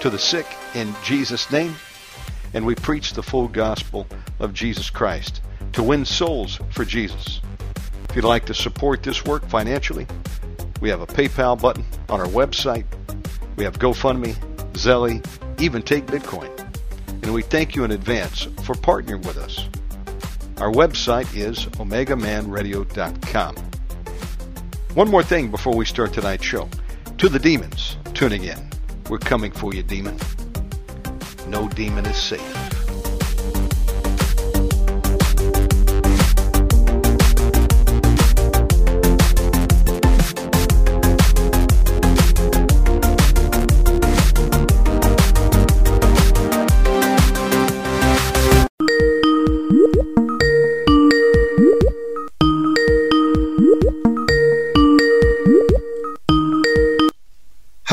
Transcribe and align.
to 0.00 0.10
the 0.10 0.18
sick 0.18 0.46
in 0.74 0.94
Jesus' 1.04 1.50
name. 1.50 1.74
And 2.54 2.64
we 2.64 2.74
preach 2.74 3.12
the 3.12 3.22
full 3.22 3.48
gospel 3.48 4.06
of 4.38 4.54
Jesus 4.54 4.90
Christ 4.90 5.42
to 5.72 5.82
win 5.82 6.04
souls 6.04 6.60
for 6.70 6.84
Jesus. 6.84 7.40
If 8.08 8.16
you'd 8.16 8.24
like 8.24 8.46
to 8.46 8.54
support 8.54 9.02
this 9.02 9.24
work 9.24 9.46
financially, 9.48 10.06
we 10.80 10.88
have 10.88 11.00
a 11.00 11.06
PayPal 11.06 11.60
button 11.60 11.84
on 12.08 12.20
our 12.20 12.26
website. 12.26 12.84
We 13.56 13.64
have 13.64 13.78
GoFundMe, 13.78 14.34
Zelle, 14.72 15.24
even 15.60 15.82
take 15.82 16.06
Bitcoin. 16.06 16.50
And 17.22 17.32
we 17.34 17.42
thank 17.42 17.74
you 17.74 17.84
in 17.84 17.90
advance 17.90 18.44
for 18.62 18.74
partnering 18.74 19.26
with 19.26 19.36
us. 19.36 19.68
Our 20.58 20.70
website 20.70 21.34
is 21.36 21.66
omegamanradio.com. 21.76 23.56
One 24.94 25.10
more 25.10 25.22
thing 25.22 25.50
before 25.50 25.74
we 25.74 25.84
start 25.84 26.14
tonight's 26.14 26.44
show. 26.44 26.68
To 27.18 27.28
the 27.28 27.38
demons 27.38 27.96
tuning 28.14 28.44
in, 28.44 28.70
we're 29.08 29.18
coming 29.18 29.52
for 29.52 29.74
you, 29.74 29.82
demon. 29.82 30.16
No 31.48 31.68
demon 31.68 32.06
is 32.06 32.16
safe. 32.16 32.65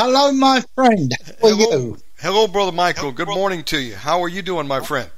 Hello, 0.05 0.33
my 0.33 0.61
friend. 0.75 1.13
How 1.41 1.47
are 1.47 1.55
Hello. 1.55 1.77
you? 1.77 1.97
Hello, 2.19 2.45
Brother 2.49 2.73
Michael. 2.73 3.13
Good 3.13 3.29
morning 3.29 3.63
to 3.63 3.79
you. 3.79 3.95
How 3.95 4.21
are 4.21 4.27
you 4.27 4.41
doing, 4.41 4.67
my 4.67 4.81
friend? 4.81 5.09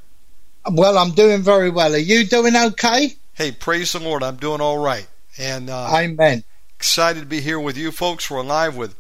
Well, 0.72 1.00
I'm 1.00 1.10
doing 1.10 1.42
very 1.42 1.72
well. 1.72 1.96
Are 1.96 1.98
you 1.98 2.24
doing 2.24 2.56
okay? 2.56 3.14
Hey, 3.34 3.52
praise 3.52 3.94
the 3.94 4.00
Lord. 4.00 4.22
I'm 4.22 4.36
doing 4.36 4.62
all 4.62 4.78
right. 4.78 5.08
And 5.40 5.72
uh, 5.72 5.90
Amen. 5.92 6.44
excited 6.76 7.22
to 7.22 7.26
be 7.26 7.42
here 7.42 7.60
with 7.60 7.80
you 7.80 7.92
folks. 7.92 8.30
We're 8.30 8.44
live 8.44 8.78
with 8.78 8.94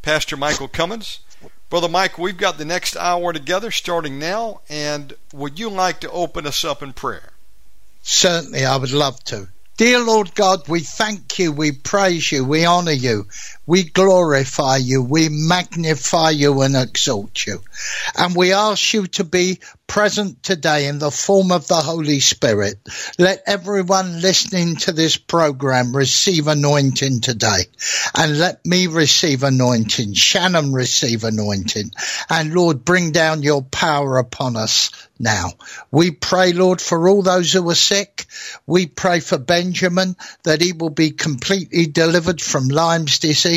Pastor 0.00 0.38
Michael 0.38 0.68
Cummins. 0.68 1.18
Brother 1.68 1.90
Mike, 1.90 2.16
we've 2.16 2.38
got 2.38 2.56
the 2.56 2.64
next 2.64 2.96
hour 2.96 3.34
together 3.34 3.70
starting 3.70 4.18
now. 4.18 4.62
And 4.70 5.12
would 5.34 5.58
you 5.58 5.68
like 5.68 6.00
to 6.00 6.10
open 6.10 6.46
us 6.46 6.64
up 6.64 6.82
in 6.82 6.94
prayer? 6.94 7.34
Certainly, 8.00 8.64
I 8.64 8.78
would 8.78 8.90
love 8.90 9.22
to. 9.24 9.48
Dear 9.80 10.00
Lord 10.00 10.34
God, 10.34 10.68
we 10.68 10.80
thank 10.80 11.38
you, 11.38 11.52
we 11.52 11.72
praise 11.72 12.30
you, 12.30 12.44
we 12.44 12.66
honor 12.66 12.92
you, 12.92 13.28
we 13.66 13.84
glorify 13.84 14.76
you, 14.76 15.02
we 15.02 15.28
magnify 15.28 16.30
you 16.30 16.62
and 16.62 16.76
exalt 16.76 17.46
you. 17.46 17.60
And 18.16 18.34
we 18.34 18.52
ask 18.52 18.92
you 18.94 19.06
to 19.08 19.24
be 19.24 19.60
present 19.86 20.42
today 20.42 20.86
in 20.86 20.98
the 20.98 21.10
form 21.10 21.50
of 21.50 21.66
the 21.66 21.74
Holy 21.74 22.20
Spirit. 22.20 22.76
Let 23.18 23.42
everyone 23.46 24.20
listening 24.20 24.76
to 24.76 24.92
this 24.92 25.16
program 25.16 25.94
receive 25.94 26.46
anointing 26.46 27.20
today. 27.20 27.66
And 28.16 28.38
let 28.38 28.64
me 28.64 28.86
receive 28.86 29.42
anointing. 29.42 30.14
Shannon 30.14 30.72
receive 30.72 31.24
anointing. 31.24 31.90
And 32.28 32.54
Lord, 32.54 32.84
bring 32.84 33.10
down 33.10 33.42
your 33.42 33.62
power 33.62 34.18
upon 34.18 34.56
us 34.56 34.90
now. 35.18 35.50
We 35.90 36.12
pray, 36.12 36.52
Lord, 36.52 36.80
for 36.80 37.08
all 37.08 37.22
those 37.22 37.52
who 37.52 37.68
are 37.68 37.74
sick. 37.74 38.26
We 38.66 38.86
pray 38.86 39.20
for 39.20 39.38
Benjamin 39.38 40.16
that 40.44 40.62
he 40.62 40.72
will 40.72 40.90
be 40.90 41.10
completely 41.10 41.86
delivered 41.86 42.40
from 42.40 42.68
Lyme's 42.68 43.18
disease. 43.18 43.49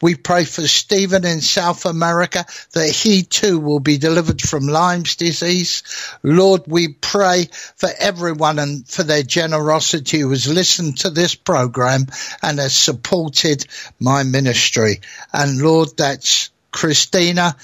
We 0.00 0.14
pray 0.14 0.44
for 0.44 0.66
Stephen 0.66 1.26
in 1.26 1.40
South 1.40 1.86
America 1.86 2.44
that 2.72 2.90
he 2.90 3.22
too 3.22 3.58
will 3.58 3.80
be 3.80 3.98
delivered 3.98 4.40
from 4.40 4.68
Lyme's 4.68 5.16
disease. 5.16 5.82
Lord, 6.22 6.62
we 6.66 6.88
pray 6.88 7.48
for 7.76 7.90
everyone 7.98 8.58
and 8.58 8.88
for 8.88 9.02
their 9.02 9.22
generosity 9.22 10.20
who 10.20 10.30
has 10.30 10.46
listened 10.46 10.98
to 10.98 11.10
this 11.10 11.34
program 11.34 12.06
and 12.42 12.58
has 12.58 12.74
supported 12.74 13.66
my 13.98 14.22
ministry. 14.22 15.00
And 15.32 15.60
Lord, 15.60 15.96
that's 15.96 16.50
Christina 16.70 17.56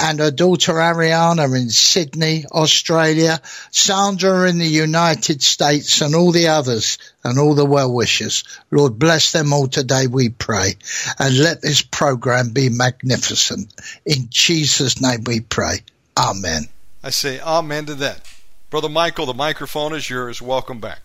and 0.00 0.18
her 0.18 0.30
daughter 0.30 0.72
Ariana 0.72 1.54
in 1.54 1.68
Sydney, 1.68 2.46
Australia, 2.50 3.40
Sandra 3.70 4.48
in 4.48 4.58
the 4.58 4.66
United 4.66 5.42
States, 5.42 6.00
and 6.00 6.14
all 6.14 6.32
the 6.32 6.48
others 6.48 6.98
and 7.22 7.38
all 7.38 7.54
the 7.54 7.66
well 7.66 7.92
wishers. 7.92 8.44
Lord, 8.70 8.98
bless 8.98 9.32
them 9.32 9.52
all 9.52 9.68
today, 9.68 10.06
we 10.06 10.30
pray. 10.30 10.76
And 11.18 11.38
let 11.38 11.60
this 11.60 11.82
program 11.82 12.50
be 12.50 12.70
magnificent. 12.70 13.74
In 14.06 14.28
Jesus' 14.30 15.00
name 15.00 15.24
we 15.26 15.40
pray. 15.40 15.80
Amen. 16.16 16.62
I 17.02 17.10
say 17.10 17.38
amen 17.40 17.86
to 17.86 17.94
that. 17.96 18.26
Brother 18.70 18.88
Michael, 18.88 19.26
the 19.26 19.34
microphone 19.34 19.94
is 19.94 20.08
yours. 20.08 20.40
Welcome 20.40 20.80
back. 20.80 21.00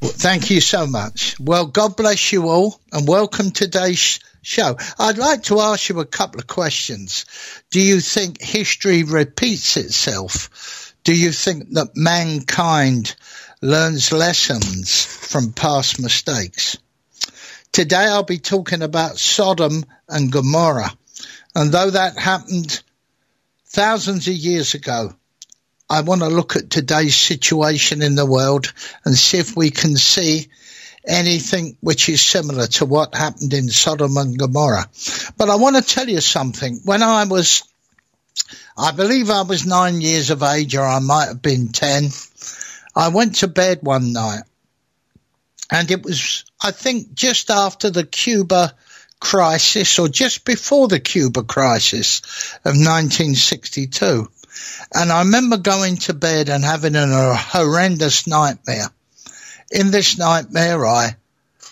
Well, 0.00 0.12
thank 0.12 0.50
you 0.50 0.60
so 0.60 0.86
much. 0.86 1.38
Well, 1.38 1.66
God 1.66 1.96
bless 1.96 2.32
you 2.32 2.48
all 2.48 2.80
and 2.92 3.06
welcome 3.06 3.50
to 3.50 3.64
today's 3.64 4.20
show. 4.48 4.76
I'd 4.98 5.18
like 5.18 5.44
to 5.44 5.60
ask 5.60 5.88
you 5.88 6.00
a 6.00 6.06
couple 6.06 6.40
of 6.40 6.46
questions. 6.46 7.26
Do 7.70 7.80
you 7.80 8.00
think 8.00 8.40
history 8.40 9.02
repeats 9.02 9.76
itself? 9.76 10.94
Do 11.04 11.14
you 11.14 11.32
think 11.32 11.70
that 11.72 11.96
mankind 11.96 13.14
learns 13.60 14.10
lessons 14.10 15.04
from 15.04 15.52
past 15.52 16.00
mistakes? 16.00 16.78
Today 17.72 18.06
I'll 18.06 18.22
be 18.22 18.38
talking 18.38 18.82
about 18.82 19.18
Sodom 19.18 19.84
and 20.08 20.32
Gomorrah. 20.32 20.92
And 21.54 21.70
though 21.70 21.90
that 21.90 22.18
happened 22.18 22.82
thousands 23.66 24.26
of 24.28 24.34
years 24.34 24.74
ago, 24.74 25.12
I 25.90 26.00
want 26.02 26.22
to 26.22 26.28
look 26.28 26.56
at 26.56 26.70
today's 26.70 27.16
situation 27.16 28.02
in 28.02 28.14
the 28.14 28.26
world 28.26 28.72
and 29.04 29.16
see 29.16 29.38
if 29.38 29.56
we 29.56 29.70
can 29.70 29.96
see 29.96 30.48
anything 31.06 31.76
which 31.80 32.08
is 32.08 32.20
similar 32.20 32.66
to 32.66 32.86
what 32.86 33.14
happened 33.14 33.52
in 33.52 33.68
Sodom 33.68 34.16
and 34.16 34.38
Gomorrah. 34.38 34.88
But 35.36 35.50
I 35.50 35.56
want 35.56 35.76
to 35.76 35.82
tell 35.82 36.08
you 36.08 36.20
something. 36.20 36.80
When 36.84 37.02
I 37.02 37.24
was, 37.24 37.62
I 38.76 38.92
believe 38.92 39.30
I 39.30 39.42
was 39.42 39.66
nine 39.66 40.00
years 40.00 40.30
of 40.30 40.42
age, 40.42 40.76
or 40.76 40.84
I 40.84 40.98
might 40.98 41.28
have 41.28 41.42
been 41.42 41.68
10, 41.68 42.10
I 42.94 43.08
went 43.08 43.36
to 43.36 43.48
bed 43.48 43.80
one 43.82 44.12
night. 44.12 44.42
And 45.70 45.90
it 45.90 46.02
was, 46.02 46.44
I 46.62 46.70
think, 46.70 47.14
just 47.14 47.50
after 47.50 47.90
the 47.90 48.04
Cuba 48.04 48.74
crisis, 49.20 49.98
or 49.98 50.08
just 50.08 50.44
before 50.44 50.88
the 50.88 51.00
Cuba 51.00 51.42
crisis 51.42 52.20
of 52.64 52.72
1962. 52.76 54.28
And 54.94 55.12
I 55.12 55.20
remember 55.20 55.58
going 55.58 55.96
to 55.96 56.14
bed 56.14 56.48
and 56.48 56.64
having 56.64 56.96
a 56.96 57.34
horrendous 57.34 58.26
nightmare. 58.26 58.88
In 59.70 59.90
this 59.90 60.16
nightmare, 60.16 60.86
I 60.86 61.16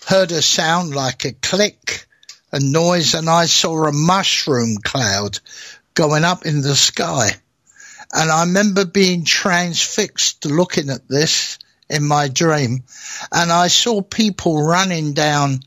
heard 0.05 0.31
a 0.31 0.41
sound 0.41 0.93
like 0.93 1.25
a 1.25 1.31
click, 1.33 2.05
a 2.51 2.59
noise, 2.59 3.15
and 3.15 3.29
I 3.29 3.47
saw 3.47 3.85
a 3.85 3.91
mushroom 3.91 4.77
cloud 4.77 5.39
going 5.95 6.23
up 6.23 6.45
in 6.45 6.61
the 6.61 6.75
sky. 6.75 7.31
And 8.13 8.31
I 8.31 8.41
remember 8.41 8.85
being 8.85 9.25
transfixed 9.25 10.45
looking 10.45 10.89
at 10.89 11.07
this 11.07 11.57
in 11.89 12.05
my 12.05 12.27
dream. 12.27 12.83
And 13.31 13.51
I 13.51 13.67
saw 13.67 14.01
people 14.01 14.61
running 14.61 15.13
down 15.13 15.61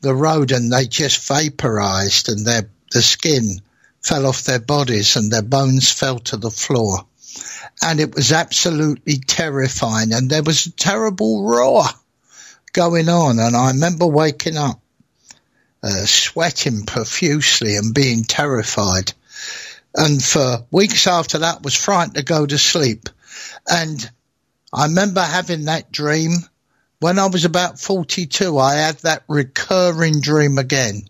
the 0.00 0.14
road 0.14 0.52
and 0.52 0.72
they 0.72 0.86
just 0.86 1.28
vaporized 1.28 2.28
and 2.28 2.46
their, 2.46 2.70
the 2.92 3.02
skin 3.02 3.60
fell 4.00 4.26
off 4.26 4.44
their 4.44 4.60
bodies 4.60 5.16
and 5.16 5.30
their 5.30 5.42
bones 5.42 5.92
fell 5.92 6.18
to 6.20 6.36
the 6.36 6.50
floor. 6.50 7.04
And 7.82 8.00
it 8.00 8.14
was 8.14 8.32
absolutely 8.32 9.18
terrifying. 9.18 10.12
And 10.12 10.28
there 10.28 10.42
was 10.42 10.66
a 10.66 10.72
terrible 10.72 11.44
roar 11.44 11.84
going 12.72 13.08
on. 13.08 13.38
And 13.38 13.56
I 13.56 13.68
remember 13.68 14.06
waking 14.06 14.56
up, 14.56 14.80
uh, 15.82 16.06
sweating 16.06 16.86
profusely 16.86 17.76
and 17.76 17.94
being 17.94 18.24
terrified. 18.24 19.12
And 19.94 20.22
for 20.22 20.66
weeks 20.70 21.06
after 21.06 21.38
that 21.38 21.62
was 21.62 21.74
frightened 21.74 22.16
to 22.16 22.22
go 22.22 22.44
to 22.44 22.58
sleep. 22.58 23.08
And 23.68 24.10
I 24.72 24.86
remember 24.86 25.22
having 25.22 25.64
that 25.64 25.92
dream 25.92 26.32
when 27.00 27.18
I 27.18 27.26
was 27.26 27.44
about 27.44 27.78
42. 27.78 28.58
I 28.58 28.74
had 28.74 28.98
that 28.98 29.24
recurring 29.28 30.20
dream 30.20 30.58
again 30.58 31.02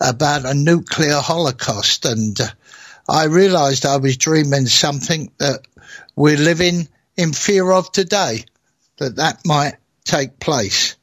about 0.00 0.44
a 0.44 0.54
nuclear 0.54 1.20
holocaust 1.20 2.04
and 2.04 2.38
uh, 2.40 2.46
I 3.08 3.24
realized 3.24 3.84
I 3.84 3.98
was 3.98 4.16
dreaming 4.16 4.66
something 4.66 5.30
that 5.38 5.60
we're 6.16 6.36
living 6.36 6.88
in 7.16 7.32
fear 7.32 7.70
of 7.70 7.90
today, 7.92 8.44
that 8.98 9.16
that 9.16 9.44
might 9.44 9.74
take 10.04 10.38
place. 10.38 10.96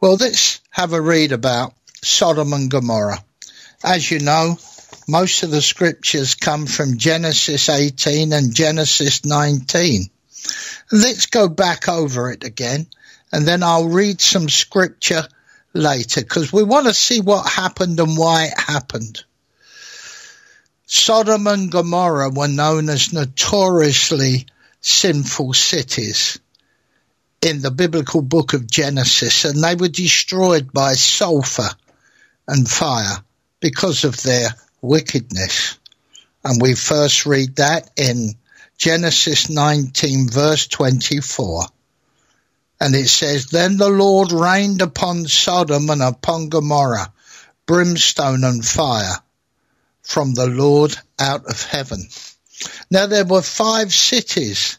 Well, 0.00 0.16
let's 0.16 0.60
have 0.70 0.92
a 0.92 1.00
read 1.00 1.32
about 1.32 1.74
Sodom 2.02 2.52
and 2.52 2.70
Gomorrah. 2.70 3.22
As 3.82 4.10
you 4.10 4.20
know, 4.20 4.58
most 5.08 5.42
of 5.42 5.50
the 5.50 5.62
scriptures 5.62 6.34
come 6.34 6.66
from 6.66 6.98
Genesis 6.98 7.68
18 7.68 8.32
and 8.32 8.54
Genesis 8.54 9.24
19. 9.24 10.06
Let's 10.92 11.26
go 11.26 11.48
back 11.48 11.88
over 11.88 12.30
it 12.30 12.44
again 12.44 12.86
and 13.32 13.46
then 13.46 13.62
I'll 13.62 13.88
read 13.88 14.20
some 14.20 14.48
scripture 14.48 15.26
later 15.72 16.20
because 16.20 16.52
we 16.52 16.62
want 16.62 16.86
to 16.86 16.94
see 16.94 17.20
what 17.20 17.48
happened 17.48 18.00
and 18.00 18.16
why 18.16 18.46
it 18.46 18.58
happened. 18.58 19.24
Sodom 20.92 21.46
and 21.46 21.70
Gomorrah 21.70 22.30
were 22.30 22.48
known 22.48 22.88
as 22.88 23.12
notoriously 23.12 24.46
sinful 24.80 25.52
cities 25.52 26.40
in 27.40 27.62
the 27.62 27.70
biblical 27.70 28.22
book 28.22 28.54
of 28.54 28.68
Genesis, 28.68 29.44
and 29.44 29.62
they 29.62 29.76
were 29.76 29.86
destroyed 29.86 30.72
by 30.72 30.94
sulfur 30.94 31.70
and 32.48 32.68
fire 32.68 33.22
because 33.60 34.02
of 34.02 34.20
their 34.20 34.48
wickedness. 34.82 35.78
And 36.42 36.60
we 36.60 36.74
first 36.74 37.24
read 37.24 37.54
that 37.56 37.88
in 37.96 38.34
Genesis 38.76 39.48
19, 39.48 40.28
verse 40.28 40.66
24. 40.66 41.66
And 42.80 42.96
it 42.96 43.06
says, 43.06 43.46
Then 43.46 43.76
the 43.76 43.90
Lord 43.90 44.32
rained 44.32 44.82
upon 44.82 45.28
Sodom 45.28 45.88
and 45.88 46.02
upon 46.02 46.48
Gomorrah 46.48 47.12
brimstone 47.64 48.42
and 48.42 48.66
fire 48.66 49.18
from 50.10 50.34
the 50.34 50.46
Lord 50.46 50.96
out 51.18 51.46
of 51.46 51.62
heaven. 51.62 52.08
Now 52.90 53.06
there 53.06 53.24
were 53.24 53.42
five 53.42 53.92
cities 53.92 54.78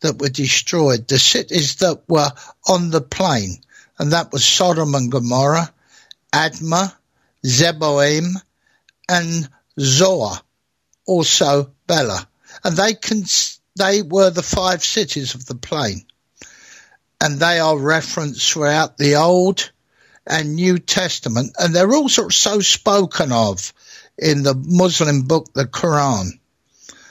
that 0.00 0.20
were 0.20 0.28
destroyed, 0.28 1.08
the 1.08 1.18
cities 1.18 1.76
that 1.76 2.02
were 2.08 2.30
on 2.68 2.90
the 2.90 3.00
plain, 3.00 3.58
and 3.98 4.12
that 4.12 4.32
was 4.32 4.44
Sodom 4.44 4.94
and 4.94 5.10
Gomorrah, 5.10 5.72
Admah, 6.32 6.94
Zeboim, 7.44 8.34
and 9.08 9.48
Zoar, 9.80 10.36
also 11.06 11.72
Bela. 11.88 12.28
And 12.62 12.76
they, 12.76 12.94
cons- 12.94 13.60
they 13.76 14.02
were 14.02 14.30
the 14.30 14.42
five 14.42 14.84
cities 14.84 15.34
of 15.34 15.46
the 15.46 15.56
plain 15.56 16.06
and 17.20 17.38
they 17.38 17.58
are 17.58 17.78
referenced 17.78 18.52
throughout 18.52 18.98
the 18.98 19.16
Old 19.16 19.72
and 20.26 20.54
New 20.54 20.78
Testament, 20.78 21.54
and 21.58 21.74
they're 21.74 21.94
also 21.94 22.28
so 22.28 22.60
spoken 22.60 23.32
of 23.32 23.72
in 24.18 24.42
the 24.42 24.54
Muslim 24.54 25.22
book, 25.22 25.52
the 25.52 25.64
Quran. 25.64 26.30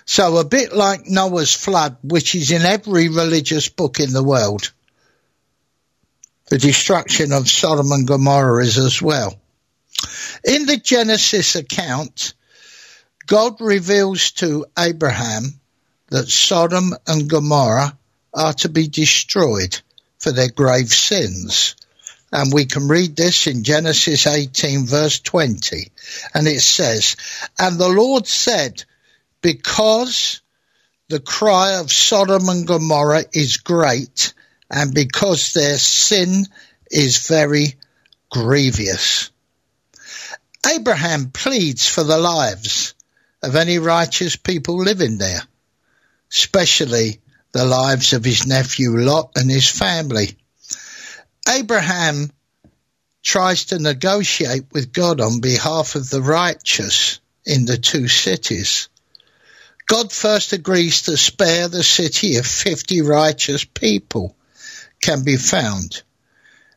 So 0.05 0.37
a 0.37 0.43
bit 0.43 0.73
like 0.73 1.07
Noah's 1.07 1.53
flood, 1.53 1.97
which 2.03 2.35
is 2.35 2.51
in 2.51 2.63
every 2.63 3.09
religious 3.09 3.69
book 3.69 3.99
in 3.99 4.11
the 4.11 4.23
world. 4.23 4.71
The 6.49 6.57
destruction 6.57 7.31
of 7.31 7.49
Sodom 7.49 7.91
and 7.91 8.07
Gomorrah 8.07 8.63
is 8.63 8.77
as 8.77 9.01
well. 9.01 9.39
In 10.43 10.65
the 10.65 10.77
Genesis 10.77 11.55
account, 11.55 12.33
God 13.25 13.61
reveals 13.61 14.31
to 14.33 14.65
Abraham 14.77 15.59
that 16.09 16.27
Sodom 16.27 16.93
and 17.07 17.29
Gomorrah 17.29 17.97
are 18.33 18.53
to 18.53 18.69
be 18.69 18.87
destroyed 18.87 19.79
for 20.19 20.31
their 20.31 20.49
grave 20.49 20.89
sins. 20.89 21.75
And 22.33 22.51
we 22.51 22.65
can 22.65 22.87
read 22.87 23.15
this 23.15 23.45
in 23.45 23.63
Genesis 23.63 24.25
18 24.25 24.87
verse 24.87 25.19
20. 25.19 25.91
And 26.33 26.47
it 26.47 26.61
says, 26.61 27.15
And 27.59 27.77
the 27.77 27.89
Lord 27.89 28.25
said, 28.25 28.83
Because 29.41 30.41
the 31.09 31.19
cry 31.19 31.75
of 31.75 31.91
Sodom 31.91 32.49
and 32.49 32.65
Gomorrah 32.65 33.25
is 33.33 33.57
great, 33.57 34.33
and 34.67 34.95
because 34.95 35.53
their 35.53 35.77
sin 35.77 36.47
is 36.89 37.27
very 37.27 37.75
grievous. 38.31 39.29
Abraham 40.65 41.29
pleads 41.29 41.87
for 41.87 42.03
the 42.03 42.17
lives 42.17 42.95
of 43.43 43.55
any 43.55 43.77
righteous 43.77 44.37
people 44.37 44.77
living 44.77 45.19
there, 45.19 45.43
especially 46.31 47.21
the 47.51 47.65
lives 47.65 48.13
of 48.13 48.25
his 48.25 48.47
nephew 48.47 48.97
Lot 48.97 49.33
and 49.35 49.51
his 49.51 49.69
family. 49.69 50.35
Abraham 51.47 52.31
tries 53.21 53.65
to 53.65 53.79
negotiate 53.79 54.65
with 54.71 54.93
God 54.93 55.21
on 55.21 55.41
behalf 55.41 55.95
of 55.95 56.09
the 56.09 56.21
righteous 56.21 57.19
in 57.45 57.65
the 57.65 57.77
two 57.77 58.07
cities. 58.07 58.89
God 59.85 60.11
first 60.11 60.53
agrees 60.53 61.03
to 61.03 61.17
spare 61.17 61.67
the 61.67 61.83
city 61.83 62.35
if 62.35 62.45
50 62.45 63.01
righteous 63.01 63.65
people 63.65 64.35
can 65.01 65.23
be 65.23 65.35
found, 65.35 66.03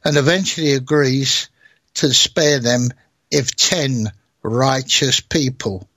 and 0.04 0.16
eventually 0.16 0.72
agrees 0.72 1.48
to 1.94 2.12
spare 2.12 2.58
them 2.58 2.88
if 3.30 3.54
10 3.54 4.10
righteous 4.42 5.20
people 5.20 5.88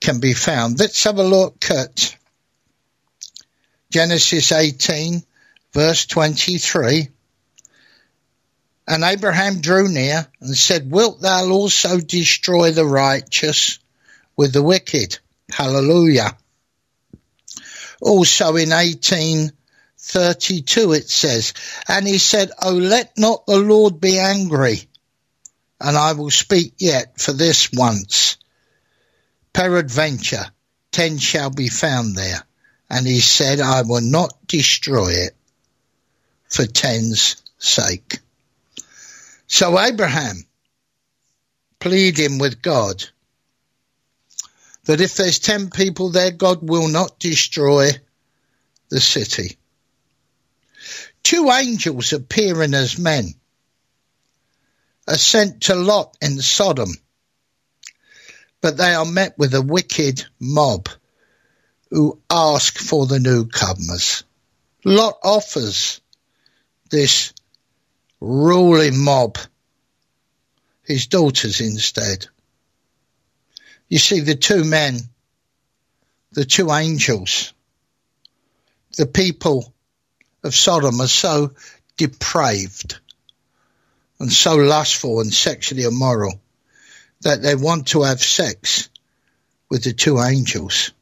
can 0.00 0.20
be 0.20 0.34
found. 0.34 0.78
Let's 0.78 1.04
have 1.04 1.18
a 1.18 1.22
look 1.22 1.70
at 1.70 2.16
Genesis 3.90 4.52
18, 4.52 5.22
verse 5.72 6.06
23. 6.06 7.08
And 8.86 9.02
Abraham 9.02 9.60
drew 9.60 9.88
near 9.88 10.28
and 10.40 10.56
said, 10.56 10.88
Wilt 10.90 11.20
thou 11.20 11.50
also 11.50 11.98
destroy 11.98 12.70
the 12.70 12.84
righteous 12.84 13.80
with 14.36 14.52
the 14.52 14.62
wicked? 14.62 15.18
Hallelujah. 15.50 16.36
Also 18.00 18.54
in 18.56 18.70
1832 18.70 20.92
it 20.92 21.10
says, 21.10 21.52
And 21.88 22.06
he 22.06 22.18
said, 22.18 22.52
Oh, 22.62 22.74
let 22.74 23.18
not 23.18 23.46
the 23.46 23.58
Lord 23.58 24.00
be 24.00 24.18
angry, 24.18 24.82
and 25.80 25.96
I 25.96 26.12
will 26.12 26.30
speak 26.30 26.74
yet 26.78 27.20
for 27.20 27.32
this 27.32 27.72
once. 27.72 28.36
Peradventure, 29.52 30.46
ten 30.92 31.18
shall 31.18 31.50
be 31.50 31.68
found 31.68 32.14
there 32.14 32.46
and 32.88 33.06
he 33.06 33.20
said, 33.20 33.60
I 33.60 33.82
will 33.82 34.00
not 34.00 34.34
destroy 34.46 35.08
it 35.08 35.34
for 36.48 36.66
ten's 36.66 37.42
sake. 37.58 38.20
So 39.46 39.78
Abraham 39.78 40.44
pleading 41.78 42.38
with 42.38 42.62
God 42.62 43.04
that 44.84 45.00
if 45.00 45.16
there's 45.16 45.38
ten 45.38 45.70
people 45.70 46.10
there, 46.10 46.30
God 46.30 46.68
will 46.68 46.88
not 46.88 47.18
destroy 47.18 47.90
the 48.88 49.00
city. 49.00 49.56
Two 51.22 51.50
angels 51.50 52.12
appearing 52.12 52.74
as 52.74 52.98
men 52.98 53.34
are 55.08 55.16
sent 55.16 55.62
to 55.62 55.74
Lot 55.74 56.16
in 56.20 56.40
Sodom, 56.40 56.90
but 58.60 58.76
they 58.76 58.94
are 58.94 59.04
met 59.04 59.36
with 59.38 59.54
a 59.54 59.62
wicked 59.62 60.24
mob 60.40 60.88
who 61.90 62.20
ask 62.30 62.78
for 62.78 63.06
the 63.06 63.20
newcomers. 63.20 64.24
Lot 64.84 65.18
offers 65.22 66.00
this 66.90 67.32
ruling 68.20 68.98
mob 68.98 69.38
his 70.82 71.06
daughters 71.06 71.60
instead. 71.60 72.26
You 73.88 73.98
see, 73.98 74.20
the 74.20 74.36
two 74.36 74.64
men, 74.64 74.98
the 76.32 76.44
two 76.44 76.70
angels, 76.70 77.52
the 78.96 79.06
people 79.06 79.72
of 80.42 80.54
Sodom 80.54 81.00
are 81.00 81.08
so 81.08 81.52
depraved 81.96 82.98
and 84.18 84.32
so 84.32 84.56
lustful 84.56 85.20
and 85.20 85.32
sexually 85.32 85.82
immoral 85.82 86.40
that 87.22 87.42
they 87.42 87.54
want 87.54 87.88
to 87.88 88.02
have 88.02 88.22
sex 88.22 88.88
with 89.68 89.84
the 89.84 89.92
two 89.92 90.20
angels. 90.20 90.92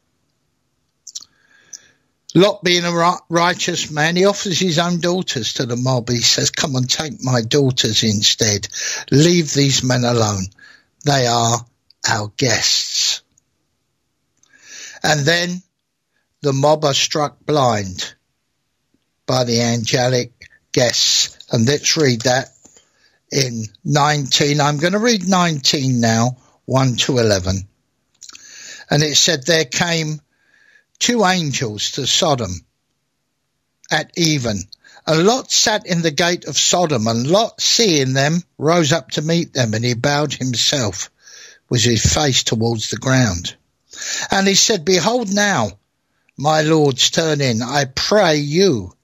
Lot 2.36 2.64
being 2.64 2.84
a 2.84 3.16
righteous 3.28 3.90
man, 3.92 4.16
he 4.16 4.24
offers 4.24 4.58
his 4.58 4.80
own 4.80 5.00
daughters 5.00 5.54
to 5.54 5.66
the 5.66 5.76
mob. 5.76 6.08
He 6.08 6.16
says, 6.16 6.50
come 6.50 6.74
and 6.74 6.90
take 6.90 7.22
my 7.22 7.42
daughters 7.42 8.02
instead. 8.02 8.66
Leave 9.12 9.52
these 9.52 9.84
men 9.84 10.04
alone. 10.04 10.46
They 11.04 11.26
are 11.26 11.64
our 12.08 12.32
guests. 12.36 13.22
And 15.04 15.20
then 15.20 15.62
the 16.40 16.52
mob 16.52 16.84
are 16.84 16.94
struck 16.94 17.38
blind 17.44 18.14
by 19.26 19.44
the 19.44 19.62
angelic 19.62 20.32
guests. 20.72 21.38
And 21.52 21.68
let's 21.68 21.96
read 21.96 22.22
that 22.22 22.48
in 23.30 23.64
19. 23.84 24.60
I'm 24.60 24.78
going 24.78 24.94
to 24.94 24.98
read 24.98 25.28
19 25.28 26.00
now, 26.00 26.38
1 26.64 26.96
to 26.96 27.18
11. 27.18 27.56
And 28.90 29.02
it 29.02 29.16
said, 29.16 29.44
there 29.44 29.64
came 29.64 30.20
two 31.04 31.22
angels 31.26 31.90
to 31.90 32.06
Sodom 32.06 32.64
at 33.90 34.10
even. 34.16 34.58
And 35.06 35.26
Lot 35.26 35.52
sat 35.52 35.86
in 35.86 36.00
the 36.00 36.10
gate 36.10 36.46
of 36.46 36.56
Sodom, 36.56 37.06
and 37.06 37.26
Lot, 37.26 37.60
seeing 37.60 38.14
them, 38.14 38.42
rose 38.56 38.90
up 38.90 39.10
to 39.10 39.20
meet 39.20 39.52
them, 39.52 39.74
and 39.74 39.84
he 39.84 39.92
bowed 39.92 40.32
himself 40.32 41.10
with 41.68 41.82
his 41.82 42.02
face 42.02 42.42
towards 42.42 42.88
the 42.88 42.96
ground. 42.96 43.54
And 44.30 44.48
he 44.48 44.54
said, 44.54 44.86
Behold 44.86 45.30
now, 45.30 45.72
my 46.38 46.62
lords, 46.62 47.10
turn 47.10 47.42
in, 47.42 47.60
I 47.60 47.84
pray 47.84 48.36
you, 48.36 48.94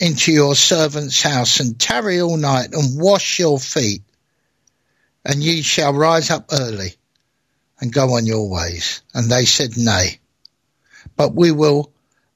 into 0.00 0.32
your 0.32 0.54
servant's 0.54 1.20
house, 1.20 1.60
and 1.60 1.78
tarry 1.78 2.22
all 2.22 2.38
night, 2.38 2.70
and 2.72 2.98
wash 2.98 3.38
your 3.38 3.60
feet, 3.60 4.00
and 5.26 5.42
ye 5.42 5.60
shall 5.60 5.92
rise 5.92 6.30
up 6.30 6.46
early, 6.52 6.94
and 7.80 7.92
go 7.92 8.14
on 8.14 8.24
your 8.24 8.48
ways. 8.48 9.02
And 9.12 9.28
they 9.28 9.44
said, 9.44 9.76
Nay, 9.76 10.20
but 11.16 11.34
we 11.34 11.50
will 11.50 11.92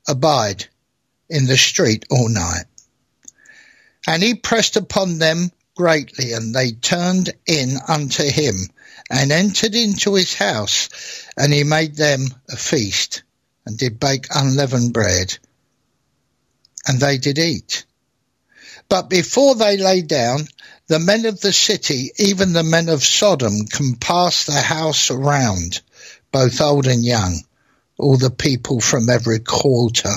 abide 0.08 0.66
in 1.28 1.46
the 1.46 1.56
street 1.56 2.04
all 2.10 2.28
night. 2.28 2.64
And 4.06 4.22
he 4.22 4.34
pressed 4.34 4.76
upon 4.76 5.18
them 5.18 5.52
greatly, 5.76 6.32
and 6.32 6.54
they 6.54 6.72
turned 6.72 7.32
in 7.46 7.76
unto 7.86 8.24
him, 8.24 8.56
and 9.10 9.32
entered 9.32 9.74
into 9.74 10.14
his 10.14 10.34
house, 10.34 10.88
and 11.36 11.52
he 11.52 11.64
made 11.64 11.96
them 11.96 12.26
a 12.48 12.56
feast, 12.56 13.22
and 13.64 13.78
did 13.78 14.00
bake 14.00 14.26
unleavened 14.34 14.92
bread, 14.92 15.38
and 16.86 17.00
they 17.00 17.18
did 17.18 17.38
eat. 17.38 17.84
But 18.88 19.08
before 19.08 19.54
they 19.54 19.76
lay 19.76 20.02
down, 20.02 20.48
the 20.88 20.98
men 20.98 21.24
of 21.24 21.40
the 21.40 21.52
city, 21.52 22.10
even 22.18 22.52
the 22.52 22.64
men 22.64 22.88
of 22.88 23.04
Sodom, 23.04 23.66
compassed 23.66 24.48
the 24.48 24.60
house 24.60 25.10
around, 25.10 25.80
both 26.32 26.60
old 26.60 26.86
and 26.86 27.04
young, 27.04 27.44
all 28.00 28.16
the 28.16 28.30
people 28.30 28.80
from 28.80 29.08
every 29.08 29.38
quarter. 29.38 30.12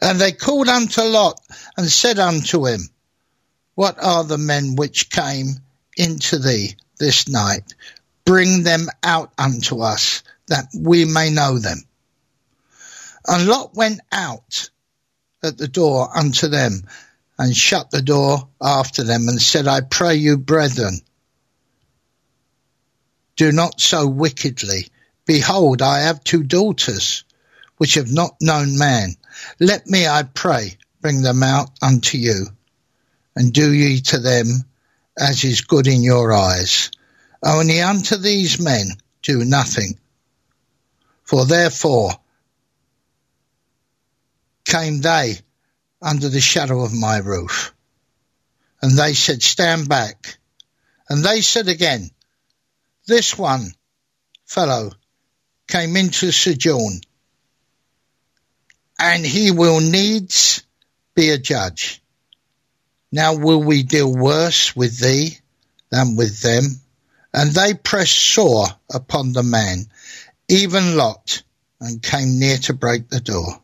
And 0.00 0.20
they 0.20 0.32
called 0.32 0.68
unto 0.68 1.02
Lot 1.02 1.40
and 1.76 1.86
said 1.86 2.18
unto 2.18 2.66
him, 2.66 2.88
What 3.74 4.02
are 4.02 4.24
the 4.24 4.38
men 4.38 4.76
which 4.76 5.10
came 5.10 5.56
into 5.96 6.38
thee 6.38 6.76
this 6.98 7.28
night? 7.28 7.74
Bring 8.24 8.62
them 8.62 8.88
out 9.02 9.32
unto 9.36 9.80
us, 9.80 10.22
that 10.48 10.68
we 10.76 11.04
may 11.04 11.30
know 11.30 11.58
them. 11.58 11.82
And 13.26 13.46
Lot 13.46 13.74
went 13.74 14.00
out 14.10 14.70
at 15.42 15.58
the 15.58 15.68
door 15.68 16.16
unto 16.16 16.48
them, 16.48 16.88
and 17.38 17.54
shut 17.54 17.90
the 17.90 18.02
door 18.02 18.48
after 18.60 19.04
them, 19.04 19.28
and 19.28 19.40
said, 19.40 19.66
I 19.66 19.80
pray 19.82 20.14
you, 20.16 20.38
brethren, 20.38 21.00
do 23.36 23.52
not 23.52 23.80
so 23.80 24.06
wickedly. 24.06 24.88
Behold, 25.26 25.80
I 25.82 26.00
have 26.00 26.22
two 26.22 26.42
daughters, 26.42 27.24
which 27.78 27.94
have 27.94 28.12
not 28.12 28.36
known 28.40 28.78
man. 28.78 29.16
Let 29.58 29.86
me, 29.86 30.06
I 30.06 30.22
pray, 30.22 30.76
bring 31.00 31.22
them 31.22 31.42
out 31.42 31.70
unto 31.80 32.18
you, 32.18 32.46
and 33.34 33.52
do 33.52 33.72
ye 33.72 34.00
to 34.02 34.18
them 34.18 34.64
as 35.18 35.44
is 35.44 35.62
good 35.62 35.86
in 35.86 36.02
your 36.02 36.32
eyes. 36.32 36.90
Only 37.42 37.80
unto 37.80 38.16
these 38.16 38.58
men 38.58 38.88
do 39.22 39.44
nothing. 39.44 39.98
For 41.24 41.46
therefore 41.46 42.12
came 44.64 45.00
they 45.00 45.38
under 46.00 46.28
the 46.28 46.40
shadow 46.40 46.82
of 46.82 46.92
my 46.92 47.18
roof. 47.18 47.74
And 48.82 48.98
they 48.98 49.14
said, 49.14 49.42
Stand 49.42 49.88
back. 49.88 50.38
And 51.08 51.24
they 51.24 51.40
said 51.40 51.68
again, 51.68 52.10
This 53.06 53.36
one 53.38 53.74
fellow 54.44 54.92
came 55.68 55.96
into 55.96 56.30
sojourn, 56.30 57.00
and 58.98 59.24
he 59.24 59.50
will 59.50 59.80
needs 59.80 60.62
be 61.14 61.30
a 61.30 61.38
judge. 61.38 62.02
Now 63.10 63.34
will 63.34 63.62
we 63.62 63.82
deal 63.82 64.12
worse 64.12 64.74
with 64.74 64.98
thee 64.98 65.38
than 65.90 66.16
with 66.16 66.40
them? 66.40 66.64
And 67.32 67.50
they 67.52 67.74
pressed 67.74 68.16
sore 68.16 68.66
upon 68.92 69.32
the 69.32 69.42
man, 69.42 69.86
even 70.48 70.96
Lot, 70.96 71.42
and 71.80 72.02
came 72.02 72.38
near 72.38 72.58
to 72.58 72.74
break 72.74 73.08
the 73.08 73.20
door. 73.20 73.60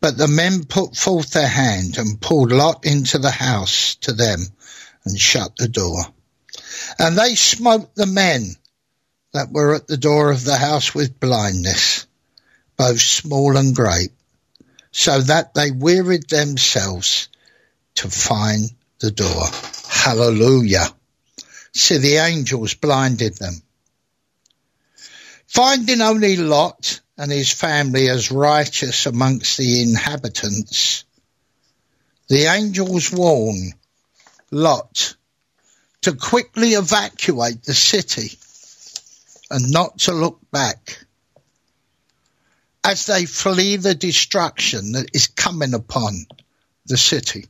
But 0.00 0.16
the 0.16 0.28
men 0.28 0.64
put 0.64 0.96
forth 0.96 1.30
their 1.30 1.48
hand 1.48 1.98
and 1.98 2.20
pulled 2.20 2.52
Lot 2.52 2.84
into 2.84 3.18
the 3.18 3.30
house 3.30 3.96
to 4.02 4.12
them 4.12 4.40
and 5.04 5.18
shut 5.18 5.56
the 5.56 5.68
door. 5.68 6.04
And 6.98 7.18
they 7.18 7.34
smote 7.34 7.94
the 7.94 8.06
men 8.06 8.54
that 9.38 9.52
were 9.52 9.76
at 9.76 9.86
the 9.86 9.96
door 9.96 10.32
of 10.32 10.44
the 10.44 10.56
house 10.56 10.96
with 10.96 11.20
blindness, 11.20 12.08
both 12.76 13.00
small 13.00 13.56
and 13.56 13.72
great, 13.72 14.10
so 14.90 15.20
that 15.20 15.54
they 15.54 15.70
wearied 15.70 16.28
themselves 16.28 17.28
to 17.94 18.10
find 18.10 18.68
the 18.98 19.12
door. 19.12 19.44
Hallelujah. 19.88 20.86
See, 21.72 21.98
the 21.98 22.16
angels 22.16 22.74
blinded 22.74 23.36
them. 23.36 23.62
Finding 25.46 26.00
only 26.00 26.36
Lot 26.36 27.00
and 27.16 27.30
his 27.30 27.52
family 27.52 28.08
as 28.08 28.32
righteous 28.32 29.06
amongst 29.06 29.56
the 29.56 29.82
inhabitants, 29.82 31.04
the 32.26 32.46
angels 32.46 33.12
warn 33.12 33.72
Lot 34.50 35.14
to 36.02 36.14
quickly 36.14 36.70
evacuate 36.70 37.62
the 37.62 37.74
city 37.74 38.36
and 39.50 39.70
not 39.70 39.98
to 39.98 40.12
look 40.12 40.38
back 40.50 41.04
as 42.84 43.06
they 43.06 43.26
flee 43.26 43.76
the 43.76 43.94
destruction 43.94 44.92
that 44.92 45.10
is 45.14 45.26
coming 45.26 45.74
upon 45.74 46.26
the 46.86 46.96
city. 46.96 47.46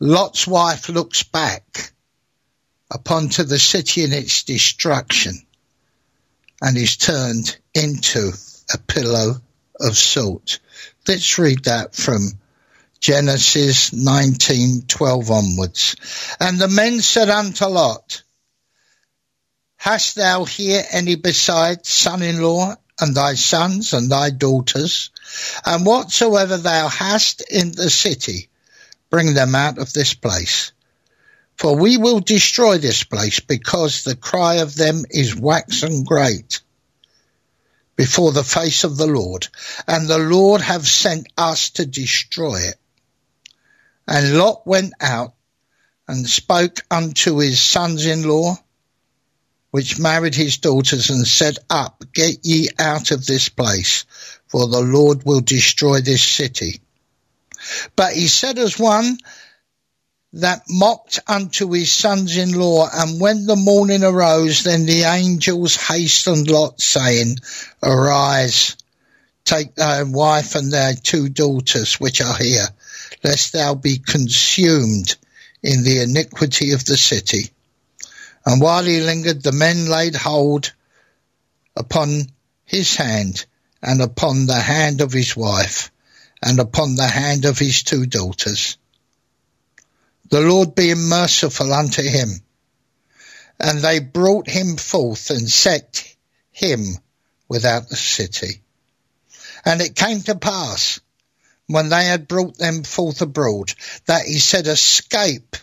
Lot's 0.00 0.46
wife 0.46 0.88
looks 0.88 1.22
back 1.22 1.92
upon 2.90 3.28
to 3.30 3.44
the 3.44 3.58
city 3.58 4.04
and 4.04 4.12
its 4.12 4.42
destruction 4.44 5.34
and 6.60 6.76
is 6.76 6.96
turned 6.96 7.56
into 7.74 8.32
a 8.72 8.78
pillow 8.78 9.40
of 9.80 9.96
salt. 9.96 10.60
Let's 11.06 11.38
read 11.38 11.64
that 11.64 11.94
from 11.94 12.38
Genesis 13.00 13.90
19:12 13.90 15.30
onwards. 15.30 15.96
And 16.40 16.58
the 16.58 16.68
men 16.68 17.00
said 17.02 17.28
unto 17.28 17.66
Lot, 17.66 18.23
Hast 19.84 20.14
thou 20.14 20.46
here 20.46 20.82
any 20.92 21.14
besides 21.14 21.90
son-in-law 21.90 22.74
and 23.00 23.14
thy 23.14 23.34
sons 23.34 23.92
and 23.92 24.10
thy 24.10 24.30
daughters? 24.30 25.10
And 25.62 25.84
whatsoever 25.84 26.56
thou 26.56 26.88
hast 26.88 27.42
in 27.42 27.72
the 27.72 27.90
city, 27.90 28.48
bring 29.10 29.34
them 29.34 29.54
out 29.54 29.76
of 29.76 29.92
this 29.92 30.14
place. 30.14 30.72
For 31.58 31.76
we 31.76 31.98
will 31.98 32.20
destroy 32.20 32.78
this 32.78 33.04
place 33.04 33.40
because 33.40 34.04
the 34.04 34.16
cry 34.16 34.54
of 34.54 34.74
them 34.74 35.04
is 35.10 35.36
waxen 35.36 36.04
great 36.04 36.62
before 37.94 38.32
the 38.32 38.42
face 38.42 38.84
of 38.84 38.96
the 38.96 39.06
Lord, 39.06 39.48
and 39.86 40.08
the 40.08 40.16
Lord 40.16 40.62
have 40.62 40.88
sent 40.88 41.26
us 41.36 41.68
to 41.76 41.84
destroy 41.84 42.56
it. 42.56 42.78
And 44.08 44.38
Lot 44.38 44.66
went 44.66 44.94
out 44.98 45.34
and 46.08 46.26
spoke 46.26 46.80
unto 46.90 47.36
his 47.36 47.60
sons-in-law, 47.60 48.63
which 49.74 49.98
married 49.98 50.36
his 50.36 50.58
daughters, 50.58 51.10
and 51.10 51.26
said, 51.26 51.58
Up, 51.68 52.04
get 52.12 52.46
ye 52.46 52.68
out 52.78 53.10
of 53.10 53.26
this 53.26 53.48
place, 53.48 54.04
for 54.46 54.68
the 54.68 54.80
Lord 54.80 55.24
will 55.24 55.40
destroy 55.40 56.00
this 56.00 56.22
city. 56.22 56.80
But 57.96 58.12
he 58.12 58.28
said 58.28 58.56
as 58.56 58.78
one 58.78 59.18
that 60.34 60.62
mocked 60.70 61.18
unto 61.26 61.72
his 61.72 61.92
sons-in-law. 61.92 62.88
And 62.92 63.20
when 63.20 63.46
the 63.46 63.56
morning 63.56 64.04
arose, 64.04 64.62
then 64.62 64.86
the 64.86 65.02
angels 65.02 65.74
hastened 65.74 66.48
Lot, 66.48 66.80
saying, 66.80 67.38
Arise, 67.82 68.76
take 69.44 69.74
thy 69.74 70.04
wife 70.04 70.54
and 70.54 70.72
thy 70.72 70.94
two 70.94 71.28
daughters 71.28 71.94
which 71.94 72.20
are 72.20 72.36
here, 72.36 72.68
lest 73.24 73.52
thou 73.52 73.74
be 73.74 73.98
consumed 73.98 75.16
in 75.64 75.82
the 75.82 76.00
iniquity 76.00 76.70
of 76.70 76.84
the 76.84 76.96
city. 76.96 77.50
And 78.46 78.60
while 78.60 78.84
he 78.84 79.00
lingered, 79.00 79.42
the 79.42 79.52
men 79.52 79.86
laid 79.86 80.14
hold 80.14 80.72
upon 81.76 82.28
his 82.64 82.96
hand 82.96 83.46
and 83.82 84.00
upon 84.00 84.46
the 84.46 84.60
hand 84.60 85.00
of 85.00 85.12
his 85.12 85.36
wife 85.36 85.90
and 86.42 86.58
upon 86.58 86.96
the 86.96 87.08
hand 87.08 87.44
of 87.44 87.58
his 87.58 87.82
two 87.82 88.06
daughters 88.06 88.76
the 90.30 90.40
Lord 90.40 90.74
being 90.74 91.08
merciful 91.08 91.72
unto 91.72 92.02
him. 92.02 92.28
And 93.60 93.80
they 93.80 94.00
brought 94.00 94.48
him 94.48 94.76
forth 94.76 95.30
and 95.30 95.48
set 95.48 96.16
him 96.50 96.98
without 97.48 97.88
the 97.88 97.96
city. 97.96 98.60
And 99.64 99.80
it 99.80 99.94
came 99.94 100.22
to 100.22 100.34
pass, 100.34 101.00
when 101.66 101.88
they 101.88 102.06
had 102.06 102.26
brought 102.26 102.58
them 102.58 102.82
forth 102.82 103.22
abroad, 103.22 103.72
that 104.06 104.26
he 104.26 104.38
said, 104.38 104.66
Escape 104.66 105.56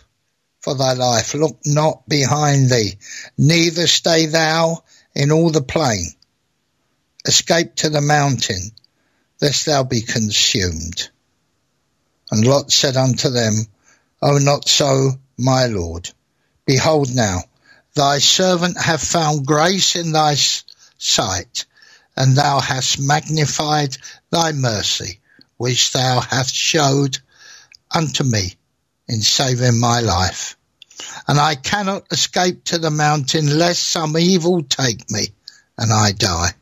for 0.62 0.76
thy 0.76 0.92
life, 0.92 1.34
look 1.34 1.58
not 1.66 2.08
behind 2.08 2.70
thee, 2.70 2.96
neither 3.36 3.88
stay 3.88 4.26
thou 4.26 4.84
in 5.14 5.32
all 5.32 5.50
the 5.50 5.60
plain. 5.60 6.06
Escape 7.26 7.74
to 7.74 7.90
the 7.90 8.00
mountain, 8.00 8.70
lest 9.40 9.66
thou 9.66 9.82
be 9.82 10.02
consumed. 10.02 11.10
And 12.30 12.46
Lot 12.46 12.70
said 12.70 12.96
unto 12.96 13.28
them, 13.28 13.54
O 14.22 14.38
not 14.38 14.68
so, 14.68 15.18
my 15.36 15.66
Lord. 15.66 16.08
Behold 16.64 17.12
now, 17.12 17.42
thy 17.94 18.20
servant 18.20 18.80
hath 18.80 19.04
found 19.04 19.44
grace 19.44 19.96
in 19.96 20.12
thy 20.12 20.36
sight, 20.96 21.66
and 22.16 22.36
thou 22.36 22.60
hast 22.60 23.00
magnified 23.00 23.96
thy 24.30 24.52
mercy, 24.52 25.18
which 25.56 25.92
thou 25.92 26.20
hast 26.20 26.54
showed 26.54 27.18
unto 27.90 28.22
me 28.22 28.54
in 29.12 29.20
saving 29.20 29.78
my 29.78 30.00
life. 30.00 30.56
And 31.28 31.38
I 31.38 31.54
cannot 31.54 32.10
escape 32.10 32.64
to 32.64 32.78
the 32.78 32.90
mountain 32.90 33.58
lest 33.58 33.82
some 33.82 34.16
evil 34.16 34.62
take 34.62 35.10
me 35.10 35.28
and 35.76 35.92
I 35.92 36.12
die. 36.12 36.52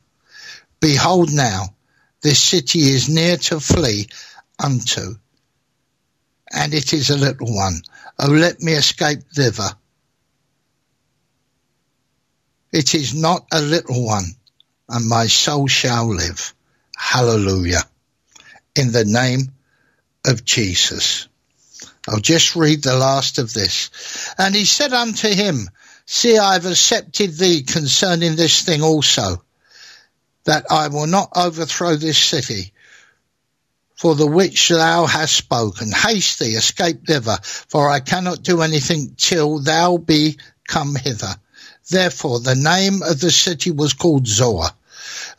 Behold 0.81 1.31
now, 1.33 1.75
this 2.23 2.43
city 2.43 2.81
is 2.81 3.09
near 3.09 3.37
to 3.37 3.61
flee 3.61 4.09
unto, 4.63 5.15
and 6.53 6.75
it 6.75 6.93
is 6.93 7.11
a 7.11 7.17
little 7.17 7.55
one. 7.55 7.83
Oh, 8.19 8.31
let 8.31 8.61
me 8.61 8.73
escape 8.73 9.21
thither. 9.33 9.71
It 12.73 12.95
is 12.95 13.15
not 13.15 13.47
a 13.53 13.61
little 13.61 14.05
one, 14.05 14.27
and 14.89 15.09
my 15.09 15.29
soul 15.29 15.69
shall 15.69 16.09
live. 16.09 16.53
Hallelujah. 16.97 17.83
In 18.75 18.91
the 18.91 19.05
name 19.05 19.53
of 20.27 20.45
Jesus. 20.45 21.30
I'll 22.11 22.19
just 22.19 22.57
read 22.57 22.83
the 22.83 22.97
last 22.97 23.39
of 23.39 23.53
this. 23.53 24.35
And 24.37 24.53
he 24.53 24.65
said 24.65 24.93
unto 24.93 25.29
him, 25.29 25.71
See, 26.07 26.37
I 26.39 26.55
have 26.55 26.67
accepted 26.67 27.37
thee 27.37 27.63
concerning 27.63 28.35
this 28.35 28.63
thing 28.63 28.83
also, 28.83 29.45
that 30.43 30.67
I 30.73 30.89
will 30.89 31.07
not 31.07 31.31
overthrow 31.37 31.95
this 31.95 32.19
city, 32.19 32.73
for 33.95 34.17
the 34.17 34.27
which 34.27 34.71
thou 34.71 35.07
hast 35.07 35.37
spoken. 35.37 35.93
Haste 35.93 36.41
thee, 36.41 36.57
escape 36.57 37.07
thither, 37.07 37.39
for 37.43 37.89
I 37.89 38.01
cannot 38.01 38.43
do 38.43 38.63
anything 38.63 39.15
till 39.17 39.61
thou 39.61 39.97
be 39.97 40.37
come 40.67 40.97
hither. 40.97 41.37
Therefore 41.91 42.41
the 42.41 42.57
name 42.57 43.03
of 43.03 43.21
the 43.21 43.31
city 43.31 43.71
was 43.71 43.93
called 43.93 44.27
Zoar. 44.27 44.69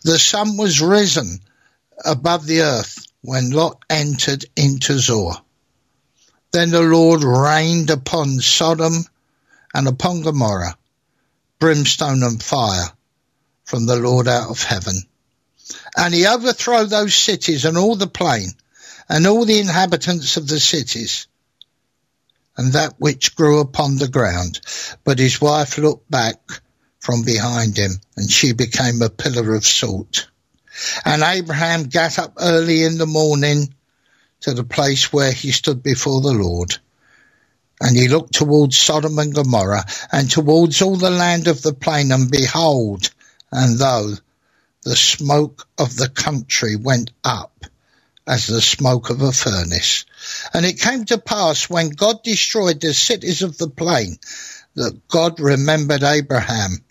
The 0.03 0.17
sun 0.17 0.55
was 0.55 0.79
risen 0.79 1.41
above 2.05 2.45
the 2.45 2.61
earth 2.61 3.07
when 3.19 3.51
Lot 3.51 3.83
entered 3.89 4.45
into 4.55 4.99
Zoar. 4.99 5.41
Then 6.51 6.71
the 6.71 6.81
Lord 6.81 7.23
rained 7.23 7.89
upon 7.89 8.39
Sodom 8.41 9.05
and 9.73 9.87
upon 9.87 10.21
Gomorrah 10.21 10.77
brimstone 11.59 12.23
and 12.23 12.41
fire 12.41 12.91
from 13.63 13.85
the 13.85 13.95
Lord 13.95 14.27
out 14.27 14.49
of 14.49 14.63
heaven. 14.63 15.03
And 15.95 16.13
he 16.13 16.27
overthrew 16.27 16.87
those 16.87 17.15
cities 17.15 17.63
and 17.63 17.77
all 17.77 17.95
the 17.95 18.07
plain 18.07 18.51
and 19.07 19.25
all 19.27 19.45
the 19.45 19.59
inhabitants 19.59 20.35
of 20.37 20.47
the 20.47 20.59
cities 20.59 21.27
and 22.57 22.73
that 22.73 22.95
which 22.97 23.35
grew 23.35 23.59
upon 23.59 23.97
the 23.97 24.07
ground. 24.07 24.59
But 25.03 25.19
his 25.19 25.39
wife 25.39 25.77
looked 25.77 26.09
back 26.11 26.39
from 26.99 27.23
behind 27.23 27.77
him 27.77 27.91
and 28.17 28.29
she 28.29 28.53
became 28.53 29.01
a 29.01 29.09
pillar 29.09 29.53
of 29.53 29.65
salt. 29.65 30.27
And 31.05 31.23
Abraham 31.23 31.89
got 31.89 32.19
up 32.19 32.33
early 32.39 32.83
in 32.83 32.97
the 32.97 33.05
morning 33.05 33.73
to 34.41 34.53
the 34.53 34.63
place 34.63 35.11
where 35.13 35.31
he 35.31 35.51
stood 35.51 35.81
before 35.81 36.21
the 36.21 36.33
Lord. 36.33 36.77
And 37.79 37.97
he 37.97 38.07
looked 38.07 38.33
towards 38.33 38.77
Sodom 38.77 39.17
and 39.17 39.33
Gomorrah 39.33 39.85
and 40.11 40.29
towards 40.29 40.81
all 40.81 40.95
the 40.95 41.09
land 41.09 41.47
of 41.47 41.61
the 41.61 41.73
plain, 41.73 42.11
and 42.11 42.29
behold, 42.29 43.09
and 43.51 43.77
though 43.77 44.13
the 44.83 44.95
smoke 44.95 45.67
of 45.77 45.95
the 45.95 46.09
country 46.09 46.75
went 46.75 47.11
up 47.23 47.65
as 48.27 48.47
the 48.47 48.61
smoke 48.61 49.09
of 49.09 49.21
a 49.21 49.31
furnace. 49.31 50.05
And 50.53 50.65
it 50.65 50.79
came 50.79 51.05
to 51.05 51.17
pass 51.17 51.69
when 51.69 51.89
God 51.89 52.23
destroyed 52.23 52.81
the 52.81 52.93
cities 52.93 53.41
of 53.41 53.57
the 53.57 53.69
plain 53.69 54.17
that 54.75 55.07
God 55.07 55.39
remembered 55.39 56.03
Abraham 56.03 56.83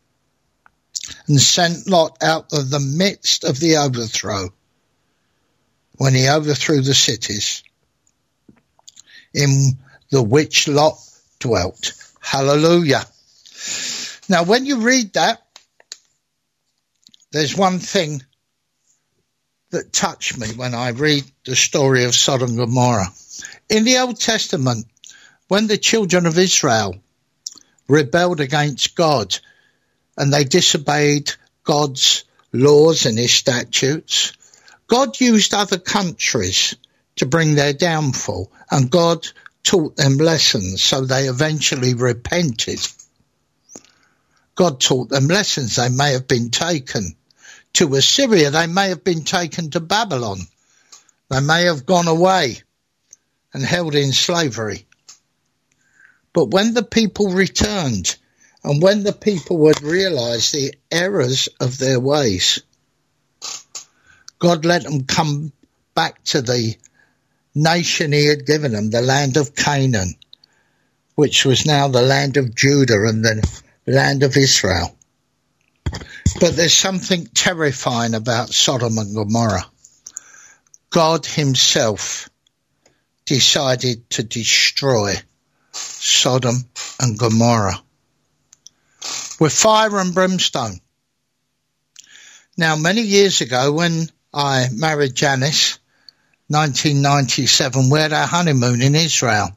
and 1.27 1.41
sent 1.41 1.89
Lot 1.89 2.19
out 2.23 2.53
of 2.53 2.71
the 2.71 2.81
midst 2.81 3.45
of 3.45 3.59
the 3.59 3.77
overthrow 3.79 4.53
when 6.01 6.15
he 6.15 6.31
overthrew 6.31 6.81
the 6.81 6.95
cities 6.95 7.63
in 9.35 9.77
the 10.11 10.23
which 10.23 10.67
Lot 10.67 10.97
dwelt. 11.39 11.93
Hallelujah. 12.21 13.05
Now, 14.27 14.45
when 14.45 14.65
you 14.65 14.79
read 14.79 15.13
that, 15.13 15.43
there's 17.33 17.55
one 17.55 17.81
thing 17.81 18.23
that 19.73 19.93
touched 19.93 20.39
me 20.39 20.47
when 20.57 20.75
I 20.75 20.93
read 20.93 21.25
the 21.45 21.55
story 21.55 22.05
of 22.05 22.15
Sodom 22.15 22.49
and 22.49 22.59
Gomorrah. 22.59 23.13
In 23.69 23.85
the 23.85 23.99
Old 23.99 24.19
Testament, 24.19 24.87
when 25.49 25.67
the 25.67 25.77
children 25.77 26.25
of 26.25 26.39
Israel 26.39 26.97
rebelled 27.89 28.41
against 28.41 28.97
God 28.97 29.39
and 30.17 30.33
they 30.33 30.45
disobeyed 30.45 31.31
God's 31.63 32.25
laws 32.55 33.05
and 33.05 33.19
his 33.19 33.35
statutes, 33.35 34.33
God 34.91 35.21
used 35.21 35.55
other 35.55 35.79
countries 35.79 36.75
to 37.15 37.25
bring 37.25 37.55
their 37.55 37.73
downfall, 37.73 38.51
and 38.73 38.91
God 38.91 39.25
taught 39.63 39.95
them 39.95 40.17
lessons, 40.17 40.83
so 40.83 41.03
they 41.03 41.29
eventually 41.29 41.95
repented. 41.95 42.81
God 44.57 44.81
taught 44.81 45.09
them 45.09 45.29
lessons. 45.29 45.77
They 45.77 45.91
may 45.91 46.15
have 46.15 46.27
been 46.27 46.51
taken 46.51 47.15
to 47.75 47.95
Assyria, 47.95 48.51
they 48.51 48.67
may 48.67 48.89
have 48.89 49.05
been 49.05 49.23
taken 49.23 49.71
to 49.71 49.81
Babylon, 49.81 50.41
they 51.29 51.41
may 51.41 51.67
have 51.67 51.87
gone 51.87 52.09
away 52.09 52.61
and 53.55 53.63
held 53.63 53.95
in 53.95 54.11
slavery. 54.11 54.87
But 56.33 56.47
when 56.47 56.75
the 56.75 56.83
people 56.83 57.29
returned, 57.29 58.17
and 58.65 58.83
when 58.83 59.05
the 59.05 59.13
people 59.13 59.59
would 59.59 59.83
realize 59.83 60.51
the 60.51 60.75
errors 60.91 61.49
of 61.61 61.79
their 61.79 62.01
ways, 62.01 62.59
God 64.41 64.65
let 64.65 64.83
them 64.83 65.05
come 65.05 65.53
back 65.95 66.25
to 66.25 66.41
the 66.41 66.75
nation 67.55 68.13
he 68.13 68.27
had 68.27 68.47
given 68.47 68.73
them, 68.73 68.91
the 68.91 69.03
land 69.03 69.37
of 69.37 69.55
Canaan, 69.55 70.15
which 71.15 71.45
was 71.45 71.67
now 71.67 71.89
the 71.89 72.03
land 72.03 72.39
of 72.39 72.55
Judah 72.55 73.07
and 73.07 73.23
the 73.23 73.63
land 73.87 74.23
of 74.23 74.37
Israel. 74.37 74.97
But 76.41 76.57
there's 76.57 76.73
something 76.73 77.27
terrifying 77.27 78.15
about 78.15 78.49
Sodom 78.49 78.97
and 78.97 79.15
Gomorrah. 79.15 79.67
God 80.89 81.27
himself 81.27 82.31
decided 83.27 84.09
to 84.11 84.23
destroy 84.23 85.17
Sodom 85.73 86.65
and 86.99 87.19
Gomorrah 87.19 87.83
with 89.39 89.53
fire 89.53 89.99
and 89.99 90.15
brimstone. 90.15 90.81
Now, 92.57 92.77
many 92.77 93.03
years 93.03 93.41
ago, 93.41 93.73
when 93.73 94.09
I 94.33 94.69
married 94.73 95.15
Janice, 95.15 95.79
1997. 96.49 97.91
We 97.91 97.99
had 97.99 98.13
our 98.13 98.27
honeymoon 98.27 98.83
in 98.83 98.95
Israel. 98.95 99.51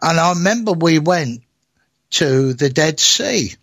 And 0.00 0.18
I 0.18 0.30
remember 0.30 0.72
we 0.72 0.98
went 0.98 1.42
to 2.10 2.54
the 2.54 2.70
Dead 2.70 3.00
Sea. 3.00 3.54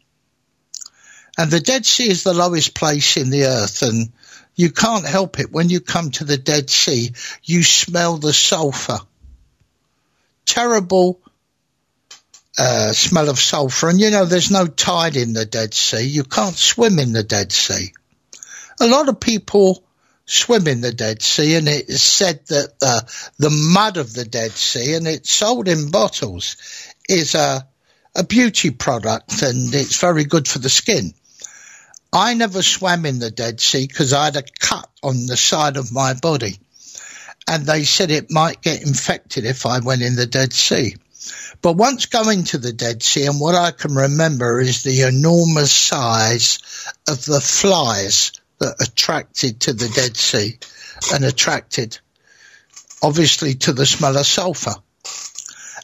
And 1.37 1.51
the 1.51 1.59
Dead 1.59 1.85
Sea 1.85 2.09
is 2.09 2.23
the 2.23 2.33
lowest 2.33 2.73
place 2.73 3.17
in 3.17 3.29
the 3.29 3.45
earth. 3.45 3.81
And 3.81 4.11
you 4.55 4.71
can't 4.71 5.05
help 5.05 5.39
it. 5.39 5.51
When 5.51 5.69
you 5.69 5.81
come 5.81 6.11
to 6.11 6.23
the 6.23 6.37
Dead 6.37 6.69
Sea, 6.69 7.11
you 7.43 7.63
smell 7.63 8.17
the 8.17 8.33
sulfur. 8.33 8.99
Terrible 10.45 11.19
uh, 12.57 12.93
smell 12.93 13.29
of 13.29 13.39
sulfur. 13.39 13.89
And 13.89 13.99
you 13.99 14.11
know, 14.11 14.25
there's 14.25 14.51
no 14.51 14.65
tide 14.65 15.17
in 15.17 15.33
the 15.33 15.45
Dead 15.45 15.73
Sea. 15.73 16.03
You 16.03 16.23
can't 16.23 16.55
swim 16.55 16.99
in 16.99 17.11
the 17.11 17.23
Dead 17.23 17.51
Sea. 17.51 17.91
A 18.79 18.87
lot 18.87 19.09
of 19.09 19.19
people 19.19 19.83
swim 20.25 20.67
in 20.67 20.81
the 20.81 20.91
Dead 20.91 21.21
Sea, 21.21 21.55
and 21.55 21.67
it 21.67 21.89
is 21.89 22.01
said 22.01 22.45
that 22.47 22.73
uh, 22.81 23.01
the 23.37 23.49
mud 23.49 23.97
of 23.97 24.13
the 24.13 24.25
Dead 24.25 24.51
Sea, 24.51 24.95
and 24.95 25.07
it's 25.07 25.31
sold 25.31 25.67
in 25.67 25.91
bottles, 25.91 26.57
is 27.07 27.35
a, 27.35 27.67
a 28.15 28.23
beauty 28.23 28.71
product 28.71 29.41
and 29.43 29.73
it's 29.73 29.99
very 29.99 30.23
good 30.23 30.47
for 30.47 30.59
the 30.59 30.69
skin. 30.69 31.13
I 32.11 32.33
never 32.33 32.61
swam 32.61 33.05
in 33.05 33.19
the 33.19 33.31
Dead 33.31 33.59
Sea 33.59 33.87
because 33.87 34.13
I 34.13 34.25
had 34.25 34.37
a 34.37 34.43
cut 34.59 34.89
on 35.03 35.25
the 35.25 35.37
side 35.37 35.77
of 35.77 35.91
my 35.91 36.13
body, 36.13 36.59
and 37.47 37.65
they 37.65 37.83
said 37.83 38.09
it 38.09 38.31
might 38.31 38.61
get 38.61 38.81
infected 38.81 39.45
if 39.45 39.65
I 39.65 39.79
went 39.79 40.01
in 40.01 40.15
the 40.15 40.25
Dead 40.25 40.53
Sea. 40.53 40.95
But 41.61 41.73
once 41.73 42.05
going 42.05 42.43
to 42.45 42.57
the 42.57 42.73
Dead 42.73 43.03
Sea, 43.03 43.25
and 43.25 43.39
what 43.39 43.55
I 43.55 43.71
can 43.71 43.95
remember 43.95 44.59
is 44.59 44.83
the 44.83 45.01
enormous 45.01 45.73
size 45.73 46.59
of 47.07 47.25
the 47.25 47.41
flies 47.41 48.31
that 48.59 48.75
attracted 48.81 49.61
to 49.61 49.73
the 49.73 49.89
Dead 49.89 50.15
Sea 50.15 50.57
and 51.13 51.23
attracted 51.23 51.99
obviously 53.01 53.55
to 53.55 53.73
the 53.73 53.85
smell 53.85 54.17
of 54.17 54.25
sulfur. 54.25 54.75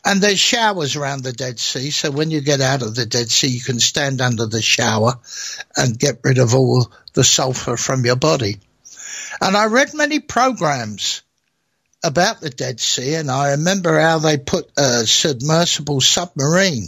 And 0.03 0.19
there's 0.19 0.39
showers 0.39 0.95
around 0.95 1.23
the 1.23 1.33
Dead 1.33 1.59
Sea, 1.59 1.91
so 1.91 2.09
when 2.09 2.31
you 2.31 2.41
get 2.41 2.59
out 2.59 2.81
of 2.81 2.95
the 2.95 3.05
Dead 3.05 3.29
Sea, 3.29 3.49
you 3.49 3.61
can 3.61 3.79
stand 3.79 4.19
under 4.19 4.47
the 4.47 4.61
shower 4.61 5.13
and 5.77 5.99
get 5.99 6.21
rid 6.23 6.39
of 6.39 6.55
all 6.55 6.91
the 7.13 7.23
sulfur 7.23 7.77
from 7.77 8.03
your 8.03 8.15
body. 8.15 8.57
And 9.39 9.55
I 9.55 9.65
read 9.65 9.93
many 9.93 10.19
programs 10.19 11.21
about 12.03 12.41
the 12.41 12.49
Dead 12.49 12.79
Sea, 12.79 13.13
and 13.13 13.29
I 13.29 13.51
remember 13.51 13.99
how 13.99 14.17
they 14.17 14.37
put 14.37 14.71
a 14.75 15.05
submersible 15.05 16.01
submarine 16.01 16.87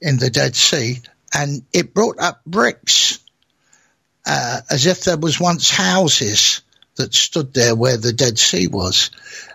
in 0.00 0.18
the 0.18 0.30
Dead 0.30 0.54
Sea, 0.54 1.00
and 1.34 1.64
it 1.72 1.94
brought 1.94 2.20
up 2.20 2.44
bricks 2.44 3.18
uh, 4.26 4.60
as 4.70 4.86
if 4.86 5.04
there 5.04 5.16
was 5.16 5.40
once 5.40 5.70
houses 5.70 6.62
that 6.96 7.14
stood 7.14 7.52
there 7.52 7.74
where 7.74 7.96
the 7.96 8.12
Dead 8.12 8.38
Sea 8.38 8.68
was. 8.68 9.10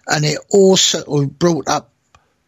And 0.07 0.25
it 0.25 0.39
also 0.49 1.25
brought 1.25 1.67
up 1.67 1.91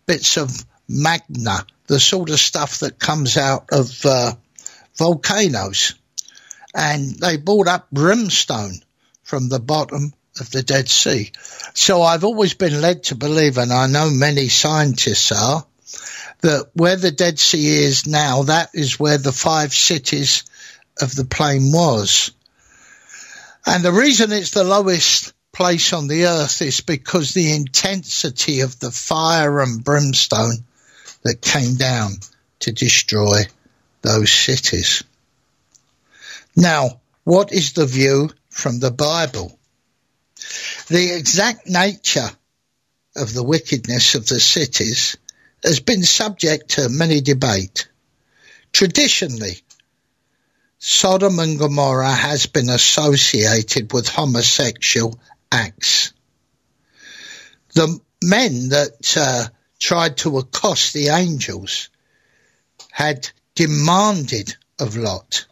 bits 0.06 0.38
of 0.38 0.52
magma, 0.88 1.66
the 1.88 2.00
sort 2.00 2.30
of 2.30 2.40
stuff 2.40 2.80
that 2.80 3.00
comes 3.00 3.38
out 3.38 3.70
of 3.72 4.06
uh, 4.06 4.34
volcanoes. 4.98 5.96
And 6.74 7.16
they 7.16 7.38
brought 7.38 7.68
up 7.68 7.90
brimstone 7.92 8.76
from 9.24 9.50
the 9.50 9.60
bottom 9.60 10.14
of 10.40 10.50
the 10.52 10.64
Dead 10.64 10.90
Sea. 10.90 11.32
So 11.74 12.02
I've 12.02 12.24
always 12.24 12.54
been 12.54 12.82
led 12.82 13.04
to 13.06 13.16
believe, 13.16 13.58
and 13.58 13.72
I 13.72 13.88
know 13.88 14.10
many 14.10 14.48
scientists 14.48 15.32
are, 15.32 15.66
that 16.42 16.70
where 16.74 16.96
the 16.96 17.12
Dead 17.12 17.40
Sea 17.40 17.84
is 17.84 18.08
now, 18.08 18.44
that 18.44 18.72
is 18.74 19.00
where 19.00 19.18
the 19.18 19.32
five 19.32 19.74
cities 19.74 20.44
of 21.02 21.16
the 21.16 21.26
plain 21.26 21.72
was. 21.72 22.32
And 23.66 23.84
the 23.84 23.92
reason 23.92 24.32
it's 24.32 24.52
the 24.52 24.64
lowest 24.64 25.34
place 25.52 25.94
on 25.94 26.08
the 26.08 26.26
earth 26.26 26.62
is 26.62 26.82
because 26.82 27.34
the 27.34 27.54
intensity 27.54 28.62
of 28.62 28.80
the 28.80 28.92
fire 28.92 29.62
and 29.62 29.84
brimstone 29.84 30.58
that 31.24 31.42
came 31.42 31.76
down 31.76 32.14
to 32.60 32.72
destroy 32.72 33.42
those 34.02 34.32
cities. 34.32 35.04
Now, 36.56 37.02
what 37.24 37.52
is 37.52 37.74
the 37.74 37.86
view 37.86 38.32
from 38.50 38.80
the 38.80 38.92
Bible? 38.92 39.58
The 40.88 41.16
exact 41.16 41.68
nature 41.68 42.30
of 43.16 43.34
the 43.34 43.44
wickedness 43.44 44.16
of 44.16 44.26
the 44.26 44.40
cities 44.40 45.18
has 45.64 45.80
been 45.80 46.04
subject 46.04 46.72
to 46.72 46.90
many 46.90 47.22
debate. 47.22 47.88
Traditionally, 48.74 49.62
Sodom 50.84 51.38
and 51.38 51.60
Gomorrah 51.60 52.12
has 52.12 52.48
been 52.48 52.68
associated 52.68 53.94
with 53.94 54.08
homosexual 54.08 55.20
acts. 55.52 56.12
The 57.76 58.00
men 58.24 58.70
that 58.70 59.16
uh, 59.16 59.46
tried 59.80 60.18
to 60.18 60.40
accost 60.40 60.94
the 60.94 61.10
angels 61.10 61.90
had 62.92 63.30
demanded 63.54 64.56
of 64.80 64.98
Lot. 64.98 65.46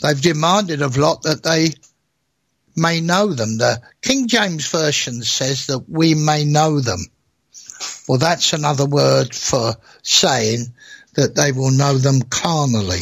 They've 0.00 0.22
demanded 0.22 0.80
of 0.80 0.96
Lot 0.96 1.22
that 1.22 1.42
they 1.42 1.74
may 2.76 3.00
know 3.00 3.32
them. 3.32 3.58
The 3.58 3.82
King 4.00 4.28
James 4.28 4.68
Version 4.70 5.24
says 5.24 5.66
that 5.66 5.88
we 5.88 6.14
may 6.14 6.44
know 6.44 6.78
them. 6.78 7.00
Well, 8.06 8.18
that's 8.18 8.52
another 8.52 8.86
word 8.86 9.34
for 9.34 9.74
saying 10.02 10.72
that 11.14 11.34
they 11.34 11.52
will 11.52 11.70
know 11.70 11.98
them 11.98 12.22
carnally 12.22 13.00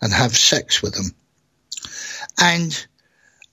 and 0.00 0.12
have 0.12 0.36
sex 0.36 0.82
with 0.82 0.94
them. 0.94 1.14
And 2.40 2.86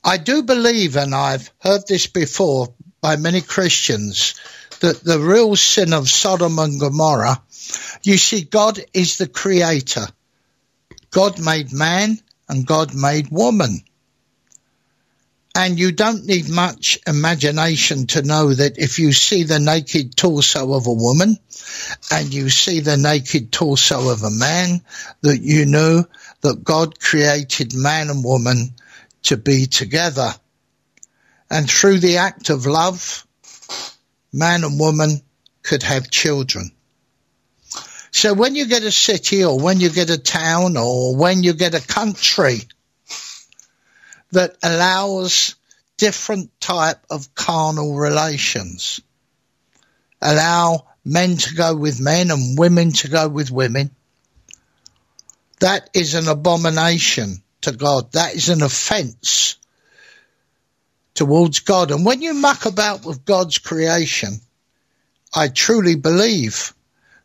I 0.03 0.17
do 0.17 0.43
believe, 0.43 0.95
and 0.95 1.13
I've 1.13 1.51
heard 1.59 1.81
this 1.87 2.07
before 2.07 2.73
by 3.01 3.15
many 3.17 3.41
Christians, 3.41 4.39
that 4.79 5.03
the 5.03 5.19
real 5.19 5.55
sin 5.55 5.93
of 5.93 6.09
Sodom 6.09 6.57
and 6.59 6.79
Gomorrah, 6.79 7.41
you 8.03 8.17
see, 8.17 8.43
God 8.43 8.79
is 8.93 9.17
the 9.17 9.27
creator. 9.27 10.07
God 11.11 11.39
made 11.43 11.73
man 11.73 12.19
and 12.47 12.65
God 12.65 12.95
made 12.95 13.29
woman. 13.29 13.81
And 15.55 15.79
you 15.79 15.91
don't 15.91 16.25
need 16.25 16.47
much 16.47 16.99
imagination 17.07 18.07
to 18.07 18.21
know 18.21 18.53
that 18.53 18.77
if 18.77 18.99
you 18.99 19.11
see 19.11 19.43
the 19.43 19.59
naked 19.59 20.15
torso 20.15 20.73
of 20.73 20.85
a 20.85 20.93
woman 20.93 21.37
and 22.11 22.33
you 22.33 22.49
see 22.49 22.79
the 22.79 22.97
naked 22.97 23.51
torso 23.51 24.09
of 24.09 24.23
a 24.23 24.29
man, 24.29 24.81
that 25.21 25.41
you 25.41 25.65
know 25.65 26.05
that 26.41 26.63
God 26.63 26.99
created 26.99 27.73
man 27.73 28.09
and 28.09 28.23
woman 28.23 28.75
to 29.23 29.37
be 29.37 29.65
together. 29.65 30.33
And 31.49 31.69
through 31.69 31.99
the 31.99 32.17
act 32.17 32.49
of 32.49 32.67
love, 32.67 33.25
man 34.31 34.63
and 34.63 34.79
woman 34.79 35.21
could 35.63 35.83
have 35.83 36.11
children. 36.11 36.71
So 38.11 38.33
when 38.33 38.55
you 38.55 38.67
get 38.67 38.83
a 38.83 38.91
city 38.91 39.43
or 39.43 39.59
when 39.59 39.79
you 39.79 39.89
get 39.89 40.09
a 40.09 40.17
town 40.17 40.77
or 40.77 41.15
when 41.15 41.43
you 41.43 41.53
get 41.53 41.73
a 41.73 41.85
country 41.85 42.61
that 44.31 44.55
allows 44.63 45.55
different 45.97 46.49
type 46.59 47.05
of 47.09 47.33
carnal 47.35 47.95
relations. 47.95 49.01
Allow 50.21 50.87
men 51.03 51.37
to 51.37 51.55
go 51.55 51.75
with 51.75 51.99
men 51.99 52.31
and 52.31 52.57
women 52.57 52.91
to 52.91 53.09
go 53.09 53.27
with 53.27 53.51
women. 53.51 53.91
That 55.59 55.89
is 55.93 56.13
an 56.13 56.27
abomination 56.27 57.43
to 57.61 57.71
God. 57.71 58.13
That 58.13 58.35
is 58.35 58.49
an 58.49 58.61
offense 58.61 59.57
towards 61.15 61.59
God. 61.59 61.91
And 61.91 62.05
when 62.05 62.21
you 62.21 62.33
muck 62.33 62.65
about 62.65 63.05
with 63.05 63.25
God's 63.25 63.57
creation, 63.57 64.39
I 65.35 65.49
truly 65.49 65.95
believe 65.95 66.73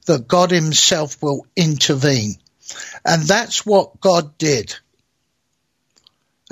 that 0.06 0.26
God 0.26 0.50
himself 0.50 1.22
will 1.22 1.46
intervene. 1.56 2.36
And 3.04 3.22
that's 3.22 3.64
what 3.64 4.00
God 4.00 4.36
did 4.36 4.74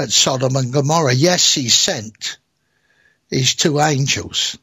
at 0.03 0.13
Sodom 0.13 0.57
and 0.57 0.73
Gomorrah. 0.73 1.15
Yes, 1.15 1.55
he 1.55 1.69
sent 1.69 2.39
his 3.31 3.55
two 3.55 3.81
angels. 3.81 4.59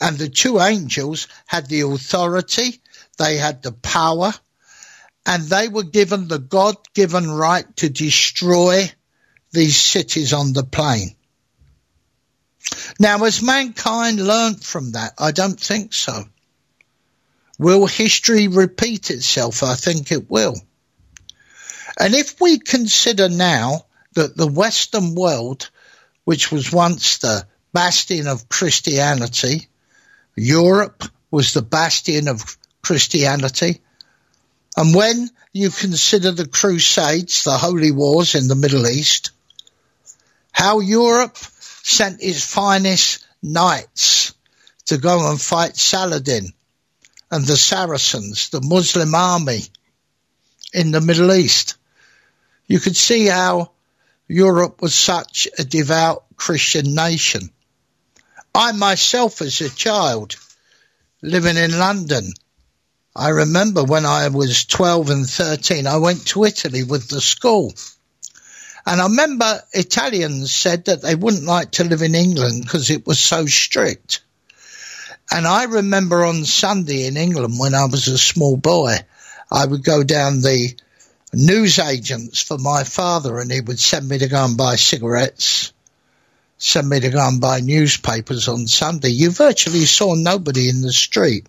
And 0.00 0.16
the 0.16 0.28
two 0.28 0.60
angels 0.60 1.28
had 1.46 1.66
the 1.66 1.82
authority, 1.82 2.80
they 3.18 3.36
had 3.36 3.62
the 3.62 3.72
power, 3.72 4.32
and 5.26 5.42
they 5.42 5.68
were 5.68 5.82
given 5.82 6.28
the 6.28 6.38
God 6.38 6.76
given 6.94 7.30
right 7.30 7.66
to 7.76 7.90
destroy 7.90 8.90
these 9.52 9.76
cities 9.76 10.32
on 10.32 10.52
the 10.52 10.64
plain. 10.64 11.14
Now, 13.00 13.18
has 13.18 13.42
mankind 13.42 14.24
learnt 14.24 14.62
from 14.62 14.92
that? 14.92 15.14
I 15.18 15.32
don't 15.32 15.58
think 15.58 15.92
so. 15.92 16.24
Will 17.58 17.86
history 17.86 18.48
repeat 18.48 19.10
itself? 19.10 19.62
I 19.62 19.74
think 19.74 20.12
it 20.12 20.30
will. 20.30 20.56
And 21.98 22.14
if 22.14 22.40
we 22.40 22.60
consider 22.60 23.28
now 23.28 23.86
that 24.14 24.36
the 24.36 24.46
Western 24.46 25.16
world, 25.16 25.70
which 26.24 26.52
was 26.52 26.72
once 26.72 27.18
the 27.18 27.46
bastion 27.72 28.28
of 28.28 28.48
Christianity, 28.48 29.68
Europe 30.36 31.02
was 31.32 31.54
the 31.54 31.62
bastion 31.62 32.28
of 32.28 32.56
Christianity, 32.82 33.82
and 34.76 34.94
when 34.94 35.28
you 35.52 35.70
consider 35.70 36.30
the 36.30 36.46
Crusades, 36.46 37.42
the 37.42 37.58
holy 37.58 37.90
wars 37.90 38.36
in 38.36 38.46
the 38.46 38.54
Middle 38.54 38.86
East, 38.86 39.32
how 40.52 40.78
Europe 40.78 41.36
sent 41.36 42.22
its 42.22 42.44
finest 42.44 43.26
knights 43.42 44.34
to 44.86 44.98
go 44.98 45.30
and 45.30 45.40
fight 45.40 45.76
Saladin 45.76 46.52
and 47.30 47.44
the 47.44 47.56
Saracens, 47.56 48.50
the 48.50 48.60
Muslim 48.60 49.16
army 49.16 49.62
in 50.72 50.92
the 50.92 51.00
Middle 51.00 51.32
East 51.32 51.74
you 52.68 52.78
could 52.78 52.96
see 52.96 53.26
how 53.26 53.72
Europe 54.28 54.80
was 54.82 54.94
such 54.94 55.48
a 55.58 55.64
devout 55.64 56.24
Christian 56.36 56.94
nation. 56.94 57.50
I 58.54 58.72
myself, 58.72 59.40
as 59.40 59.60
a 59.60 59.70
child, 59.70 60.36
living 61.22 61.56
in 61.56 61.78
London, 61.78 62.32
I 63.16 63.30
remember 63.30 63.82
when 63.82 64.06
I 64.06 64.28
was 64.28 64.66
12 64.66 65.10
and 65.10 65.28
13, 65.28 65.86
I 65.86 65.96
went 65.96 66.26
to 66.28 66.44
Italy 66.44 66.84
with 66.84 67.08
the 67.08 67.20
school. 67.20 67.72
And 68.86 69.00
I 69.00 69.04
remember 69.04 69.60
Italians 69.72 70.54
said 70.54 70.84
that 70.84 71.02
they 71.02 71.14
wouldn't 71.14 71.44
like 71.44 71.72
to 71.72 71.84
live 71.84 72.02
in 72.02 72.14
England 72.14 72.62
because 72.62 72.90
it 72.90 73.06
was 73.06 73.18
so 73.18 73.46
strict. 73.46 74.20
And 75.32 75.46
I 75.46 75.64
remember 75.64 76.24
on 76.24 76.44
Sunday 76.44 77.06
in 77.06 77.16
England 77.16 77.58
when 77.58 77.74
I 77.74 77.86
was 77.86 78.08
a 78.08 78.16
small 78.16 78.56
boy, 78.56 78.96
I 79.50 79.66
would 79.66 79.82
go 79.82 80.04
down 80.04 80.40
the 80.40 80.74
newsagents 81.32 82.42
for 82.42 82.58
my 82.58 82.84
father, 82.84 83.38
and 83.38 83.50
he 83.50 83.60
would 83.60 83.78
send 83.78 84.08
me 84.08 84.18
to 84.18 84.28
go 84.28 84.44
and 84.44 84.56
buy 84.56 84.76
cigarettes, 84.76 85.72
send 86.56 86.88
me 86.88 87.00
to 87.00 87.10
go 87.10 87.26
and 87.26 87.40
buy 87.40 87.60
newspapers 87.60 88.48
on 88.48 88.66
Sunday. 88.66 89.10
You 89.10 89.30
virtually 89.30 89.84
saw 89.84 90.14
nobody 90.14 90.68
in 90.68 90.80
the 90.80 90.92
street. 90.92 91.46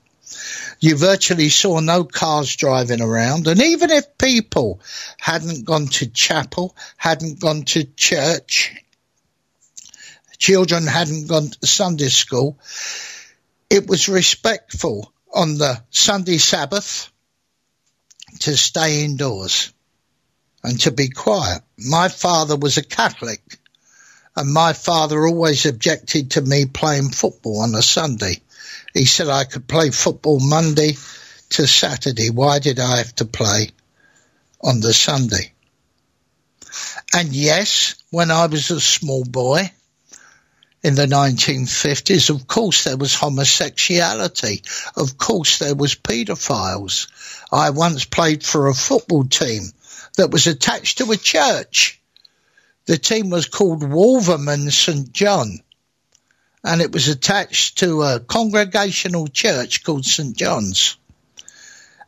You 0.79 0.95
virtually 0.95 1.49
saw 1.49 1.79
no 1.79 2.03
cars 2.03 2.55
driving 2.55 3.01
around. 3.01 3.47
And 3.47 3.61
even 3.61 3.89
if 3.89 4.17
people 4.17 4.79
hadn't 5.19 5.65
gone 5.65 5.87
to 5.87 6.07
chapel, 6.07 6.75
hadn't 6.97 7.39
gone 7.39 7.63
to 7.63 7.83
church, 7.83 8.75
children 10.37 10.87
hadn't 10.87 11.27
gone 11.27 11.49
to 11.49 11.67
Sunday 11.67 12.09
school, 12.09 12.57
it 13.69 13.87
was 13.87 14.07
respectful 14.07 15.11
on 15.33 15.57
the 15.57 15.83
Sunday 15.89 16.37
Sabbath 16.37 17.11
to 18.39 18.57
stay 18.57 19.03
indoors 19.03 19.73
and 20.63 20.79
to 20.81 20.91
be 20.91 21.09
quiet. 21.09 21.61
My 21.77 22.09
father 22.09 22.55
was 22.55 22.77
a 22.77 22.83
Catholic 22.83 23.41
and 24.35 24.51
my 24.51 24.73
father 24.73 25.25
always 25.25 25.65
objected 25.65 26.31
to 26.31 26.41
me 26.41 26.65
playing 26.65 27.09
football 27.09 27.61
on 27.61 27.75
a 27.75 27.81
Sunday. 27.81 28.41
He 28.93 29.05
said 29.05 29.27
I 29.27 29.43
could 29.43 29.67
play 29.67 29.91
football 29.91 30.39
Monday 30.39 30.93
to 31.49 31.67
Saturday. 31.67 32.29
Why 32.29 32.59
did 32.59 32.79
I 32.79 32.97
have 32.97 33.15
to 33.15 33.25
play 33.25 33.71
on 34.61 34.79
the 34.79 34.93
Sunday. 34.93 35.53
And 37.13 37.29
yes, 37.29 37.95
when 38.11 38.31
I 38.31 38.45
was 38.45 38.71
a 38.71 38.79
small 38.79 39.23
boy 39.23 39.71
in 40.83 40.95
the 40.95 41.05
1950s, 41.05 42.29
of 42.29 42.47
course 42.47 42.85
there 42.85 42.97
was 42.97 43.13
homosexuality. 43.13 44.63
Of 44.95 45.17
course 45.17 45.59
there 45.59 45.75
was 45.75 45.95
paedophiles. 45.95 47.07
I 47.51 47.71
once 47.71 48.05
played 48.05 48.43
for 48.43 48.67
a 48.67 48.73
football 48.73 49.25
team 49.25 49.63
that 50.17 50.31
was 50.31 50.47
attached 50.47 50.99
to 50.99 51.11
a 51.11 51.17
church. 51.17 52.01
The 52.85 52.97
team 52.97 53.29
was 53.29 53.45
called 53.45 53.83
Wolverhampton 53.83 54.71
St. 54.71 55.11
John 55.11 55.59
and 56.63 56.81
it 56.81 56.91
was 56.91 57.07
attached 57.07 57.77
to 57.79 58.03
a 58.03 58.19
congregational 58.19 59.27
church 59.27 59.83
called 59.83 60.05
St. 60.05 60.35
John's. 60.35 60.97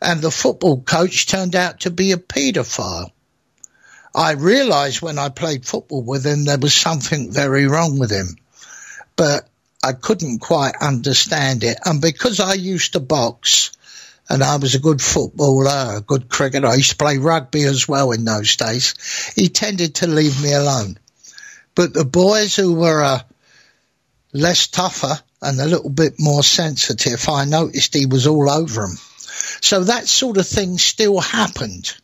And 0.02 0.22
the 0.22 0.32
football 0.32 0.82
coach 0.82 1.28
turned 1.28 1.56
out 1.56 1.82
to 1.82 1.92
be 1.92 2.12
a 2.12 2.18
paedophile. 2.18 3.12
I 4.14 4.32
realised 4.32 5.02
when 5.02 5.18
I 5.18 5.30
played 5.30 5.66
football 5.66 6.04
with 6.04 6.26
him 6.26 6.44
there 6.44 6.58
was 6.58 6.74
something 6.74 7.32
very 7.32 7.68
wrong 7.68 7.98
with 7.98 8.12
him, 8.12 8.36
but 9.16 9.48
I 9.84 9.94
couldn't 9.94 10.40
quite 10.40 10.76
understand 10.80 11.64
it. 11.64 11.78
And 11.86 12.02
because 12.02 12.40
I 12.40 12.54
used 12.54 12.94
to 12.94 13.00
box 13.00 13.72
and 14.30 14.44
I 14.44 14.58
was 14.58 14.76
a 14.76 14.80
good 14.80 15.02
footballer, 15.02 15.98
a 15.98 16.02
good 16.02 16.30
cricketer, 16.30 16.68
I 16.68 16.76
used 16.76 16.92
to 16.92 16.98
play 16.98 17.18
rugby 17.18 17.64
as 17.64 17.88
well 17.88 18.12
in 18.12 18.24
those 18.24 18.56
days, 18.56 19.34
he 19.36 19.50
tended 19.50 19.96
to 19.96 20.08
leave 20.08 20.42
me 20.42 20.54
alone. 20.54 20.98
But 21.74 21.94
the 21.94 22.06
boys 22.06 22.56
who 22.56 22.74
were 22.74 23.04
uh, 23.04 23.20
less 24.34 24.68
tougher 24.68 25.20
and 25.42 25.60
a 25.60 25.66
little 25.66 25.90
bit 25.90 26.16
more 26.20 26.44
sensitive, 26.44 27.28
I 27.28 27.46
noticed 27.46 27.94
he 27.94 28.06
was 28.06 28.28
all 28.28 28.50
over 28.50 28.82
them. 28.82 28.98
So 29.62 29.84
that 29.86 30.08
sort 30.08 30.38
of 30.38 30.48
thing 30.48 30.78
still 30.78 31.20
happened. 31.20 31.96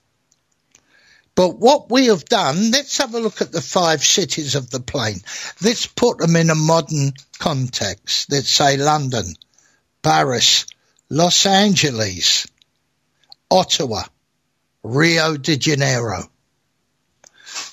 But 1.38 1.60
what 1.60 1.92
we 1.92 2.08
have 2.08 2.26
done, 2.26 2.72
let's 2.72 2.98
have 2.98 3.14
a 3.14 3.20
look 3.20 3.42
at 3.42 3.52
the 3.52 3.62
five 3.62 4.04
cities 4.04 4.56
of 4.56 4.72
the 4.72 4.80
plain. 4.80 5.22
Let's 5.62 5.86
put 5.86 6.18
them 6.18 6.36
in 6.36 6.50
a 6.50 6.56
modern 6.56 7.14
context. 7.38 8.32
Let's 8.32 8.50
say 8.50 8.76
London, 8.76 9.36
Paris, 10.02 10.66
Los 11.12 11.46
Angeles, 11.46 12.48
Ottawa, 13.52 14.02
Rio 14.82 15.38
de 15.38 15.58
Janeiro. 15.58 16.24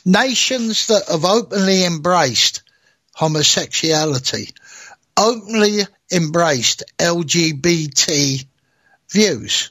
Nations 0.04 0.88
that 0.88 1.08
have 1.08 1.24
openly 1.24 1.86
embraced 1.86 2.62
homosexuality, 3.14 4.52
openly 5.16 5.86
embraced 6.12 6.82
LGBT 6.98 8.44
views. 9.08 9.70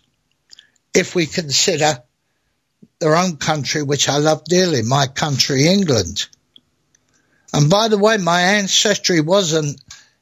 If 0.95 1.13
we 1.13 1.27
consider 1.27 2.01
their 2.99 3.15
own 3.15 3.38
country, 3.38 3.84
which 3.84 4.08
I 4.08 4.17
love 4.17 4.43
dearly, 4.45 4.82
my 4.82 5.08
country, 5.08 5.67
England. 5.67 6.27
And 7.53 7.69
by 7.69 7.88
the 7.88 7.97
way, 7.97 8.17
my 8.17 8.41
ancestry 8.41 9.21
wasn't 9.21 9.79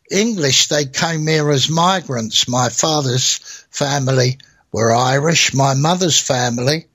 English. 0.10 0.67
They 0.67 0.86
came 0.86 1.25
here 1.25 1.49
as 1.49 1.69
migrants. 1.69 2.47
My 2.47 2.69
father's 2.69 3.38
family 3.69 4.39
were 4.71 4.93
Irish. 4.93 5.53
My 5.53 5.73
mother's 5.73 6.19
family, 6.19 6.88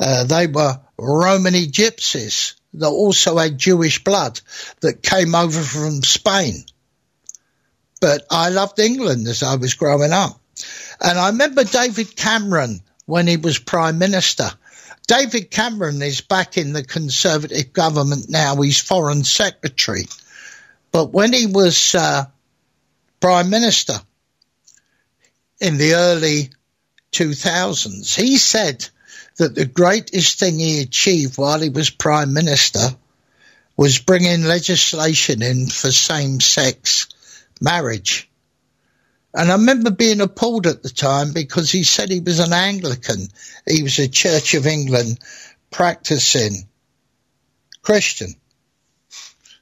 uh, 0.00 0.24
they 0.24 0.46
were 0.46 0.80
Romany 0.98 1.66
gypsies 1.66 2.54
that 2.74 2.88
also 2.88 3.38
had 3.38 3.58
Jewish 3.58 4.02
blood 4.02 4.40
that 4.80 5.02
came 5.02 5.34
over 5.34 5.60
from 5.60 6.02
Spain. 6.02 6.64
But 8.00 8.26
I 8.30 8.48
loved 8.48 8.78
England 8.78 9.28
as 9.28 9.42
I 9.42 9.56
was 9.56 9.74
growing 9.74 10.12
up. 10.12 10.40
And 11.00 11.18
I 11.18 11.28
remember 11.28 11.64
David 11.64 12.16
Cameron 12.16 12.82
when 13.06 13.26
he 13.26 13.36
was 13.36 13.58
Prime 13.58 13.98
Minister. 13.98 14.50
David 15.06 15.50
Cameron 15.50 16.00
is 16.02 16.20
back 16.20 16.56
in 16.56 16.72
the 16.72 16.84
Conservative 16.84 17.72
government 17.72 18.26
now. 18.28 18.60
He's 18.60 18.80
Foreign 18.80 19.24
Secretary. 19.24 20.06
But 20.90 21.12
when 21.12 21.32
he 21.32 21.46
was 21.46 21.94
uh, 21.94 22.26
Prime 23.20 23.50
Minister 23.50 23.94
in 25.60 25.78
the 25.78 25.94
early 25.94 26.50
2000s, 27.12 28.14
he 28.14 28.36
said 28.36 28.88
that 29.36 29.54
the 29.54 29.66
greatest 29.66 30.38
thing 30.38 30.58
he 30.58 30.80
achieved 30.80 31.38
while 31.38 31.60
he 31.60 31.70
was 31.70 31.90
Prime 31.90 32.32
Minister 32.32 32.88
was 33.76 33.98
bringing 33.98 34.44
legislation 34.44 35.42
in 35.42 35.66
for 35.66 35.90
same 35.90 36.40
sex 36.40 37.08
marriage. 37.60 38.28
And 39.34 39.50
I 39.50 39.54
remember 39.54 39.90
being 39.90 40.20
appalled 40.20 40.66
at 40.66 40.82
the 40.82 40.90
time 40.90 41.32
because 41.32 41.70
he 41.70 41.84
said 41.84 42.10
he 42.10 42.20
was 42.20 42.38
an 42.38 42.52
Anglican. 42.52 43.28
He 43.66 43.82
was 43.82 43.98
a 43.98 44.08
Church 44.08 44.54
of 44.54 44.66
England 44.66 45.18
practicing 45.70 46.68
Christian. 47.80 48.34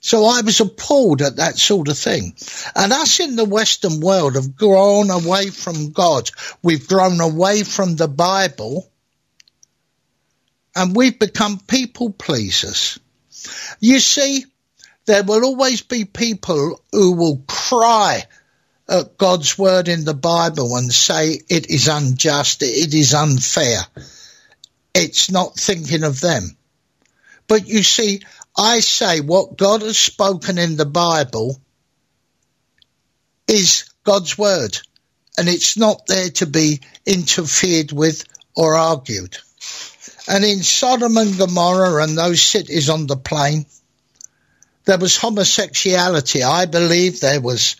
So 0.00 0.24
I 0.24 0.40
was 0.40 0.60
appalled 0.60 1.22
at 1.22 1.36
that 1.36 1.58
sort 1.58 1.88
of 1.88 1.98
thing. 1.98 2.34
And 2.74 2.92
us 2.92 3.20
in 3.20 3.36
the 3.36 3.44
Western 3.44 4.00
world 4.00 4.34
have 4.34 4.56
grown 4.56 5.10
away 5.10 5.50
from 5.50 5.92
God. 5.92 6.30
We've 6.62 6.88
grown 6.88 7.20
away 7.20 7.62
from 7.62 7.96
the 7.96 8.08
Bible 8.08 8.90
and 10.74 10.96
we've 10.96 11.18
become 11.18 11.60
people 11.60 12.10
pleasers. 12.10 12.98
You 13.78 14.00
see, 14.00 14.46
there 15.06 15.22
will 15.22 15.44
always 15.44 15.82
be 15.82 16.04
people 16.04 16.82
who 16.92 17.12
will 17.12 17.42
cry 17.46 18.24
at 18.90 19.16
God's 19.16 19.56
word 19.56 19.86
in 19.86 20.04
the 20.04 20.14
Bible 20.14 20.76
and 20.76 20.92
say 20.92 21.40
it 21.48 21.70
is 21.70 21.86
unjust, 21.86 22.62
it 22.62 22.92
is 22.92 23.14
unfair. 23.14 23.78
It's 24.92 25.30
not 25.30 25.54
thinking 25.54 26.02
of 26.02 26.20
them. 26.20 26.56
But 27.46 27.68
you 27.68 27.84
see, 27.84 28.20
I 28.58 28.80
say 28.80 29.20
what 29.20 29.56
God 29.56 29.82
has 29.82 29.96
spoken 29.96 30.58
in 30.58 30.76
the 30.76 30.86
Bible 30.86 31.60
is 33.46 33.84
God's 34.02 34.36
word, 34.36 34.76
and 35.38 35.48
it's 35.48 35.76
not 35.76 36.06
there 36.06 36.30
to 36.30 36.46
be 36.46 36.80
interfered 37.06 37.92
with 37.92 38.24
or 38.56 38.76
argued. 38.76 39.36
And 40.28 40.44
in 40.44 40.62
Sodom 40.62 41.16
and 41.16 41.38
Gomorrah 41.38 42.02
and 42.02 42.18
those 42.18 42.42
cities 42.42 42.90
on 42.90 43.06
the 43.06 43.16
plain, 43.16 43.66
there 44.84 44.98
was 44.98 45.16
homosexuality. 45.16 46.42
I 46.42 46.66
believe 46.66 47.20
there 47.20 47.40
was 47.40 47.76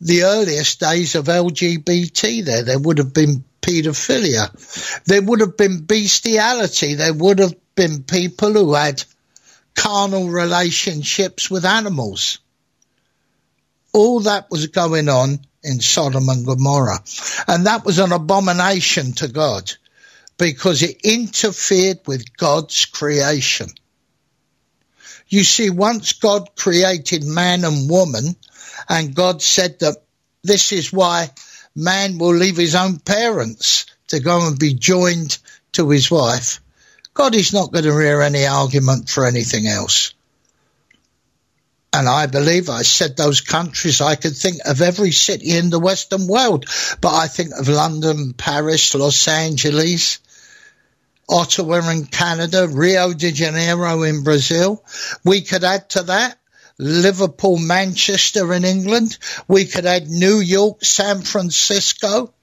the 0.00 0.24
earliest 0.24 0.80
days 0.80 1.14
of 1.14 1.26
LGBT 1.26 2.44
there. 2.44 2.62
There 2.62 2.78
would 2.78 2.98
have 2.98 3.14
been 3.14 3.44
paedophilia. 3.62 5.02
There 5.04 5.22
would 5.22 5.40
have 5.40 5.56
been 5.56 5.84
bestiality. 5.84 6.94
There 6.94 7.14
would 7.14 7.38
have 7.38 7.54
been 7.74 8.02
people 8.04 8.52
who 8.52 8.74
had 8.74 9.02
carnal 9.74 10.28
relationships 10.28 11.50
with 11.50 11.64
animals. 11.64 12.38
All 13.92 14.20
that 14.20 14.50
was 14.50 14.66
going 14.68 15.08
on 15.08 15.40
in 15.62 15.80
Sodom 15.80 16.28
and 16.28 16.46
Gomorrah. 16.46 17.02
And 17.48 17.66
that 17.66 17.84
was 17.84 17.98
an 17.98 18.12
abomination 18.12 19.12
to 19.14 19.28
God 19.28 19.72
because 20.38 20.82
it 20.82 21.00
interfered 21.02 22.00
with 22.06 22.36
God's 22.36 22.84
creation. 22.84 23.68
You 25.28 25.42
see, 25.42 25.70
once 25.70 26.12
God 26.12 26.54
created 26.56 27.24
man 27.24 27.64
and 27.64 27.90
woman, 27.90 28.36
and 28.88 29.14
God 29.14 29.42
said 29.42 29.80
that 29.80 29.96
this 30.42 30.72
is 30.72 30.92
why 30.92 31.30
man 31.74 32.18
will 32.18 32.34
leave 32.34 32.56
his 32.56 32.74
own 32.74 32.98
parents 32.98 33.86
to 34.08 34.20
go 34.20 34.46
and 34.46 34.58
be 34.58 34.74
joined 34.74 35.38
to 35.72 35.90
his 35.90 36.10
wife, 36.10 36.60
God 37.14 37.34
is 37.34 37.52
not 37.52 37.72
going 37.72 37.84
to 37.84 37.98
hear 37.98 38.22
any 38.22 38.46
argument 38.46 39.08
for 39.08 39.26
anything 39.26 39.66
else. 39.66 40.14
And 41.92 42.08
I 42.08 42.26
believe 42.26 42.68
I 42.68 42.82
said 42.82 43.16
those 43.16 43.40
countries, 43.40 44.02
I 44.02 44.16
could 44.16 44.36
think 44.36 44.58
of 44.66 44.82
every 44.82 45.12
city 45.12 45.56
in 45.56 45.70
the 45.70 45.80
Western 45.80 46.26
world, 46.26 46.66
but 47.00 47.14
I 47.14 47.26
think 47.26 47.52
of 47.58 47.68
London, 47.68 48.34
Paris, 48.34 48.94
Los 48.94 49.26
Angeles, 49.28 50.18
Ottawa 51.28 51.88
in 51.90 52.04
Canada, 52.04 52.68
Rio 52.68 53.14
de 53.14 53.32
Janeiro 53.32 54.02
in 54.02 54.22
Brazil. 54.22 54.84
We 55.24 55.40
could 55.40 55.64
add 55.64 55.88
to 55.90 56.02
that 56.02 56.38
Liverpool, 56.78 57.58
Manchester 57.58 58.52
in 58.52 58.64
England. 58.64 59.18
We 59.48 59.64
could 59.64 59.86
add 59.86 60.08
New 60.08 60.40
York, 60.40 60.84
San 60.84 61.22
Francisco. 61.22 62.34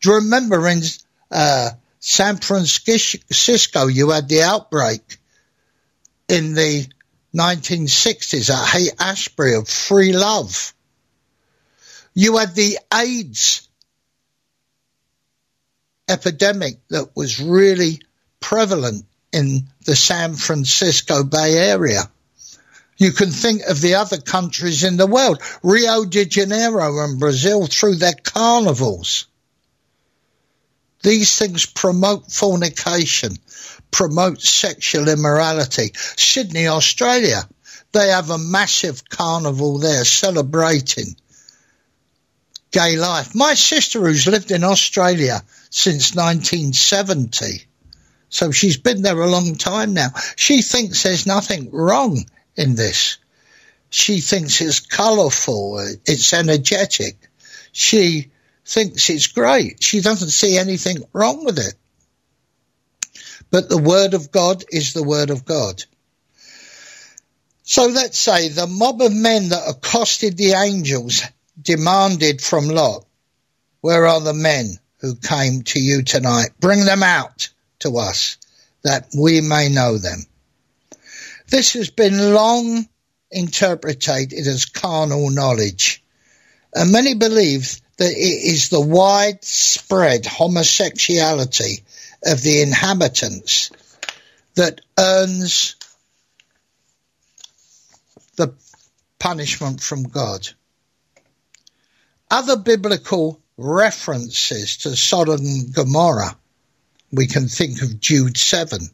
Do 0.00 0.10
you 0.10 0.16
remember 0.16 0.66
in 0.66 0.82
uh, 1.30 1.70
San 2.00 2.36
Francisco 2.36 3.86
you 3.86 4.10
had 4.10 4.28
the 4.28 4.42
outbreak 4.42 5.18
in 6.28 6.54
the 6.54 6.86
1960s 7.34 8.50
at 8.50 8.68
Haight 8.68 8.94
Ashbury 8.98 9.54
of 9.54 9.68
free 9.68 10.12
love? 10.12 10.74
You 12.14 12.36
had 12.38 12.54
the 12.54 12.78
AIDS 12.92 13.68
epidemic 16.08 16.78
that 16.88 17.14
was 17.14 17.40
really 17.40 18.00
prevalent 18.40 19.04
in 19.32 19.68
the 19.84 19.94
San 19.94 20.34
Francisco 20.34 21.22
Bay 21.22 21.58
Area. 21.58 22.10
You 22.98 23.12
can 23.12 23.30
think 23.30 23.62
of 23.62 23.80
the 23.80 23.94
other 23.94 24.18
countries 24.18 24.82
in 24.82 24.96
the 24.96 25.06
world, 25.06 25.40
Rio 25.62 26.04
de 26.04 26.24
Janeiro 26.24 27.04
and 27.04 27.20
Brazil 27.20 27.68
through 27.68 27.94
their 27.94 28.14
carnivals. 28.24 29.26
These 31.02 31.38
things 31.38 31.64
promote 31.64 32.32
fornication, 32.32 33.36
promote 33.92 34.42
sexual 34.42 35.08
immorality. 35.08 35.92
Sydney, 35.94 36.66
Australia, 36.66 37.48
they 37.92 38.08
have 38.08 38.30
a 38.30 38.38
massive 38.38 39.08
carnival 39.08 39.78
there 39.78 40.04
celebrating 40.04 41.14
gay 42.72 42.96
life. 42.96 43.32
My 43.32 43.54
sister, 43.54 44.00
who's 44.00 44.26
lived 44.26 44.50
in 44.50 44.64
Australia 44.64 45.44
since 45.70 46.16
1970, 46.16 47.64
so 48.28 48.50
she's 48.50 48.76
been 48.76 49.02
there 49.02 49.20
a 49.20 49.30
long 49.30 49.54
time 49.54 49.94
now, 49.94 50.08
she 50.34 50.62
thinks 50.62 51.04
there's 51.04 51.26
nothing 51.26 51.70
wrong 51.70 52.24
in 52.58 52.74
this. 52.74 53.16
She 53.88 54.20
thinks 54.20 54.60
it's 54.60 54.80
colourful, 54.80 55.78
it's 56.04 56.34
energetic. 56.34 57.16
She 57.72 58.30
thinks 58.66 59.08
it's 59.08 59.28
great. 59.28 59.82
She 59.82 60.02
doesn't 60.02 60.28
see 60.28 60.58
anything 60.58 61.04
wrong 61.14 61.44
with 61.44 61.58
it. 61.58 61.74
But 63.50 63.70
the 63.70 63.78
Word 63.78 64.12
of 64.12 64.30
God 64.30 64.64
is 64.70 64.92
the 64.92 65.02
Word 65.02 65.30
of 65.30 65.46
God. 65.46 65.82
So 67.62 67.86
let's 67.86 68.18
say 68.18 68.48
the 68.48 68.66
mob 68.66 69.00
of 69.00 69.12
men 69.12 69.50
that 69.50 69.68
accosted 69.68 70.36
the 70.36 70.52
angels 70.52 71.22
demanded 71.60 72.42
from 72.42 72.68
Lot, 72.68 73.06
Where 73.80 74.06
are 74.06 74.20
the 74.20 74.34
men 74.34 74.78
who 75.00 75.14
came 75.14 75.62
to 75.62 75.80
you 75.80 76.02
tonight? 76.02 76.50
Bring 76.60 76.84
them 76.84 77.02
out 77.02 77.48
to 77.80 77.98
us 77.98 78.36
that 78.82 79.08
we 79.16 79.40
may 79.40 79.68
know 79.68 79.98
them. 79.98 80.24
This 81.48 81.72
has 81.72 81.90
been 81.90 82.34
long 82.34 82.88
interpreted 83.30 84.32
as 84.32 84.66
carnal 84.66 85.30
knowledge, 85.30 86.02
and 86.74 86.92
many 86.92 87.14
believe 87.14 87.80
that 87.96 88.10
it 88.10 88.14
is 88.14 88.68
the 88.68 88.80
widespread 88.80 90.26
homosexuality 90.26 91.82
of 92.24 92.42
the 92.42 92.62
inhabitants 92.62 93.70
that 94.54 94.80
earns 94.98 95.76
the 98.36 98.54
punishment 99.18 99.80
from 99.80 100.04
God. 100.04 100.48
Other 102.30 102.56
biblical 102.56 103.40
references 103.56 104.78
to 104.78 104.94
Sodom 104.94 105.40
and 105.40 105.74
Gomorrah, 105.74 106.36
we 107.10 107.26
can 107.26 107.48
think 107.48 107.82
of 107.82 107.98
Jude 108.00 108.36
7, 108.36 108.90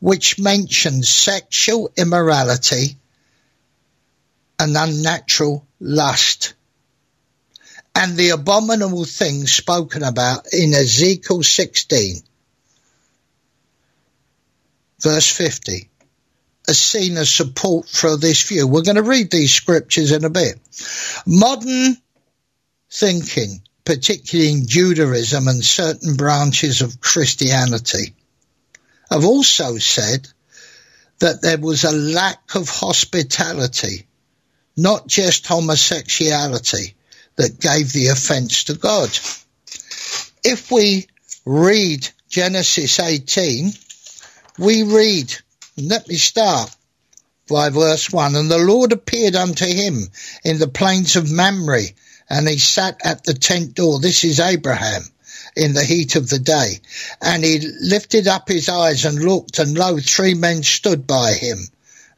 which 0.00 0.38
mentions 0.38 1.08
sexual 1.08 1.90
immorality 1.96 2.96
and 4.58 4.76
unnatural 4.76 5.66
lust 5.80 6.54
and 7.96 8.16
the 8.16 8.30
abominable 8.30 9.06
things 9.06 9.52
spoken 9.52 10.02
about 10.02 10.52
in 10.52 10.74
Ezekiel 10.74 11.42
16, 11.42 12.16
verse 15.00 15.34
50, 15.34 15.88
as 16.68 16.78
seen 16.78 17.16
as 17.16 17.30
support 17.30 17.88
for 17.88 18.18
this 18.18 18.42
view. 18.42 18.66
We're 18.66 18.82
going 18.82 18.96
to 18.96 19.02
read 19.02 19.30
these 19.30 19.54
scriptures 19.54 20.12
in 20.12 20.24
a 20.24 20.30
bit. 20.30 20.60
Modern 21.26 21.96
thinking, 22.90 23.62
particularly 23.86 24.50
in 24.50 24.66
Judaism 24.66 25.48
and 25.48 25.64
certain 25.64 26.16
branches 26.16 26.82
of 26.82 27.00
Christianity, 27.00 28.14
have 29.10 29.24
also 29.24 29.78
said 29.78 30.28
that 31.18 31.42
there 31.42 31.58
was 31.58 31.84
a 31.84 31.92
lack 31.92 32.54
of 32.54 32.68
hospitality, 32.68 34.06
not 34.76 35.06
just 35.06 35.46
homosexuality, 35.46 36.94
that 37.36 37.60
gave 37.60 37.92
the 37.92 38.08
offense 38.08 38.64
to 38.64 38.74
God. 38.74 39.08
If 40.42 40.70
we 40.70 41.06
read 41.44 42.08
Genesis 42.28 42.98
18, 42.98 43.72
we 44.58 44.82
read, 44.82 45.34
let 45.76 46.08
me 46.08 46.16
start 46.16 46.74
by 47.48 47.68
verse 47.70 48.10
1 48.10 48.34
And 48.34 48.50
the 48.50 48.58
Lord 48.58 48.92
appeared 48.92 49.36
unto 49.36 49.66
him 49.66 50.08
in 50.44 50.58
the 50.58 50.68
plains 50.68 51.16
of 51.16 51.30
Mamre, 51.30 51.82
and 52.28 52.48
he 52.48 52.58
sat 52.58 53.00
at 53.04 53.24
the 53.24 53.34
tent 53.34 53.74
door. 53.74 54.00
This 54.00 54.24
is 54.24 54.40
Abraham 54.40 55.02
in 55.56 55.72
the 55.72 55.84
heat 55.84 56.14
of 56.14 56.28
the 56.28 56.38
day. 56.38 56.80
And 57.20 57.42
he 57.42 57.58
lifted 57.80 58.28
up 58.28 58.48
his 58.48 58.68
eyes 58.68 59.04
and 59.04 59.24
looked, 59.24 59.58
and 59.58 59.76
lo, 59.76 59.98
three 59.98 60.34
men 60.34 60.62
stood 60.62 61.06
by 61.06 61.32
him. 61.32 61.68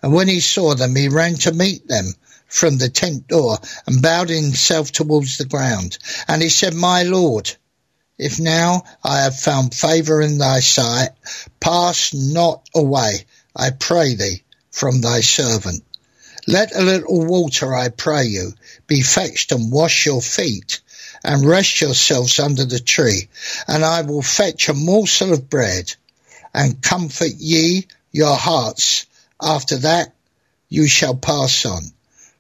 And 0.03 0.13
when 0.13 0.29
he 0.29 0.41
saw 0.41 0.75
them, 0.75 0.95
he 0.95 1.09
ran 1.09 1.35
to 1.37 1.53
meet 1.53 1.89
them 1.89 2.15
from 2.47 2.79
the 2.79 2.89
tent 2.89 3.29
door 3.29 3.59
and 3.87 4.03
bowed 4.03 4.29
himself 4.29 4.91
towards 4.91 5.39
the 5.39 5.45
ground. 5.45 5.99
And 6.27 6.43
he 6.43 6.49
said, 6.49 6.75
My 6.75 7.03
Lord, 7.03 7.55
if 8.19 8.41
now 8.41 8.85
I 9.05 9.21
have 9.23 9.39
found 9.39 9.75
favour 9.75 10.21
in 10.21 10.39
thy 10.39 10.61
sight, 10.61 11.11
pass 11.61 12.13
not 12.13 12.69
away, 12.75 13.27
I 13.55 13.71
pray 13.71 14.15
thee, 14.15 14.43
from 14.71 15.01
thy 15.01 15.21
servant. 15.21 15.85
Let 16.47 16.75
a 16.75 16.83
little 16.83 17.27
water, 17.27 17.75
I 17.75 17.91
pray 17.91 18.25
you, 18.25 18.55
be 18.87 19.03
fetched 19.03 19.53
and 19.53 19.71
wash 19.71 20.07
your 20.07 20.23
feet, 20.23 20.81
and 21.25 21.45
rest 21.45 21.81
yourselves 21.81 22.39
under 22.39 22.65
the 22.65 22.81
tree, 22.81 23.29
and 23.67 23.85
I 23.85 24.03
will 24.03 24.23
fetch 24.23 24.69
a 24.69 24.75
morsel 24.75 25.33
of 25.33 25.51
bread, 25.51 25.95
and 26.55 26.83
comfort 26.83 27.35
ye 27.37 27.87
your 28.13 28.37
hearts. 28.37 29.07
After 29.41 29.77
that 29.79 30.15
you 30.69 30.89
shall 30.89 31.15
pass 31.15 31.65
on. 31.65 31.83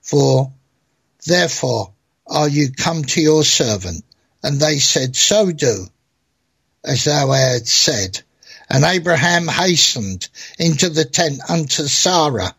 For 0.02 0.52
therefore 1.26 1.92
are 2.26 2.48
you 2.48 2.72
come 2.72 3.04
to 3.04 3.20
your 3.20 3.44
servant? 3.44 4.04
And 4.42 4.60
they 4.60 4.78
said, 4.78 5.16
So 5.16 5.50
do, 5.50 5.86
as 6.84 7.04
thou 7.04 7.32
hadst 7.32 7.68
said. 7.68 8.22
And 8.70 8.84
Abraham 8.84 9.48
hastened 9.48 10.28
into 10.58 10.90
the 10.90 11.04
tent 11.04 11.40
unto 11.48 11.84
Sarah 11.84 12.54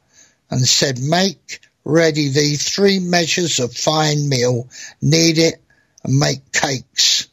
and 0.50 0.68
said, 0.68 1.00
Make 1.00 1.62
ready 1.86 2.30
thee 2.30 2.56
three 2.56 3.00
measures 3.00 3.60
of 3.60 3.74
fine 3.74 4.28
meal, 4.28 4.68
knead 5.02 5.38
it, 5.38 5.62
and 6.04 6.20
make 6.20 6.52
cakes 6.52 7.28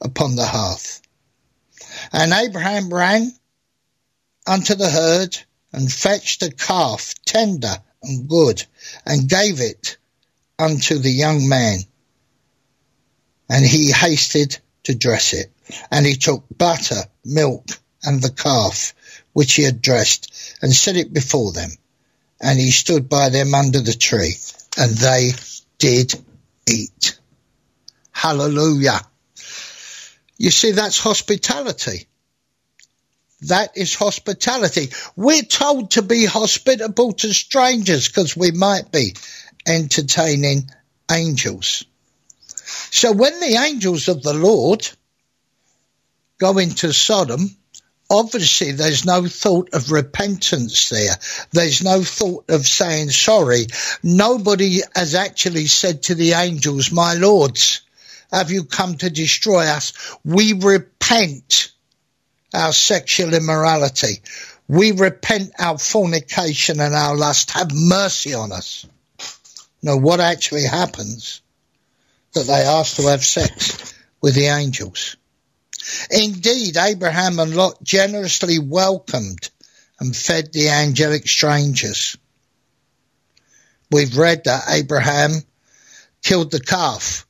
upon 0.00 0.36
the 0.36 0.46
hearth. 0.46 1.02
And 2.12 2.32
Abraham 2.32 2.92
ran 2.92 3.32
unto 4.46 4.74
the 4.74 4.90
herd 4.90 5.36
and 5.72 5.92
fetched 5.92 6.42
a 6.42 6.50
calf 6.50 7.14
tender 7.24 7.76
and 8.02 8.28
good, 8.28 8.64
and 9.04 9.28
gave 9.28 9.60
it 9.60 9.98
unto 10.58 10.98
the 10.98 11.10
young 11.10 11.48
man. 11.48 11.78
And 13.48 13.64
he 13.64 13.92
hasted 13.92 14.58
to 14.84 14.94
dress 14.94 15.34
it. 15.34 15.52
And 15.90 16.06
he 16.06 16.16
took 16.16 16.44
butter, 16.56 17.02
milk, 17.24 17.66
and 18.02 18.22
the 18.22 18.30
calf, 18.30 18.94
which 19.32 19.54
he 19.54 19.64
had 19.64 19.82
dressed, 19.82 20.32
and 20.62 20.72
set 20.72 20.96
it 20.96 21.12
before 21.12 21.52
them. 21.52 21.70
And 22.40 22.58
he 22.58 22.70
stood 22.70 23.08
by 23.08 23.28
them 23.28 23.54
under 23.54 23.80
the 23.80 23.92
tree, 23.92 24.34
and 24.78 24.92
they 24.92 25.32
did 25.78 26.14
eat. 26.66 27.19
Hallelujah. 28.20 29.00
You 30.36 30.50
see, 30.50 30.72
that's 30.72 30.98
hospitality. 30.98 32.06
That 33.48 33.78
is 33.78 33.94
hospitality. 33.94 34.90
We're 35.16 35.40
told 35.40 35.92
to 35.92 36.02
be 36.02 36.26
hospitable 36.26 37.14
to 37.14 37.32
strangers 37.32 38.08
because 38.08 38.36
we 38.36 38.50
might 38.50 38.92
be 38.92 39.14
entertaining 39.66 40.70
angels. 41.10 41.86
So 42.90 43.12
when 43.12 43.40
the 43.40 43.56
angels 43.58 44.08
of 44.08 44.22
the 44.22 44.34
Lord 44.34 44.86
go 46.36 46.58
into 46.58 46.92
Sodom, 46.92 47.56
obviously 48.10 48.72
there's 48.72 49.06
no 49.06 49.28
thought 49.28 49.70
of 49.72 49.90
repentance 49.90 50.90
there. 50.90 51.16
There's 51.52 51.82
no 51.82 52.02
thought 52.02 52.50
of 52.50 52.66
saying 52.66 53.12
sorry. 53.12 53.68
Nobody 54.02 54.80
has 54.94 55.14
actually 55.14 55.68
said 55.68 56.02
to 56.02 56.14
the 56.14 56.32
angels, 56.32 56.92
my 56.92 57.14
lords, 57.14 57.80
have 58.32 58.50
you 58.50 58.64
come 58.64 58.96
to 58.96 59.10
destroy 59.10 59.66
us? 59.66 59.92
We 60.24 60.52
repent 60.52 61.72
our 62.54 62.72
sexual 62.72 63.34
immorality. 63.34 64.22
We 64.68 64.92
repent 64.92 65.52
our 65.58 65.78
fornication 65.78 66.80
and 66.80 66.94
our 66.94 67.16
lust. 67.16 67.50
Have 67.52 67.72
mercy 67.72 68.34
on 68.34 68.52
us. 68.52 68.86
Now, 69.82 69.96
what 69.96 70.20
actually 70.20 70.64
happens? 70.64 71.40
That 72.34 72.46
they 72.46 72.52
ask 72.52 72.96
to 72.96 73.08
have 73.08 73.24
sex 73.24 73.94
with 74.20 74.34
the 74.34 74.46
angels. 74.46 75.16
Indeed, 76.10 76.76
Abraham 76.76 77.38
and 77.38 77.56
Lot 77.56 77.82
generously 77.82 78.58
welcomed 78.58 79.50
and 79.98 80.14
fed 80.14 80.52
the 80.52 80.68
angelic 80.68 81.26
strangers. 81.26 82.16
We've 83.90 84.16
read 84.16 84.44
that 84.44 84.64
Abraham 84.68 85.32
killed 86.22 86.50
the 86.50 86.60
calf. 86.60 87.26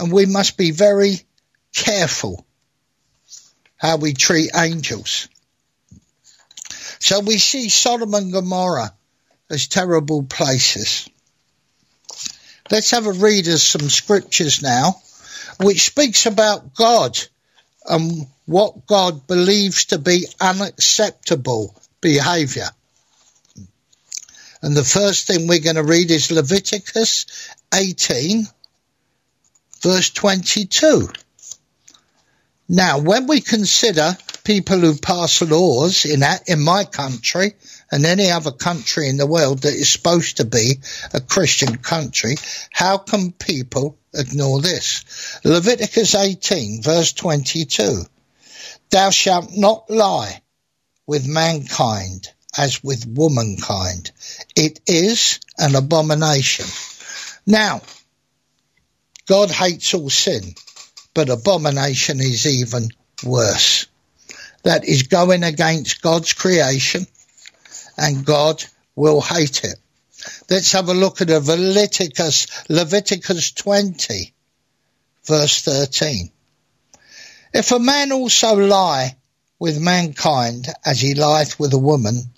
And 0.00 0.10
we 0.10 0.26
must 0.26 0.56
be 0.56 0.72
very 0.72 1.20
careful 1.74 2.44
how 3.76 3.98
we 3.98 4.14
treat 4.14 4.50
angels. 4.56 5.28
So 6.98 7.20
we 7.20 7.38
see 7.38 7.68
Sodom 7.68 8.14
and 8.14 8.32
Gomorrah 8.32 8.92
as 9.50 9.68
terrible 9.68 10.22
places. 10.24 11.08
Let's 12.70 12.90
have 12.90 13.06
a 13.06 13.12
read 13.12 13.46
of 13.48 13.60
some 13.60 13.88
scriptures 13.88 14.62
now. 14.62 15.00
which 15.60 15.84
speaks 15.84 16.26
about 16.26 16.74
God 16.74 17.18
and 17.86 18.26
what 18.46 18.86
God 18.86 19.26
believes 19.26 19.86
to 19.86 19.98
be 19.98 20.26
unacceptable 20.40 21.74
behavior. 22.00 22.68
And 24.62 24.76
the 24.76 24.84
first 24.84 25.26
thing 25.26 25.46
we're 25.46 25.60
going 25.60 25.76
to 25.76 25.82
read 25.82 26.10
is 26.10 26.30
Leviticus 26.30 27.26
18, 27.72 28.46
verse 29.82 30.10
22. 30.10 31.08
Now, 32.68 32.98
when 32.98 33.26
we 33.26 33.40
consider 33.40 34.16
people 34.44 34.78
who 34.78 34.96
pass 34.96 35.42
laws 35.42 36.04
in, 36.04 36.22
in 36.46 36.60
my 36.60 36.84
country 36.84 37.54
and 37.90 38.06
any 38.06 38.30
other 38.30 38.52
country 38.52 39.08
in 39.08 39.16
the 39.16 39.26
world 39.26 39.62
that 39.62 39.74
is 39.74 39.88
supposed 39.88 40.36
to 40.36 40.44
be 40.44 40.74
a 41.12 41.20
Christian 41.20 41.78
country, 41.78 42.36
how 42.70 42.98
can 42.98 43.32
people 43.32 43.98
ignore 44.14 44.60
this? 44.60 45.40
Leviticus 45.44 46.14
18, 46.14 46.82
verse 46.82 47.12
22. 47.12 48.04
Thou 48.90 49.10
shalt 49.10 49.50
not 49.56 49.90
lie 49.90 50.40
with 51.06 51.26
mankind 51.26 52.28
as 52.56 52.82
with 52.84 53.06
womankind. 53.06 54.12
It 54.54 54.80
is 54.86 55.40
an 55.58 55.74
abomination. 55.74 56.66
Now, 57.46 57.82
God 59.30 59.52
hates 59.52 59.94
all 59.94 60.10
sin, 60.10 60.42
but 61.14 61.28
abomination 61.28 62.18
is 62.18 62.48
even 62.48 62.88
worse. 63.22 63.86
That 64.64 64.84
is 64.84 65.04
going 65.04 65.44
against 65.44 66.02
God's 66.02 66.32
creation 66.32 67.06
and 67.96 68.24
God 68.24 68.64
will 68.96 69.20
hate 69.20 69.62
it. 69.62 69.76
Let's 70.50 70.72
have 70.72 70.88
a 70.88 70.94
look 70.94 71.20
at 71.20 71.28
Leviticus, 71.28 72.48
Leviticus 72.68 73.52
20, 73.52 74.34
verse 75.28 75.62
13. 75.62 76.32
If 77.54 77.70
a 77.70 77.78
man 77.78 78.10
also 78.10 78.56
lie 78.56 79.16
with 79.60 79.80
mankind 79.80 80.66
as 80.84 81.00
he 81.00 81.14
lieth 81.14 81.56
with 81.56 81.72
a 81.72 81.78
woman, 81.78 82.32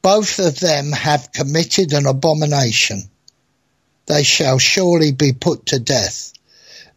both 0.00 0.38
of 0.38 0.58
them 0.58 0.90
have 0.92 1.32
committed 1.32 1.92
an 1.92 2.06
abomination. 2.06 3.10
They 4.06 4.22
shall 4.22 4.58
surely 4.58 5.12
be 5.12 5.32
put 5.32 5.66
to 5.66 5.78
death. 5.78 6.32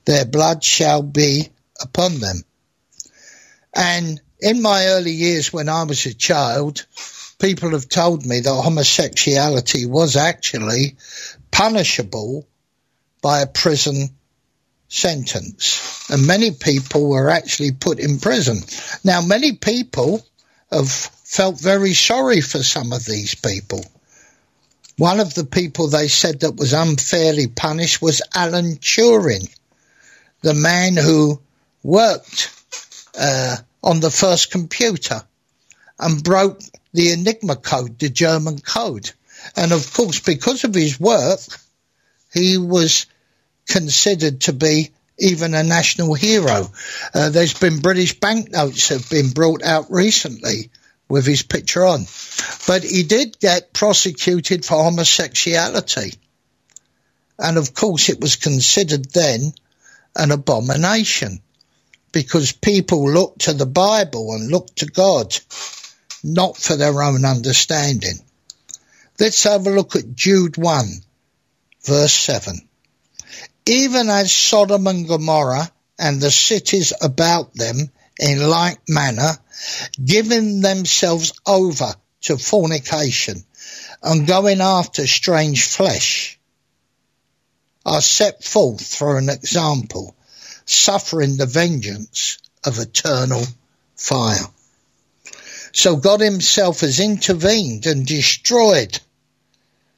Their 0.05 0.25
blood 0.25 0.63
shall 0.63 1.01
be 1.01 1.49
upon 1.79 2.19
them. 2.19 2.43
And 3.73 4.21
in 4.39 4.61
my 4.61 4.87
early 4.87 5.11
years 5.11 5.51
when 5.51 5.69
I 5.69 5.83
was 5.83 6.05
a 6.05 6.13
child, 6.13 6.85
people 7.39 7.71
have 7.71 7.89
told 7.89 8.25
me 8.25 8.39
that 8.39 8.49
homosexuality 8.49 9.85
was 9.85 10.15
actually 10.15 10.97
punishable 11.51 12.47
by 13.21 13.41
a 13.41 13.47
prison 13.47 14.09
sentence. 14.87 16.09
And 16.09 16.25
many 16.25 16.51
people 16.51 17.09
were 17.09 17.29
actually 17.29 17.71
put 17.71 17.99
in 17.99 18.19
prison. 18.19 18.59
Now, 19.03 19.21
many 19.21 19.53
people 19.53 20.25
have 20.71 20.89
felt 20.89 21.59
very 21.59 21.93
sorry 21.93 22.41
for 22.41 22.63
some 22.63 22.93
of 22.93 23.05
these 23.05 23.35
people. 23.35 23.83
One 24.97 25.19
of 25.19 25.35
the 25.35 25.45
people 25.45 25.87
they 25.87 26.07
said 26.07 26.39
that 26.39 26.55
was 26.55 26.73
unfairly 26.73 27.47
punished 27.47 28.01
was 28.01 28.23
Alan 28.33 28.77
Turing, 28.77 29.47
the 30.41 30.55
man 30.55 30.97
who 30.97 31.39
worked 31.83 32.51
uh, 33.17 33.57
on 33.83 33.99
the 33.99 34.09
first 34.09 34.51
computer 34.51 35.21
and 35.99 36.23
broke 36.23 36.61
the 36.93 37.11
Enigma 37.11 37.55
code, 37.55 37.99
the 37.99 38.09
German 38.09 38.59
code. 38.59 39.11
And 39.55 39.71
of 39.71 39.93
course, 39.93 40.19
because 40.19 40.63
of 40.63 40.73
his 40.73 40.99
work, 40.99 41.41
he 42.33 42.57
was 42.57 43.05
considered 43.67 44.41
to 44.41 44.53
be 44.53 44.91
even 45.19 45.53
a 45.53 45.63
national 45.63 46.15
hero. 46.15 46.71
Uh, 47.13 47.29
there's 47.29 47.53
been 47.53 47.79
British 47.79 48.19
banknotes 48.19 48.89
have 48.89 49.07
been 49.09 49.29
brought 49.29 49.63
out 49.63 49.91
recently 49.91 50.71
with 51.09 51.25
his 51.25 51.43
picture 51.43 51.85
on. 51.85 52.05
But 52.67 52.83
he 52.83 53.03
did 53.03 53.39
get 53.39 53.73
prosecuted 53.73 54.65
for 54.65 54.83
homosexuality. 54.83 56.13
And 57.39 57.57
of 57.57 57.73
course, 57.73 58.09
it 58.09 58.19
was 58.19 58.35
considered 58.35 59.05
then 59.11 59.53
an 60.15 60.31
abomination 60.31 61.41
because 62.11 62.51
people 62.51 63.11
looked 63.11 63.41
to 63.41 63.53
the 63.53 63.65
Bible 63.65 64.33
and 64.33 64.49
looked 64.49 64.77
to 64.77 64.85
God, 64.87 65.37
not 66.23 66.57
for 66.57 66.75
their 66.75 67.01
own 67.01 67.25
understanding. 67.25 68.19
Let's 69.19 69.43
have 69.43 69.67
a 69.67 69.71
look 69.71 69.95
at 69.95 70.15
Jude 70.15 70.57
1, 70.57 70.85
verse 71.85 72.13
7. 72.13 72.55
Even 73.65 74.09
as 74.09 74.31
Sodom 74.31 74.87
and 74.87 75.07
Gomorrah 75.07 75.71
and 75.99 76.21
the 76.21 76.31
cities 76.31 76.93
about 77.01 77.53
them 77.53 77.91
in 78.19 78.47
like 78.47 78.79
manner, 78.87 79.31
giving 80.03 80.61
themselves 80.61 81.33
over 81.45 81.93
to 82.21 82.37
fornication 82.37 83.43
and 84.01 84.27
going 84.27 84.61
after 84.61 85.07
strange 85.07 85.65
flesh, 85.65 86.39
are 87.85 88.01
set 88.01 88.43
forth 88.43 88.95
for 88.95 89.17
an 89.17 89.29
example 89.29 90.15
suffering 90.65 91.37
the 91.37 91.45
vengeance 91.45 92.37
of 92.65 92.79
eternal 92.79 93.43
fire. 93.95 94.45
So 95.71 95.95
God 95.95 96.19
himself 96.19 96.81
has 96.81 96.99
intervened 96.99 97.85
and 97.85 98.05
destroyed 98.05 98.99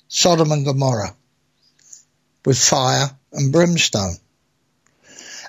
Sodom 0.07 0.51
and 0.51 0.65
Gomorrah 0.65 1.15
with 2.45 2.59
fire 2.59 3.09
and 3.31 3.51
brimstone. 3.51 4.17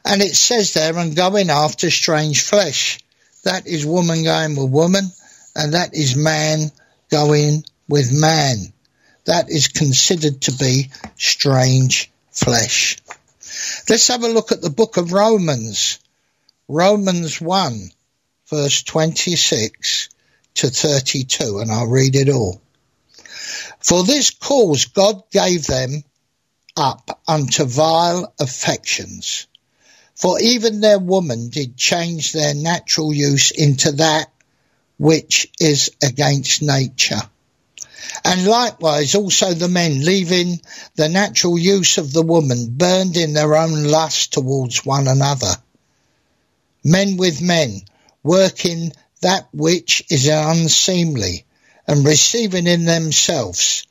And 0.05 0.23
it 0.23 0.35
says 0.35 0.73
there, 0.73 0.97
and 0.97 1.15
going 1.15 1.51
after 1.51 1.91
strange 1.91 2.43
flesh. 2.43 2.99
That 3.45 3.67
is 3.67 3.87
woman 3.87 4.25
going 4.25 4.57
with 4.57 4.71
woman, 4.71 5.11
and 5.55 5.75
that 5.75 5.95
is 5.95 6.17
man 6.17 6.71
going 7.11 7.65
with 7.89 8.13
man. 8.13 8.73
That 9.25 9.51
is 9.51 9.69
considered 9.69 10.43
to 10.43 10.53
be 10.53 10.91
strange 11.17 12.11
flesh. 12.31 12.99
Let's 13.89 14.09
have 14.09 14.23
a 14.23 14.29
look 14.29 14.53
at 14.53 14.63
the 14.63 14.71
book 14.71 14.97
of 14.97 15.13
Romans. 15.13 15.99
Romans 16.69 17.41
1, 17.41 17.91
verse 18.49 18.83
26 18.85 20.09
to 20.55 20.69
32, 20.69 21.59
and 21.59 21.71
I'll 21.71 21.87
read 21.87 22.15
it 22.15 22.29
all. 22.29 22.61
For 23.81 24.05
this 24.05 24.31
cause 24.31 24.87
God 24.87 25.23
gave 25.31 25.67
them 25.67 26.05
up 26.77 27.21
unto 27.27 27.65
vile 27.65 28.33
affections. 28.39 29.47
For 30.21 30.39
even 30.39 30.81
their 30.81 30.99
woman 30.99 31.49
did 31.49 31.79
change 31.79 32.33
their 32.33 32.53
natural 32.53 33.11
use 33.11 33.53
into 33.53 33.93
that 33.93 34.31
which 34.99 35.51
is 35.59 35.93
against 36.03 36.61
nature. 36.61 37.23
And 38.23 38.47
likewise 38.47 39.15
also 39.15 39.55
the 39.55 39.69
men, 39.69 40.05
leaving 40.05 40.61
the 40.95 41.09
natural 41.09 41.59
use 41.59 41.97
of 41.97 42.13
the 42.13 42.21
woman, 42.21 42.77
burned 42.77 43.17
in 43.17 43.33
their 43.33 43.57
own 43.57 43.85
lust 43.85 44.35
towards 44.35 44.85
one 44.85 45.09
another. 45.09 45.55
Men 46.85 47.17
with 47.17 47.41
men, 47.41 47.81
working 48.23 48.93
that 49.23 49.49
which 49.55 50.05
is 50.11 50.29
unseemly, 50.29 51.47
and 51.87 52.05
receiving 52.05 52.67
in 52.67 52.85
themselves 52.85 53.87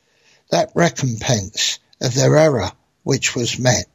that 0.50 0.70
recompense 0.76 1.80
of 2.00 2.14
their 2.14 2.36
error 2.36 2.70
which 3.02 3.34
was 3.34 3.58
met. 3.58 3.89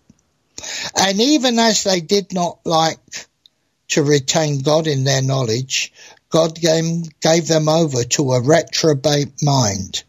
And 0.96 1.20
even 1.20 1.60
as 1.60 1.84
they 1.84 2.02
did 2.02 2.34
not 2.34 2.60
like 2.66 3.28
to 3.90 4.04
retain 4.04 4.62
God 4.62 4.88
in 4.88 5.04
their 5.04 5.22
knowledge, 5.22 5.94
God 6.30 6.60
gave, 6.60 7.20
gave 7.20 7.48
them 7.48 7.70
over 7.70 8.04
to 8.04 8.34
a 8.34 8.42
reprobate 8.42 9.42
mind 9.44 10.04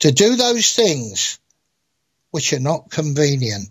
to 0.00 0.12
do 0.12 0.36
those 0.36 0.74
things 0.74 1.38
which 2.30 2.52
are 2.52 2.60
not 2.60 2.90
convenient, 2.90 3.70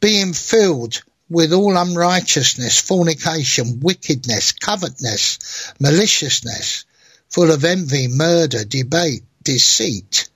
being 0.00 0.32
filled 0.32 1.02
with 1.28 1.52
all 1.52 1.76
unrighteousness, 1.76 2.80
fornication, 2.80 3.80
wickedness, 3.80 4.52
covetousness, 4.52 5.72
maliciousness, 5.78 6.84
full 7.28 7.52
of 7.52 7.64
envy, 7.64 8.08
murder, 8.08 8.64
debate, 8.64 9.22
deceit, 9.44 10.28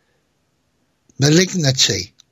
malignity, 1.18 2.13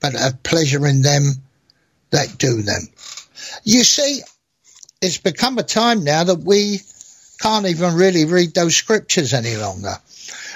but 0.00 0.14
have 0.14 0.42
pleasure 0.42 0.86
in 0.86 1.02
them 1.02 1.24
that 2.10 2.38
do 2.38 2.62
them. 2.62 2.82
You 3.64 3.84
see, 3.84 4.20
it's 5.00 5.18
become 5.18 5.58
a 5.58 5.62
time 5.62 6.04
now 6.04 6.24
that 6.24 6.40
we 6.40 6.80
can't 7.40 7.66
even 7.66 7.94
really 7.94 8.26
read 8.26 8.54
those 8.54 8.76
scriptures 8.76 9.32
any 9.32 9.56
longer. 9.56 9.94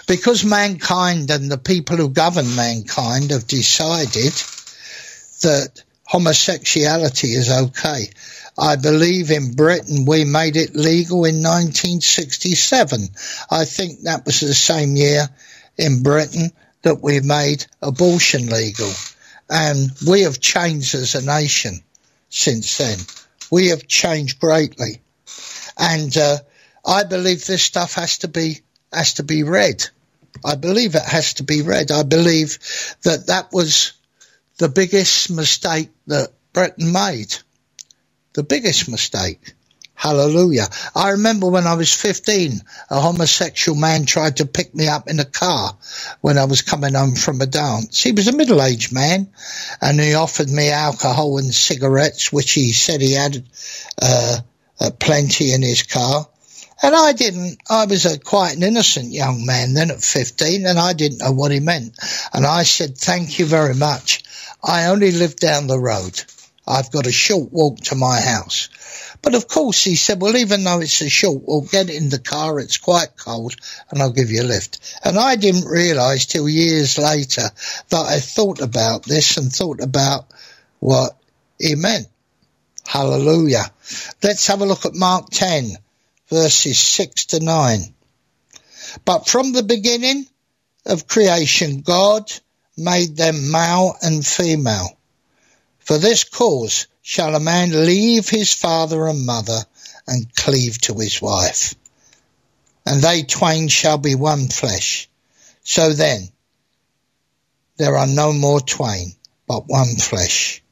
Because 0.06 0.44
mankind 0.44 1.30
and 1.30 1.50
the 1.50 1.58
people 1.58 1.96
who 1.96 2.10
govern 2.10 2.54
mankind 2.56 3.30
have 3.30 3.46
decided 3.46 4.32
that 5.42 5.82
homosexuality 6.04 7.28
is 7.28 7.50
okay. 7.50 8.10
I 8.58 8.76
believe 8.76 9.30
in 9.30 9.54
Britain 9.54 10.04
we 10.04 10.24
made 10.24 10.56
it 10.56 10.76
legal 10.76 11.24
in 11.24 11.36
1967. 11.36 13.08
I 13.50 13.64
think 13.64 14.00
that 14.00 14.26
was 14.26 14.40
the 14.40 14.54
same 14.54 14.94
year 14.94 15.28
in 15.78 16.02
Britain 16.02 16.52
that 16.82 17.00
we 17.00 17.20
made 17.20 17.66
abortion 17.80 18.46
legal. 18.46 18.92
And 19.48 19.90
we 20.06 20.22
have 20.22 20.40
changed 20.40 20.94
as 20.94 21.14
a 21.14 21.24
nation 21.24 21.80
since 22.28 22.78
then. 22.78 22.98
We 23.50 23.68
have 23.68 23.86
changed 23.86 24.40
greatly. 24.40 25.00
And 25.78 26.16
uh, 26.16 26.38
I 26.84 27.04
believe 27.04 27.44
this 27.44 27.62
stuff 27.62 27.94
has 27.94 28.18
to 28.18 28.28
be 28.28 28.60
has 28.92 29.14
to 29.14 29.22
be 29.22 29.42
read. 29.42 29.84
I 30.44 30.54
believe 30.54 30.94
it 30.94 31.02
has 31.02 31.34
to 31.34 31.42
be 31.42 31.62
read. 31.62 31.90
I 31.90 32.02
believe 32.02 32.58
that 33.02 33.26
that 33.26 33.52
was 33.52 33.92
the 34.58 34.68
biggest 34.68 35.30
mistake 35.30 35.90
that 36.06 36.30
Britain 36.52 36.92
made. 36.92 37.34
The 38.34 38.44
biggest 38.44 38.88
mistake. 38.88 39.54
Hallelujah. 39.94 40.66
I 40.94 41.10
remember 41.10 41.48
when 41.48 41.66
I 41.66 41.74
was 41.74 41.94
15, 41.94 42.60
a 42.90 43.00
homosexual 43.00 43.78
man 43.78 44.04
tried 44.04 44.38
to 44.38 44.46
pick 44.46 44.74
me 44.74 44.88
up 44.88 45.08
in 45.08 45.20
a 45.20 45.24
car 45.24 45.76
when 46.20 46.36
I 46.36 46.44
was 46.44 46.62
coming 46.62 46.94
home 46.94 47.14
from 47.14 47.40
a 47.40 47.46
dance. 47.46 48.02
He 48.02 48.12
was 48.12 48.28
a 48.28 48.32
middle 48.32 48.60
aged 48.60 48.92
man 48.92 49.28
and 49.80 50.00
he 50.00 50.14
offered 50.14 50.50
me 50.50 50.70
alcohol 50.70 51.38
and 51.38 51.54
cigarettes, 51.54 52.32
which 52.32 52.52
he 52.52 52.72
said 52.72 53.00
he 53.00 53.12
had 53.12 53.44
uh, 54.02 54.38
uh, 54.80 54.90
plenty 54.98 55.52
in 55.52 55.62
his 55.62 55.84
car. 55.84 56.26
And 56.82 56.94
I 56.94 57.12
didn't, 57.12 57.58
I 57.70 57.86
was 57.86 58.04
a 58.04 58.18
quite 58.18 58.56
an 58.56 58.64
innocent 58.64 59.12
young 59.12 59.46
man 59.46 59.74
then 59.74 59.90
at 59.90 60.02
15 60.02 60.66
and 60.66 60.78
I 60.78 60.92
didn't 60.92 61.18
know 61.18 61.32
what 61.32 61.52
he 61.52 61.60
meant. 61.60 61.96
And 62.32 62.44
I 62.44 62.64
said, 62.64 62.98
thank 62.98 63.38
you 63.38 63.46
very 63.46 63.74
much. 63.74 64.24
I 64.62 64.86
only 64.86 65.12
live 65.12 65.36
down 65.36 65.66
the 65.66 65.78
road. 65.78 66.22
I've 66.66 66.90
got 66.90 67.06
a 67.06 67.12
short 67.12 67.52
walk 67.52 67.80
to 67.84 67.94
my 67.94 68.20
house. 68.20 68.68
But 69.20 69.34
of 69.34 69.48
course, 69.48 69.84
he 69.84 69.96
said, 69.96 70.20
well, 70.20 70.36
even 70.36 70.64
though 70.64 70.80
it's 70.80 71.00
a 71.02 71.10
short 71.10 71.42
walk, 71.42 71.70
get 71.70 71.90
in 71.90 72.08
the 72.08 72.18
car, 72.18 72.58
it's 72.58 72.78
quite 72.78 73.16
cold, 73.16 73.54
and 73.90 74.00
I'll 74.00 74.12
give 74.12 74.30
you 74.30 74.42
a 74.42 74.44
lift. 74.44 74.98
And 75.04 75.18
I 75.18 75.36
didn't 75.36 75.66
realise 75.66 76.26
till 76.26 76.48
years 76.48 76.98
later 76.98 77.48
that 77.88 78.06
I 78.06 78.18
thought 78.20 78.60
about 78.60 79.04
this 79.04 79.36
and 79.36 79.52
thought 79.52 79.82
about 79.82 80.26
what 80.80 81.16
he 81.58 81.74
meant. 81.74 82.06
Hallelujah. 82.86 83.64
Let's 84.22 84.46
have 84.48 84.60
a 84.60 84.66
look 84.66 84.84
at 84.84 84.94
Mark 84.94 85.30
10, 85.30 85.70
verses 86.28 86.78
6 86.78 87.26
to 87.26 87.40
9. 87.40 87.80
But 89.04 89.26
from 89.26 89.52
the 89.52 89.62
beginning 89.62 90.26
of 90.86 91.08
creation, 91.08 91.80
God 91.80 92.30
made 92.76 93.16
them 93.16 93.50
male 93.50 93.94
and 94.02 94.24
female. 94.24 94.93
For 95.84 95.98
this 95.98 96.24
cause 96.24 96.86
shall 97.02 97.34
a 97.34 97.40
man 97.40 97.84
leave 97.84 98.28
his 98.28 98.52
father 98.54 99.06
and 99.06 99.26
mother 99.26 99.64
and 100.06 100.34
cleave 100.34 100.80
to 100.82 100.94
his 100.94 101.20
wife, 101.20 101.74
and 102.86 103.02
they 103.02 103.22
twain 103.22 103.68
shall 103.68 103.98
be 103.98 104.14
one 104.14 104.48
flesh. 104.48 105.08
So 105.62 105.92
then, 105.92 106.28
there 107.76 107.96
are 107.98 108.06
no 108.06 108.32
more 108.32 108.60
twain, 108.60 109.14
but 109.46 109.66
one 109.66 109.96
flesh. 109.96 110.62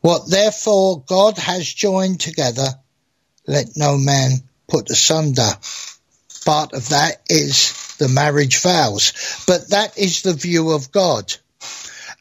What 0.00 0.28
therefore 0.28 1.02
God 1.06 1.38
has 1.38 1.66
joined 1.66 2.20
together, 2.20 2.68
let 3.46 3.76
no 3.76 3.96
man 3.96 4.42
put 4.68 4.90
asunder. 4.90 5.50
Part 6.44 6.72
of 6.74 6.90
that 6.90 7.22
is 7.28 7.96
the 7.98 8.08
marriage 8.08 8.60
vows, 8.60 9.44
but 9.46 9.70
that 9.70 9.96
is 9.96 10.22
the 10.22 10.34
view 10.34 10.72
of 10.72 10.92
God. 10.92 11.34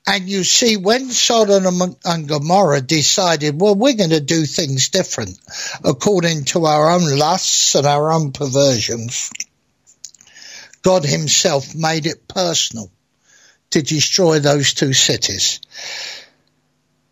And 0.10 0.30
you 0.30 0.46
see, 0.46 0.78
when 0.78 1.12
Sodom 1.12 1.82
and 2.06 2.28
Gomorrah 2.30 2.80
decided, 2.80 3.60
well, 3.60 3.76
we're 3.76 3.94
going 3.94 4.12
to 4.12 4.22
do 4.22 4.46
things 4.46 4.88
different 4.88 5.38
according 5.84 6.46
to 6.46 6.66
our 6.66 6.92
own 6.92 7.18
lusts 7.18 7.76
and 7.76 7.86
our 7.86 8.14
own 8.14 8.32
perversions, 8.32 9.30
God 10.82 11.04
Himself 11.04 11.76
made 11.76 12.06
it 12.06 12.26
personal 12.26 12.90
to 13.72 13.82
destroy 13.82 14.40
those 14.40 14.74
two 14.74 14.94
cities. 14.94 15.60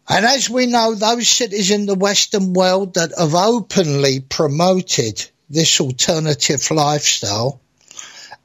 And 0.07 0.25
as 0.25 0.49
we 0.49 0.65
know, 0.65 0.95
those 0.95 1.27
cities 1.27 1.71
in 1.71 1.87
the 1.87 1.95
Western 1.95 2.53
world 2.53 2.93
that 2.93 3.11
have 3.17 3.35
openly 3.35 4.21
promoted 4.21 5.29
this 5.49 5.81
alternative 5.81 6.71
lifestyle, 6.71 7.59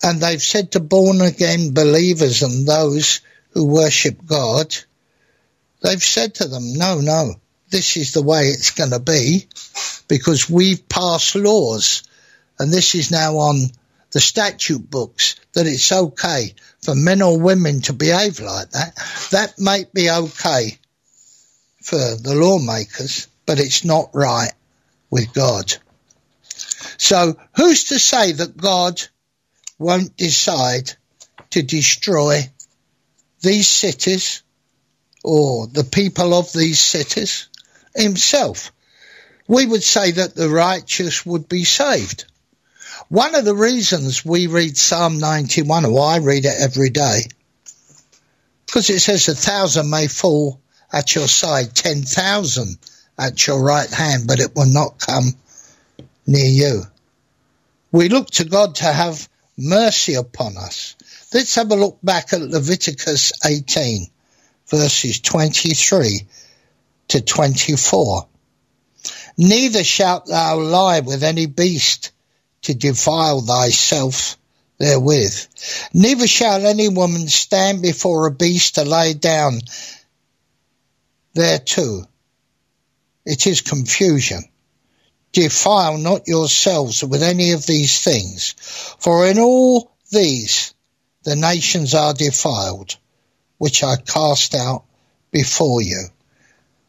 and 0.02 0.20
they've 0.20 0.42
said 0.42 0.72
to 0.72 0.80
born 0.80 1.20
again 1.20 1.72
believers 1.72 2.42
and 2.42 2.66
those 2.66 3.20
who 3.52 3.66
worship 3.66 4.24
God, 4.24 4.74
they've 5.82 6.02
said 6.02 6.36
to 6.36 6.48
them, 6.48 6.74
no, 6.74 7.00
no, 7.00 7.34
this 7.70 7.96
is 7.96 8.12
the 8.12 8.22
way 8.22 8.48
it's 8.48 8.70
going 8.70 8.90
to 8.90 9.00
be 9.00 9.46
because 10.08 10.50
we've 10.50 10.88
passed 10.88 11.34
laws 11.36 12.02
and 12.58 12.72
this 12.72 12.94
is 12.94 13.10
now 13.10 13.38
on 13.38 13.70
the 14.12 14.20
statute 14.20 14.90
books 14.90 15.36
that 15.54 15.66
it's 15.66 15.92
okay 15.92 16.54
for 16.82 16.94
men 16.94 17.22
or 17.22 17.40
women 17.40 17.80
to 17.82 17.92
behave 17.92 18.40
like 18.40 18.70
that. 18.70 18.94
That 19.30 19.58
might 19.58 19.92
be 19.94 20.10
okay 20.10 20.78
for 21.82 21.96
the 21.96 22.34
lawmakers, 22.34 23.28
but 23.46 23.58
it's 23.58 23.84
not 23.84 24.10
right 24.12 24.52
with 25.10 25.32
God. 25.32 25.72
So 26.98 27.36
who's 27.56 27.84
to 27.84 27.98
say 27.98 28.32
that 28.32 28.56
God 28.56 29.00
won't 29.78 30.16
decide 30.16 30.92
to 31.50 31.62
destroy 31.62 32.48
these 33.42 33.68
cities 33.68 34.42
or 35.22 35.66
the 35.66 35.84
people 35.84 36.34
of 36.34 36.52
these 36.52 36.80
cities 36.80 37.48
himself. 37.94 38.72
We 39.48 39.66
would 39.66 39.82
say 39.82 40.12
that 40.12 40.34
the 40.34 40.48
righteous 40.48 41.26
would 41.26 41.48
be 41.48 41.64
saved. 41.64 42.24
One 43.08 43.34
of 43.34 43.44
the 43.44 43.54
reasons 43.54 44.24
we 44.24 44.46
read 44.46 44.76
Psalm 44.76 45.18
91, 45.18 45.84
or 45.84 46.00
I 46.00 46.18
read 46.18 46.44
it 46.44 46.54
every 46.60 46.90
day, 46.90 47.22
because 48.66 48.88
it 48.90 49.00
says 49.00 49.28
a 49.28 49.34
thousand 49.34 49.90
may 49.90 50.06
fall 50.06 50.60
at 50.92 51.14
your 51.14 51.26
side, 51.26 51.74
10,000 51.74 52.78
at 53.18 53.46
your 53.46 53.62
right 53.62 53.90
hand, 53.90 54.26
but 54.26 54.40
it 54.40 54.54
will 54.54 54.72
not 54.72 54.98
come 54.98 55.34
near 56.26 56.46
you. 56.46 56.82
We 57.92 58.08
look 58.08 58.30
to 58.30 58.44
God 58.44 58.76
to 58.76 58.92
have 58.92 59.28
mercy 59.58 60.14
upon 60.14 60.56
us. 60.56 60.94
Let's 61.32 61.54
have 61.54 61.70
a 61.70 61.76
look 61.76 61.98
back 62.02 62.32
at 62.32 62.40
Leviticus 62.40 63.32
18, 63.44 64.06
verses 64.66 65.20
23 65.20 66.26
to 67.08 67.20
24. 67.20 68.26
Neither 69.38 69.84
shalt 69.84 70.26
thou 70.26 70.58
lie 70.58 71.00
with 71.00 71.22
any 71.22 71.46
beast 71.46 72.10
to 72.62 72.74
defile 72.74 73.40
thyself 73.42 74.36
therewith. 74.78 75.46
Neither 75.94 76.26
shall 76.26 76.66
any 76.66 76.88
woman 76.88 77.28
stand 77.28 77.80
before 77.80 78.26
a 78.26 78.32
beast 78.32 78.74
to 78.74 78.84
lay 78.84 79.14
down 79.14 79.60
thereto. 81.34 82.06
It 83.24 83.46
is 83.46 83.60
confusion. 83.60 84.42
Defile 85.32 85.96
not 85.96 86.26
yourselves 86.26 87.04
with 87.04 87.22
any 87.22 87.52
of 87.52 87.66
these 87.66 88.02
things, 88.02 88.56
for 88.98 89.28
in 89.28 89.38
all 89.38 89.92
these 90.10 90.74
the 91.22 91.36
nations 91.36 91.94
are 91.94 92.14
defiled, 92.14 92.96
which 93.58 93.82
I 93.82 93.96
cast 93.96 94.54
out 94.54 94.84
before 95.30 95.82
you. 95.82 96.06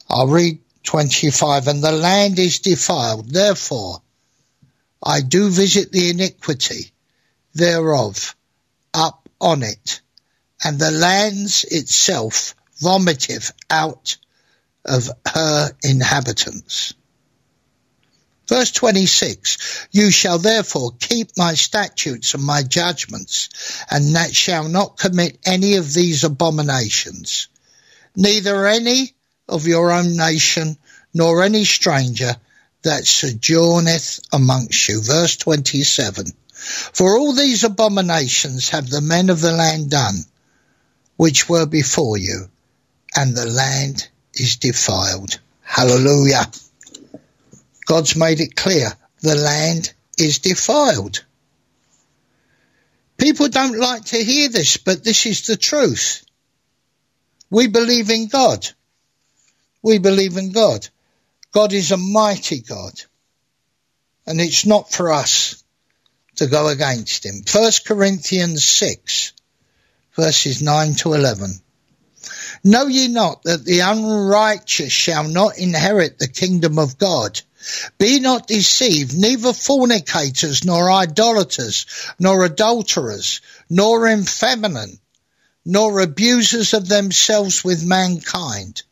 I'll 0.10 0.28
read 0.28 0.60
25, 0.84 1.68
and 1.68 1.84
the 1.84 1.92
land 1.92 2.40
is 2.40 2.60
defiled. 2.60 3.30
Therefore, 3.30 4.02
I 5.04 5.22
do 5.22 5.50
visit 5.50 5.92
the 5.92 6.10
iniquity 6.10 6.92
thereof 7.54 8.36
up 8.94 9.28
on 9.40 9.64
it, 9.64 10.02
and 10.64 10.80
the 10.80 10.92
lands 10.92 11.64
itself 11.66 12.56
vomiteth 12.82 13.52
out 13.70 14.18
of 14.86 15.10
her 15.26 15.72
inhabitants. 15.84 16.94
Verse 18.52 18.72
26, 18.72 19.88
You 19.92 20.12
shall 20.12 20.38
therefore 20.38 20.92
keep 21.00 21.38
my 21.38 21.54
statutes 21.54 22.34
and 22.34 22.44
my 22.44 22.64
judgments, 22.64 23.48
and 23.90 24.14
that 24.18 24.36
shall 24.36 24.68
not 24.68 24.98
commit 24.98 25.38
any 25.46 25.78
of 25.78 25.94
these 25.94 26.26
abominations, 26.26 27.48
neither 28.14 28.68
any 28.68 29.14
of 29.48 29.68
your 29.68 29.94
own 29.94 30.18
nation, 30.18 30.78
nor 31.14 31.44
any 31.44 31.64
stranger 31.64 32.36
that 32.82 33.08
sojourneth 33.08 34.20
amongst 34.34 34.90
you. 34.90 35.02
Verse 35.02 35.38
27, 35.38 36.26
For 36.52 37.18
all 37.18 37.32
these 37.32 37.64
abominations 37.64 38.68
have 38.72 38.90
the 38.90 39.00
men 39.00 39.30
of 39.30 39.40
the 39.40 39.54
land 39.54 39.92
done, 39.92 40.26
which 41.16 41.48
were 41.48 41.66
before 41.66 42.18
you, 42.18 42.50
and 43.16 43.34
the 43.34 43.46
land 43.46 44.10
is 44.34 44.58
defiled. 44.58 45.40
Hallelujah. 45.62 46.52
God's 47.86 48.16
made 48.16 48.40
it 48.40 48.56
clear 48.56 48.92
the 49.22 49.36
land 49.36 49.94
is 50.18 50.40
defiled. 50.40 51.24
People 53.18 53.50
don't 53.50 53.78
like 53.78 54.06
to 54.06 54.24
hear 54.24 54.50
this, 54.50 54.78
but 54.78 55.04
this 55.04 55.26
is 55.26 55.46
the 55.46 55.58
truth. 55.58 56.24
We 57.50 57.68
believe 57.68 58.10
in 58.10 58.28
God. 58.28 58.68
We 59.84 60.00
believe 60.00 60.38
in 60.38 60.52
God. 60.52 60.88
God 61.52 61.74
is 61.74 61.92
a 61.92 61.98
mighty 61.98 62.62
God. 62.62 62.94
And 64.26 64.40
it's 64.40 64.66
not 64.66 64.92
for 64.92 65.12
us 65.12 65.64
to 66.38 66.48
go 66.48 66.68
against 66.68 67.26
him. 67.26 67.44
1 67.52 67.72
Corinthians 67.86 68.64
6 68.64 69.34
verses 70.16 70.62
9 70.62 70.96
to 70.96 71.14
11. 71.14 71.52
Know 72.64 72.88
ye 72.88 73.08
not 73.08 73.44
that 73.44 73.66
the 73.66 73.80
unrighteous 73.80 74.92
shall 74.92 75.28
not 75.28 75.58
inherit 75.58 76.20
the 76.20 76.28
kingdom 76.28 76.78
of 76.78 76.98
God? 76.98 77.42
Be 77.98 78.20
not 78.20 78.48
deceived, 78.48 79.18
neither 79.18 79.54
fornicators, 79.54 80.64
nor 80.64 80.92
idolaters, 80.92 81.86
nor 82.20 82.44
adulterers, 82.44 83.42
nor 83.70 84.08
effeminate, 84.08 85.00
nor 85.66 86.00
abusers 86.00 86.74
of 86.74 86.88
themselves 86.88 87.64
with 87.64 87.84
mankind. 87.84 88.84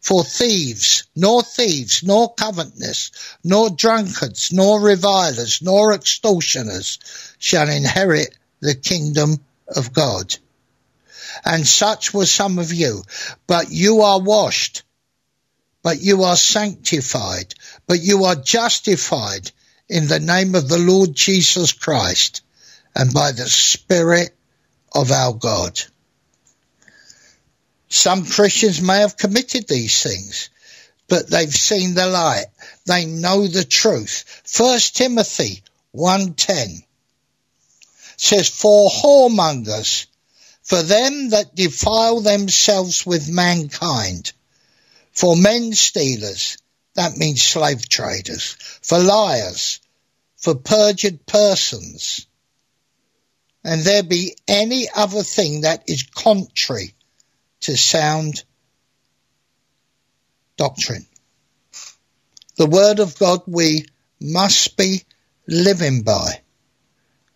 For 0.00 0.24
thieves, 0.24 1.04
nor 1.14 1.42
thieves, 1.42 2.02
nor 2.02 2.32
covetous, 2.32 3.10
nor 3.44 3.68
drunkards, 3.68 4.50
nor 4.50 4.80
revilers, 4.80 5.60
nor 5.60 5.92
extortioners 5.92 6.98
shall 7.38 7.68
inherit 7.68 8.34
the 8.60 8.74
kingdom 8.74 9.44
of 9.68 9.92
God. 9.92 10.36
And 11.44 11.66
such 11.66 12.14
were 12.14 12.26
some 12.26 12.58
of 12.58 12.72
you, 12.72 13.04
but 13.46 13.70
you 13.70 14.00
are 14.02 14.20
washed, 14.20 14.82
but 15.82 16.00
you 16.00 16.24
are 16.24 16.36
sanctified, 16.36 17.54
but 17.90 18.00
you 18.00 18.26
are 18.26 18.36
justified 18.36 19.50
in 19.88 20.06
the 20.06 20.20
name 20.20 20.54
of 20.54 20.68
the 20.68 20.78
Lord 20.78 21.12
Jesus 21.12 21.72
Christ 21.72 22.40
and 22.94 23.12
by 23.12 23.32
the 23.32 23.48
Spirit 23.48 24.30
of 24.94 25.10
our 25.10 25.32
God. 25.32 25.80
Some 27.88 28.26
Christians 28.26 28.80
may 28.80 28.98
have 28.98 29.16
committed 29.16 29.66
these 29.66 30.04
things, 30.04 30.50
but 31.08 31.28
they've 31.28 31.52
seen 31.52 31.94
the 31.94 32.06
light. 32.06 32.46
They 32.86 33.06
know 33.06 33.48
the 33.48 33.64
truth. 33.64 34.42
First 34.44 34.94
Timothy 34.94 35.64
1.10 35.92 36.84
says, 38.16 38.48
For 38.48 38.88
whoremongers, 38.88 40.06
for 40.62 40.80
them 40.84 41.30
that 41.30 41.56
defile 41.56 42.20
themselves 42.20 43.04
with 43.04 43.28
mankind, 43.28 44.30
for 45.10 45.34
men 45.34 45.72
stealers, 45.72 46.56
that 46.94 47.16
means 47.16 47.42
slave 47.42 47.88
traders, 47.88 48.56
for 48.82 48.98
liars, 48.98 49.80
for 50.36 50.54
perjured 50.54 51.24
persons, 51.26 52.26
and 53.62 53.82
there 53.82 54.02
be 54.02 54.36
any 54.48 54.88
other 54.94 55.22
thing 55.22 55.62
that 55.62 55.84
is 55.86 56.02
contrary 56.02 56.94
to 57.60 57.76
sound 57.76 58.42
doctrine. 60.56 61.06
The 62.56 62.66
word 62.66 62.98
of 62.98 63.18
God 63.18 63.42
we 63.46 63.86
must 64.20 64.76
be 64.76 65.04
living 65.46 66.02
by. 66.02 66.42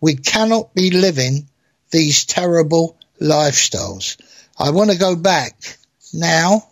We 0.01 0.15
cannot 0.15 0.73
be 0.73 0.91
living 0.91 1.49
these 1.91 2.25
terrible 2.25 2.97
lifestyles. 3.21 4.17
I 4.57 4.71
want 4.71 4.91
to 4.91 4.97
go 4.97 5.15
back 5.15 5.77
now 6.13 6.67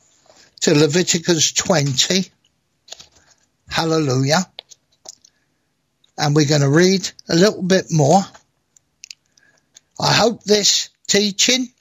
to 0.62 0.76
Leviticus 0.76 1.52
20. 1.54 2.30
Hallelujah. 3.74 4.46
And 6.16 6.36
we're 6.36 6.48
going 6.48 6.62
to 6.62 6.70
read 6.70 7.10
a 7.28 7.34
little 7.34 7.64
bit 7.64 7.88
more. 7.90 8.22
I 10.00 10.14
hope 10.14 10.44
this 10.44 10.92
teaching 11.08 11.74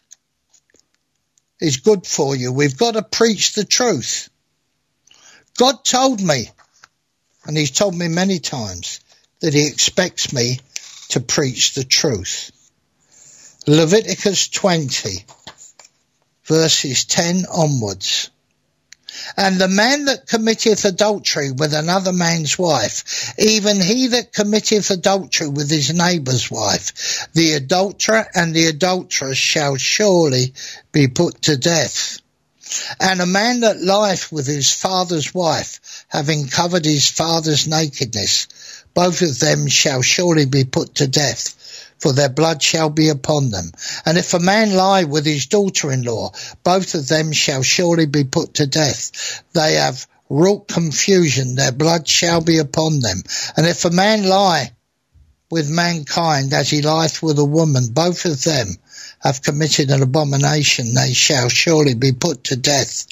is 1.60 1.76
good 1.76 2.06
for 2.06 2.34
you. 2.34 2.50
We've 2.50 2.78
got 2.78 2.94
to 2.94 3.02
preach 3.02 3.52
the 3.52 3.66
truth. 3.66 4.30
God 5.58 5.84
told 5.84 6.22
me, 6.22 6.48
and 7.44 7.58
He's 7.58 7.72
told 7.72 7.94
me 7.94 8.08
many 8.08 8.38
times, 8.38 9.00
that 9.40 9.52
He 9.52 9.66
expects 9.66 10.32
me 10.32 10.60
to 11.10 11.20
preach 11.20 11.74
the 11.74 11.84
truth. 11.84 12.52
Leviticus 13.66 14.48
20, 14.48 15.26
verses 16.46 17.04
10 17.04 17.44
onwards. 17.52 18.30
And 19.36 19.58
the 19.58 19.68
man 19.68 20.06
that 20.06 20.26
committeth 20.26 20.84
adultery 20.84 21.52
with 21.52 21.74
another 21.74 22.12
man's 22.12 22.58
wife, 22.58 23.34
even 23.38 23.80
he 23.80 24.08
that 24.08 24.32
committeth 24.32 24.90
adultery 24.90 25.48
with 25.48 25.70
his 25.70 25.92
neighbour's 25.92 26.50
wife, 26.50 27.28
the 27.32 27.52
adulterer 27.52 28.26
and 28.34 28.54
the 28.54 28.66
adulteress 28.66 29.38
shall 29.38 29.76
surely 29.76 30.54
be 30.92 31.08
put 31.08 31.42
to 31.42 31.56
death. 31.56 32.20
And 32.98 33.20
a 33.20 33.26
man 33.26 33.60
that 33.60 33.80
lieth 33.80 34.32
with 34.32 34.46
his 34.46 34.70
father's 34.70 35.34
wife, 35.34 36.04
having 36.08 36.48
covered 36.48 36.84
his 36.84 37.08
father's 37.08 37.68
nakedness, 37.68 38.48
both 38.94 39.22
of 39.22 39.38
them 39.38 39.68
shall 39.68 40.02
surely 40.02 40.46
be 40.46 40.64
put 40.64 40.96
to 40.96 41.06
death 41.06 41.54
for 42.02 42.12
their 42.12 42.28
blood 42.28 42.60
shall 42.60 42.90
be 42.90 43.10
upon 43.10 43.50
them. 43.50 43.70
And 44.04 44.18
if 44.18 44.34
a 44.34 44.40
man 44.40 44.74
lie 44.74 45.04
with 45.04 45.24
his 45.24 45.46
daughter-in-law, 45.46 46.32
both 46.64 46.96
of 46.96 47.06
them 47.06 47.30
shall 47.30 47.62
surely 47.62 48.06
be 48.06 48.24
put 48.24 48.54
to 48.54 48.66
death. 48.66 49.44
They 49.52 49.74
have 49.74 50.08
wrought 50.28 50.66
confusion, 50.66 51.54
their 51.54 51.70
blood 51.70 52.08
shall 52.08 52.40
be 52.40 52.58
upon 52.58 52.98
them. 52.98 53.22
And 53.56 53.66
if 53.66 53.84
a 53.84 53.90
man 53.90 54.24
lie 54.24 54.72
with 55.48 55.70
mankind 55.70 56.52
as 56.52 56.70
he 56.70 56.82
lieth 56.82 57.22
with 57.22 57.38
a 57.38 57.44
woman, 57.44 57.92
both 57.92 58.24
of 58.24 58.42
them 58.42 58.68
have 59.20 59.42
committed 59.42 59.90
an 59.90 60.02
abomination, 60.02 60.94
they 60.94 61.12
shall 61.12 61.48
surely 61.48 61.94
be 61.94 62.10
put 62.10 62.44
to 62.44 62.56
death. 62.56 63.06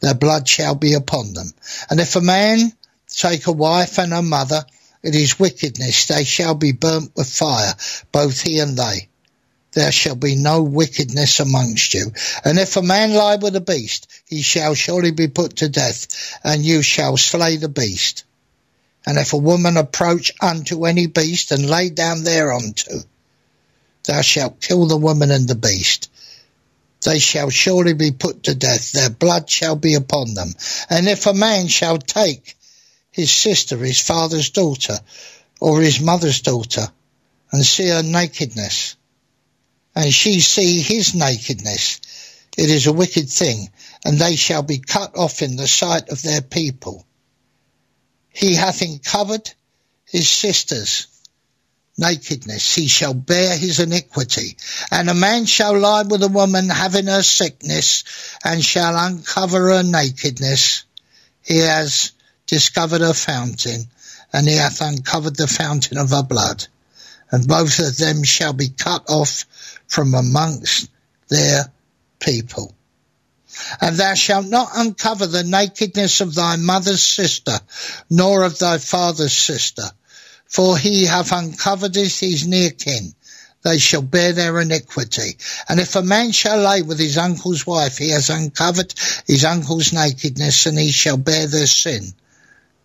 Their 0.00 0.14
blood 0.14 0.48
shall 0.48 0.76
be 0.76 0.94
upon 0.94 1.34
them. 1.34 1.52
And 1.90 2.00
if 2.00 2.16
a 2.16 2.22
man 2.22 2.72
take 3.06 3.46
a 3.46 3.52
wife 3.52 3.98
and 3.98 4.14
a 4.14 4.22
mother, 4.22 4.64
it 5.02 5.14
is 5.14 5.38
wickedness, 5.38 6.06
they 6.06 6.24
shall 6.24 6.54
be 6.54 6.72
burnt 6.72 7.12
with 7.16 7.28
fire, 7.28 7.74
both 8.12 8.40
he 8.40 8.58
and 8.58 8.76
they. 8.76 9.08
There 9.72 9.92
shall 9.92 10.16
be 10.16 10.34
no 10.34 10.62
wickedness 10.62 11.38
amongst 11.40 11.94
you. 11.94 12.12
And 12.44 12.58
if 12.58 12.76
a 12.76 12.82
man 12.82 13.14
lie 13.14 13.36
with 13.36 13.54
a 13.54 13.60
beast, 13.60 14.08
he 14.26 14.42
shall 14.42 14.74
surely 14.74 15.12
be 15.12 15.28
put 15.28 15.56
to 15.56 15.68
death, 15.68 16.38
and 16.42 16.64
you 16.64 16.82
shall 16.82 17.16
slay 17.16 17.56
the 17.56 17.68
beast. 17.68 18.24
And 19.06 19.16
if 19.16 19.32
a 19.32 19.38
woman 19.38 19.76
approach 19.76 20.32
unto 20.40 20.86
any 20.86 21.06
beast 21.06 21.52
and 21.52 21.70
lay 21.70 21.88
down 21.90 22.24
thereunto, 22.24 23.04
thou 24.04 24.20
shalt 24.22 24.60
kill 24.60 24.86
the 24.86 24.96
woman 24.96 25.30
and 25.30 25.48
the 25.48 25.54
beast. 25.54 26.10
They 27.02 27.18
shall 27.18 27.48
surely 27.48 27.94
be 27.94 28.10
put 28.10 28.42
to 28.44 28.54
death, 28.54 28.92
their 28.92 29.08
blood 29.08 29.48
shall 29.48 29.76
be 29.76 29.94
upon 29.94 30.34
them. 30.34 30.52
And 30.90 31.08
if 31.08 31.26
a 31.26 31.32
man 31.32 31.68
shall 31.68 31.96
take 31.96 32.56
his 33.20 33.30
sister, 33.30 33.76
his 33.76 34.00
father's 34.00 34.50
daughter, 34.50 34.98
or 35.60 35.80
his 35.80 36.00
mother's 36.00 36.40
daughter, 36.40 36.88
and 37.52 37.64
see 37.64 37.88
her 37.88 38.02
nakedness, 38.02 38.96
and 39.94 40.12
she 40.12 40.40
see 40.40 40.80
his 40.80 41.14
nakedness, 41.14 42.00
it 42.56 42.70
is 42.70 42.86
a 42.86 42.92
wicked 42.92 43.28
thing, 43.28 43.70
and 44.04 44.18
they 44.18 44.36
shall 44.36 44.62
be 44.62 44.78
cut 44.78 45.16
off 45.16 45.42
in 45.42 45.56
the 45.56 45.68
sight 45.68 46.08
of 46.08 46.22
their 46.22 46.40
people. 46.40 47.06
He 48.30 48.54
hath 48.54 48.80
uncovered 48.80 49.50
his 50.04 50.28
sister's 50.28 51.06
nakedness, 51.98 52.74
he 52.74 52.88
shall 52.88 53.12
bear 53.12 53.56
his 53.56 53.80
iniquity. 53.80 54.56
And 54.90 55.10
a 55.10 55.14
man 55.14 55.44
shall 55.44 55.78
lie 55.78 56.02
with 56.02 56.22
a 56.22 56.28
woman 56.28 56.70
having 56.70 57.06
her 57.06 57.22
sickness, 57.22 58.04
and 58.42 58.64
shall 58.64 58.96
uncover 58.96 59.70
her 59.70 59.82
nakedness. 59.82 60.84
He 61.42 61.58
has 61.58 62.12
discovered 62.50 63.00
a 63.00 63.14
fountain, 63.14 63.86
and 64.32 64.48
he 64.48 64.56
hath 64.56 64.80
uncovered 64.80 65.36
the 65.36 65.46
fountain 65.46 65.96
of 65.96 66.10
her 66.10 66.24
blood. 66.24 66.66
And 67.30 67.46
both 67.46 67.78
of 67.78 67.96
them 67.96 68.24
shall 68.24 68.52
be 68.52 68.70
cut 68.70 69.08
off 69.08 69.44
from 69.86 70.14
amongst 70.14 70.88
their 71.28 71.72
people. 72.18 72.74
And 73.80 73.96
thou 73.96 74.14
shalt 74.14 74.46
not 74.46 74.70
uncover 74.74 75.28
the 75.28 75.44
nakedness 75.44 76.20
of 76.20 76.34
thy 76.34 76.56
mother's 76.56 77.04
sister, 77.04 77.60
nor 78.10 78.42
of 78.42 78.58
thy 78.58 78.78
father's 78.78 79.32
sister, 79.32 79.88
for 80.46 80.76
he 80.76 81.04
hath 81.04 81.30
uncovered 81.30 81.94
his 81.94 82.44
near 82.48 82.70
kin. 82.70 83.14
They 83.62 83.78
shall 83.78 84.02
bear 84.02 84.32
their 84.32 84.58
iniquity. 84.60 85.36
And 85.68 85.78
if 85.78 85.94
a 85.94 86.02
man 86.02 86.32
shall 86.32 86.58
lay 86.58 86.82
with 86.82 86.98
his 86.98 87.16
uncle's 87.16 87.64
wife, 87.64 87.98
he 87.98 88.08
has 88.08 88.28
uncovered 88.28 88.92
his 89.28 89.44
uncle's 89.44 89.92
nakedness, 89.92 90.66
and 90.66 90.76
he 90.76 90.90
shall 90.90 91.16
bear 91.16 91.46
their 91.46 91.68
sin 91.68 92.12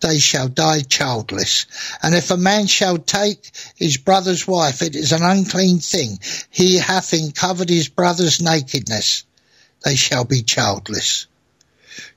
they 0.02 0.20
shall 0.20 0.48
die 0.48 0.82
childless. 0.82 1.66
And 2.02 2.14
if 2.16 2.32
a 2.32 2.38
man 2.38 2.68
shall 2.68 2.98
take 2.98 3.52
his 3.76 3.98
brother's 3.98 4.48
wife, 4.48 4.82
it 4.82 4.96
is 4.96 5.12
an 5.12 5.24
unclean 5.24 5.80
thing. 5.80 6.20
He 6.50 6.78
hath 6.78 7.14
uncovered 7.14 7.70
his 7.70 7.90
brother's 7.90 8.42
nakedness. 8.42 9.24
They 9.84 9.96
shall 9.96 10.26
be 10.26 10.44
childless. 10.44 11.28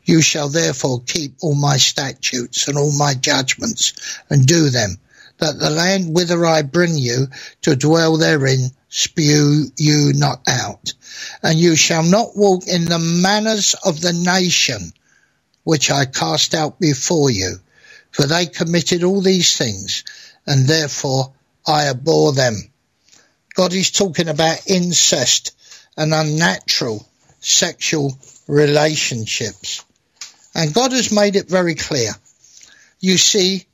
You 0.04 0.22
shall 0.22 0.48
therefore 0.48 1.02
keep 1.02 1.36
all 1.40 1.54
my 1.54 1.76
statutes 1.76 2.66
and 2.68 2.78
all 2.78 2.92
my 2.92 3.14
judgments 3.14 3.92
and 4.30 4.46
do 4.46 4.70
them, 4.70 4.98
that 5.38 5.58
the 5.58 5.70
land 5.70 6.14
whither 6.14 6.46
I 6.46 6.62
bring 6.62 6.96
you 6.96 7.28
to 7.62 7.76
dwell 7.76 8.16
therein 8.16 8.70
spew 8.88 9.70
you 9.76 10.12
not 10.14 10.42
out. 10.48 10.94
And 11.42 11.58
you 11.58 11.76
shall 11.76 12.02
not 12.02 12.36
walk 12.36 12.66
in 12.66 12.86
the 12.86 12.98
manners 12.98 13.74
of 13.84 14.00
the 14.00 14.12
nation 14.12 14.92
which 15.64 15.90
I 15.90 16.06
cast 16.06 16.54
out 16.54 16.80
before 16.80 17.30
you, 17.30 17.60
for 18.10 18.26
they 18.26 18.46
committed 18.46 19.04
all 19.04 19.20
these 19.20 19.56
things, 19.56 20.04
and 20.46 20.66
therefore 20.66 21.32
I 21.66 21.88
abhor 21.88 22.32
them. 22.32 22.56
God 23.54 23.72
is 23.72 23.90
talking 23.90 24.28
about 24.28 24.66
incest 24.66 25.56
and 25.96 26.14
unnatural 26.14 27.06
sexual 27.40 28.16
relationships. 28.46 29.84
And 30.54 30.74
God 30.74 30.92
has 30.92 31.12
made 31.12 31.36
it 31.36 31.48
very 31.48 31.74
clear. 31.74 32.12
You 33.00 33.18
see, 33.18 33.66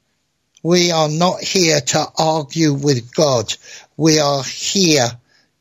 we 0.62 0.90
are 0.90 1.08
not 1.08 1.40
here 1.40 1.80
to 1.80 2.06
argue 2.18 2.72
with 2.72 3.14
God. 3.14 3.54
We 3.96 4.18
are 4.18 4.42
here 4.42 5.08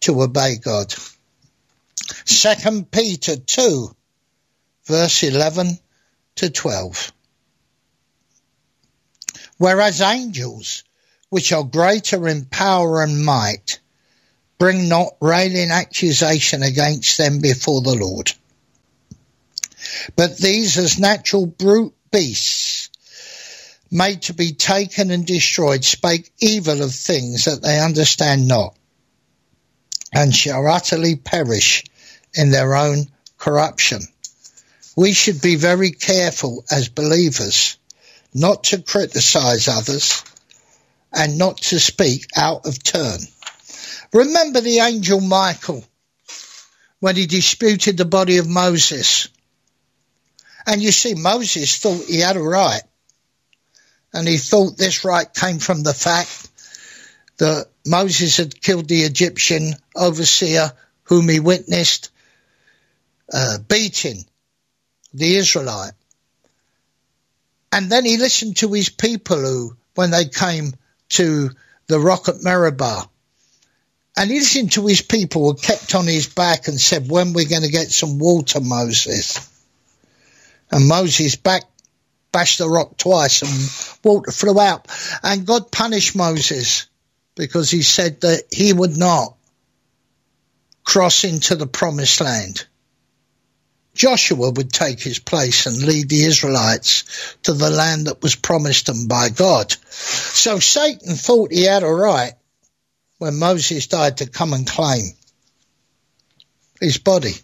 to 0.01 0.21
obey 0.21 0.57
God. 0.57 0.93
Second 2.25 2.91
Peter 2.91 3.35
2 3.37 3.95
verse 4.85 5.23
11 5.23 5.79
to 6.35 6.49
12. 6.49 7.12
Whereas 9.63 10.01
angels, 10.01 10.83
which 11.29 11.53
are 11.53 11.63
greater 11.63 12.27
in 12.27 12.43
power 12.43 13.01
and 13.01 13.23
might, 13.23 13.79
bring 14.57 14.89
not 14.89 15.15
railing 15.21 15.71
accusation 15.71 16.63
against 16.63 17.17
them 17.17 17.39
before 17.39 17.81
the 17.81 17.95
Lord. 17.95 18.33
But 20.17 20.37
these 20.37 20.77
as 20.77 20.99
natural 20.99 21.45
brute 21.45 21.93
beasts, 22.11 22.89
made 23.89 24.23
to 24.23 24.33
be 24.33 24.51
taken 24.51 25.11
and 25.11 25.25
destroyed, 25.25 25.85
spake 25.85 26.33
evil 26.41 26.81
of 26.81 26.93
things 26.93 27.45
that 27.45 27.61
they 27.61 27.79
understand 27.79 28.49
not, 28.49 28.75
and 30.11 30.35
shall 30.35 30.67
utterly 30.67 31.15
perish 31.15 31.85
in 32.33 32.51
their 32.51 32.75
own 32.75 33.09
corruption. 33.37 34.01
We 34.97 35.13
should 35.13 35.41
be 35.41 35.55
very 35.55 35.91
careful 35.91 36.65
as 36.69 36.89
believers 36.89 37.77
not 38.33 38.65
to 38.65 38.81
criticize 38.81 39.67
others 39.67 40.23
and 41.11 41.37
not 41.37 41.57
to 41.57 41.79
speak 41.79 42.25
out 42.35 42.65
of 42.65 42.81
turn. 42.83 43.19
Remember 44.11 44.61
the 44.61 44.79
angel 44.79 45.19
Michael 45.19 45.83
when 46.99 47.15
he 47.15 47.25
disputed 47.25 47.97
the 47.97 48.05
body 48.05 48.37
of 48.37 48.47
Moses. 48.47 49.27
And 50.65 50.81
you 50.81 50.91
see, 50.91 51.15
Moses 51.15 51.77
thought 51.77 52.05
he 52.05 52.19
had 52.19 52.37
a 52.37 52.41
right. 52.41 52.83
And 54.13 54.27
he 54.27 54.37
thought 54.37 54.77
this 54.77 55.03
right 55.03 55.27
came 55.33 55.59
from 55.59 55.83
the 55.83 55.93
fact 55.93 56.49
that 57.37 57.67
Moses 57.85 58.37
had 58.37 58.61
killed 58.61 58.87
the 58.87 59.01
Egyptian 59.01 59.73
overseer 59.95 60.71
whom 61.03 61.27
he 61.27 61.39
witnessed 61.39 62.11
uh, 63.33 63.57
beating 63.67 64.23
the 65.13 65.35
Israelite. 65.35 65.93
And 67.73 67.91
then 67.91 68.05
he 68.05 68.17
listened 68.17 68.57
to 68.57 68.71
his 68.71 68.89
people 68.89 69.37
who, 69.37 69.75
when 69.95 70.11
they 70.11 70.25
came 70.25 70.73
to 71.09 71.49
the 71.87 71.99
rock 71.99 72.29
at 72.29 72.43
Meribah, 72.43 73.09
and 74.15 74.29
he 74.29 74.37
listened 74.37 74.73
to 74.73 74.85
his 74.85 75.01
people 75.01 75.43
who 75.51 75.57
kept 75.57 75.95
on 75.95 76.05
his 76.05 76.27
back 76.27 76.67
and 76.67 76.79
said, 76.79 77.09
when 77.09 77.33
we're 77.33 77.49
going 77.49 77.63
to 77.63 77.71
get 77.71 77.89
some 77.89 78.19
water, 78.19 78.61
Moses. 78.61 79.49
And 80.71 80.87
Moses 80.87 81.35
back 81.35 81.63
bashed 82.31 82.59
the 82.59 82.69
rock 82.69 82.95
twice 82.95 83.41
and 83.41 84.03
water 84.03 84.31
flew 84.31 84.59
out. 84.59 84.87
And 85.23 85.47
God 85.47 85.71
punished 85.71 86.15
Moses 86.15 86.85
because 87.33 87.71
he 87.71 87.81
said 87.81 88.21
that 88.21 88.43
he 88.51 88.71
would 88.71 88.95
not 88.95 89.35
cross 90.83 91.23
into 91.23 91.55
the 91.55 91.65
promised 91.65 92.21
land. 92.21 92.67
Joshua 93.93 94.49
would 94.49 94.71
take 94.71 94.99
his 94.99 95.19
place 95.19 95.65
and 95.65 95.83
lead 95.83 96.09
the 96.09 96.25
Israelites 96.25 97.37
to 97.43 97.53
the 97.53 97.69
land 97.69 98.07
that 98.07 98.23
was 98.23 98.35
promised 98.35 98.87
them 98.87 99.07
by 99.07 99.29
God. 99.29 99.71
So 99.89 100.59
Satan 100.59 101.15
thought 101.15 101.51
he 101.51 101.63
had 101.63 101.83
a 101.83 101.87
right 101.87 102.33
when 103.19 103.37
Moses 103.37 103.87
died 103.87 104.17
to 104.17 104.29
come 104.29 104.53
and 104.53 104.67
claim 104.67 105.11
his 106.79 106.97
body. 106.97 107.35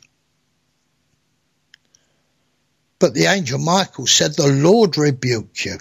But 2.97 3.13
the 3.13 3.25
angel 3.25 3.59
Michael 3.59 4.07
said, 4.07 4.35
the 4.35 4.47
Lord 4.47 4.97
rebuke 4.97 5.63
you. 5.63 5.77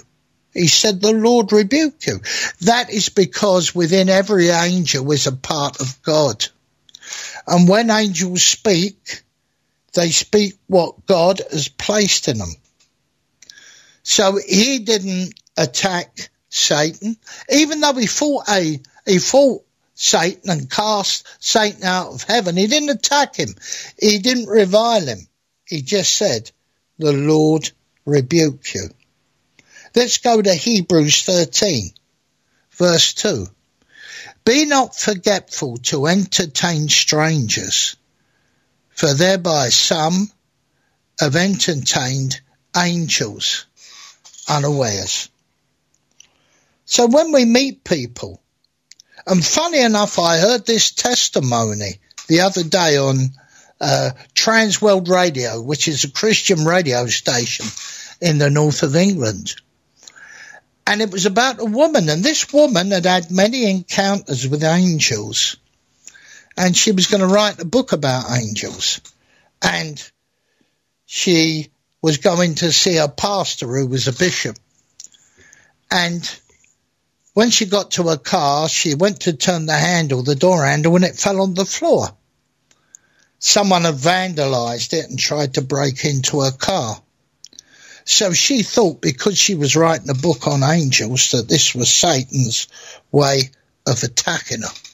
He 0.52 0.68
said, 0.68 1.00
the 1.00 1.12
Lord 1.12 1.52
rebuke 1.52 2.06
you. 2.06 2.20
That 2.62 2.90
is 2.90 3.08
because 3.08 3.74
within 3.74 4.08
every 4.08 4.48
angel 4.48 5.10
is 5.12 5.26
a 5.26 5.32
part 5.32 5.80
of 5.80 6.00
God. 6.02 6.46
And 7.46 7.68
when 7.68 7.90
angels 7.90 8.42
speak, 8.42 9.22
they 9.98 10.10
speak 10.10 10.54
what 10.66 11.06
God 11.06 11.40
has 11.50 11.68
placed 11.68 12.28
in 12.28 12.38
them. 12.38 12.54
So 14.02 14.38
he 14.38 14.78
didn't 14.78 15.34
attack 15.56 16.30
Satan, 16.48 17.16
even 17.50 17.80
though 17.80 17.94
he 17.94 18.06
fought 18.06 18.48
a, 18.48 18.80
he 19.04 19.18
fought 19.18 19.64
Satan 19.94 20.50
and 20.50 20.70
cast 20.70 21.26
Satan 21.40 21.84
out 21.84 22.12
of 22.12 22.22
heaven. 22.22 22.56
He 22.56 22.68
didn't 22.68 22.90
attack 22.90 23.36
him. 23.36 23.54
He 24.00 24.18
didn't 24.18 24.46
revile 24.46 25.04
him. 25.04 25.18
He 25.66 25.82
just 25.82 26.16
said, 26.16 26.50
the 26.98 27.12
Lord 27.12 27.70
rebuke 28.06 28.74
you. 28.74 28.88
Let's 29.94 30.18
go 30.18 30.40
to 30.40 30.54
Hebrews 30.54 31.24
13, 31.24 31.90
verse 32.70 33.12
2. 33.14 33.46
Be 34.44 34.64
not 34.64 34.96
forgetful 34.96 35.76
to 35.88 36.06
entertain 36.06 36.88
strangers, 36.88 37.96
for 38.98 39.14
thereby 39.14 39.68
some 39.68 40.28
have 41.20 41.36
entertained 41.36 42.40
angels 42.76 43.64
unawares. 44.48 45.28
So 46.84 47.06
when 47.06 47.30
we 47.30 47.44
meet 47.44 47.84
people, 47.84 48.42
and 49.24 49.44
funny 49.44 49.78
enough, 49.78 50.18
I 50.18 50.38
heard 50.38 50.66
this 50.66 50.90
testimony 50.90 52.00
the 52.26 52.40
other 52.40 52.64
day 52.64 52.96
on 52.96 53.18
uh, 53.80 54.10
Transworld 54.34 55.08
Radio, 55.08 55.62
which 55.62 55.86
is 55.86 56.02
a 56.02 56.10
Christian 56.10 56.64
radio 56.64 57.06
station 57.06 57.66
in 58.20 58.38
the 58.38 58.50
north 58.50 58.82
of 58.82 58.96
England. 58.96 59.54
And 60.88 61.00
it 61.00 61.12
was 61.12 61.24
about 61.24 61.60
a 61.60 61.64
woman, 61.64 62.08
and 62.08 62.24
this 62.24 62.52
woman 62.52 62.90
had 62.90 63.06
had 63.06 63.30
many 63.30 63.70
encounters 63.70 64.48
with 64.48 64.64
angels 64.64 65.56
and 66.58 66.76
she 66.76 66.90
was 66.90 67.06
going 67.06 67.20
to 67.20 67.26
write 67.26 67.60
a 67.60 67.64
book 67.64 67.92
about 67.92 68.36
angels. 68.36 69.00
And 69.62 70.10
she 71.06 71.70
was 72.02 72.18
going 72.18 72.56
to 72.56 72.72
see 72.72 72.96
a 72.96 73.06
pastor 73.06 73.68
who 73.68 73.86
was 73.86 74.08
a 74.08 74.12
bishop. 74.12 74.56
And 75.88 76.28
when 77.32 77.50
she 77.50 77.66
got 77.66 77.92
to 77.92 78.08
her 78.08 78.16
car, 78.16 78.68
she 78.68 78.96
went 78.96 79.20
to 79.20 79.34
turn 79.34 79.66
the 79.66 79.76
handle, 79.76 80.24
the 80.24 80.34
door 80.34 80.64
handle, 80.64 80.96
and 80.96 81.04
it 81.04 81.16
fell 81.16 81.42
on 81.42 81.54
the 81.54 81.64
floor. 81.64 82.08
Someone 83.38 83.84
had 83.84 83.94
vandalized 83.94 84.92
it 84.94 85.08
and 85.08 85.16
tried 85.18 85.54
to 85.54 85.62
break 85.62 86.04
into 86.04 86.40
her 86.40 86.50
car. 86.50 87.00
So 88.04 88.32
she 88.32 88.64
thought 88.64 89.00
because 89.00 89.38
she 89.38 89.54
was 89.54 89.76
writing 89.76 90.10
a 90.10 90.14
book 90.14 90.48
on 90.48 90.64
angels 90.64 91.30
that 91.30 91.48
this 91.48 91.72
was 91.72 91.88
Satan's 91.88 92.66
way 93.12 93.50
of 93.86 94.02
attacking 94.02 94.62
her. 94.62 94.87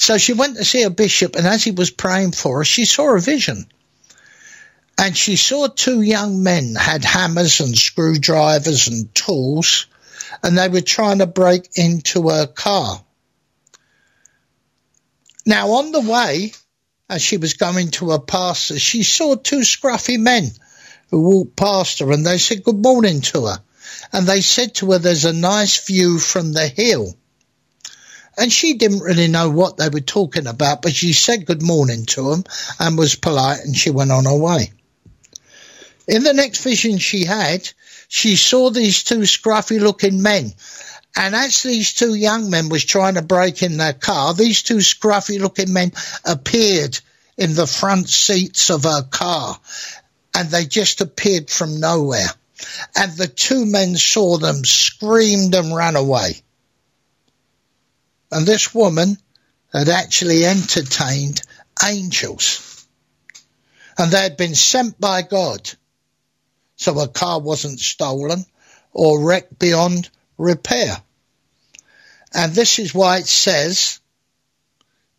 So 0.00 0.16
she 0.16 0.32
went 0.32 0.56
to 0.56 0.64
see 0.64 0.82
a 0.82 0.88
bishop, 0.88 1.36
and 1.36 1.46
as 1.46 1.62
he 1.62 1.72
was 1.72 1.90
praying 1.90 2.32
for 2.32 2.56
her, 2.56 2.64
she 2.64 2.86
saw 2.86 3.14
a 3.14 3.20
vision. 3.20 3.66
And 4.96 5.14
she 5.14 5.36
saw 5.36 5.66
two 5.66 6.00
young 6.00 6.42
men 6.42 6.74
had 6.74 7.04
hammers 7.04 7.60
and 7.60 7.76
screwdrivers 7.76 8.88
and 8.88 9.14
tools, 9.14 9.88
and 10.42 10.56
they 10.56 10.70
were 10.70 10.80
trying 10.80 11.18
to 11.18 11.26
break 11.26 11.68
into 11.74 12.30
her 12.30 12.46
car. 12.46 13.04
Now, 15.44 15.72
on 15.72 15.92
the 15.92 16.00
way, 16.00 16.54
as 17.10 17.20
she 17.20 17.36
was 17.36 17.52
going 17.52 17.90
to 17.90 18.12
her 18.12 18.20
pastor, 18.20 18.78
she 18.78 19.02
saw 19.02 19.34
two 19.34 19.60
scruffy 19.60 20.18
men 20.18 20.50
who 21.10 21.20
walked 21.20 21.56
past 21.56 21.98
her, 21.98 22.10
and 22.10 22.24
they 22.24 22.38
said 22.38 22.64
good 22.64 22.82
morning 22.82 23.20
to 23.20 23.48
her. 23.48 23.58
And 24.14 24.26
they 24.26 24.40
said 24.40 24.76
to 24.76 24.92
her, 24.92 24.98
there's 24.98 25.26
a 25.26 25.34
nice 25.34 25.86
view 25.86 26.18
from 26.18 26.54
the 26.54 26.68
hill. 26.68 27.14
And 28.38 28.52
she 28.52 28.74
didn't 28.74 29.00
really 29.00 29.28
know 29.28 29.50
what 29.50 29.76
they 29.76 29.88
were 29.88 30.00
talking 30.00 30.46
about, 30.46 30.82
but 30.82 30.94
she 30.94 31.12
said 31.12 31.46
good 31.46 31.62
morning 31.62 32.06
to 32.06 32.30
them 32.30 32.44
and 32.78 32.96
was 32.96 33.16
polite 33.16 33.60
and 33.60 33.76
she 33.76 33.90
went 33.90 34.12
on 34.12 34.24
her 34.24 34.36
way. 34.36 34.72
In 36.06 36.22
the 36.22 36.32
next 36.32 36.62
vision 36.62 36.98
she 36.98 37.24
had, 37.24 37.68
she 38.08 38.36
saw 38.36 38.70
these 38.70 39.04
two 39.04 39.20
scruffy 39.20 39.80
looking 39.80 40.22
men. 40.22 40.52
And 41.16 41.34
as 41.34 41.62
these 41.62 41.92
two 41.94 42.14
young 42.14 42.50
men 42.50 42.68
was 42.68 42.84
trying 42.84 43.14
to 43.14 43.22
break 43.22 43.62
in 43.62 43.76
their 43.76 43.92
car, 43.92 44.34
these 44.34 44.62
two 44.62 44.78
scruffy 44.78 45.40
looking 45.40 45.72
men 45.72 45.92
appeared 46.24 46.98
in 47.36 47.54
the 47.54 47.66
front 47.66 48.08
seats 48.08 48.70
of 48.70 48.84
her 48.84 49.02
car. 49.02 49.58
and 50.34 50.48
they 50.50 50.64
just 50.64 51.00
appeared 51.00 51.50
from 51.50 51.80
nowhere. 51.80 52.28
And 52.94 53.12
the 53.16 53.26
two 53.26 53.66
men 53.66 53.96
saw 53.96 54.38
them, 54.38 54.64
screamed 54.64 55.54
and 55.54 55.74
ran 55.74 55.96
away. 55.96 56.42
And 58.30 58.46
this 58.46 58.74
woman 58.74 59.18
had 59.72 59.88
actually 59.88 60.44
entertained 60.44 61.42
angels. 61.84 62.86
And 63.98 64.10
they 64.10 64.22
had 64.22 64.36
been 64.36 64.54
sent 64.54 65.00
by 65.00 65.22
God. 65.22 65.70
So 66.76 66.94
her 66.98 67.08
car 67.08 67.40
wasn't 67.40 67.80
stolen 67.80 68.44
or 68.92 69.22
wrecked 69.22 69.58
beyond 69.58 70.10
repair. 70.38 70.96
And 72.32 72.54
this 72.54 72.78
is 72.78 72.94
why 72.94 73.18
it 73.18 73.26
says, 73.26 74.00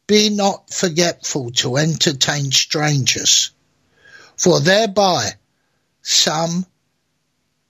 be 0.07 0.29
not 0.29 0.73
forgetful 0.73 1.51
to 1.51 1.77
entertain 1.77 2.51
strangers, 2.51 3.51
for 4.37 4.59
thereby 4.59 5.31
some 6.01 6.65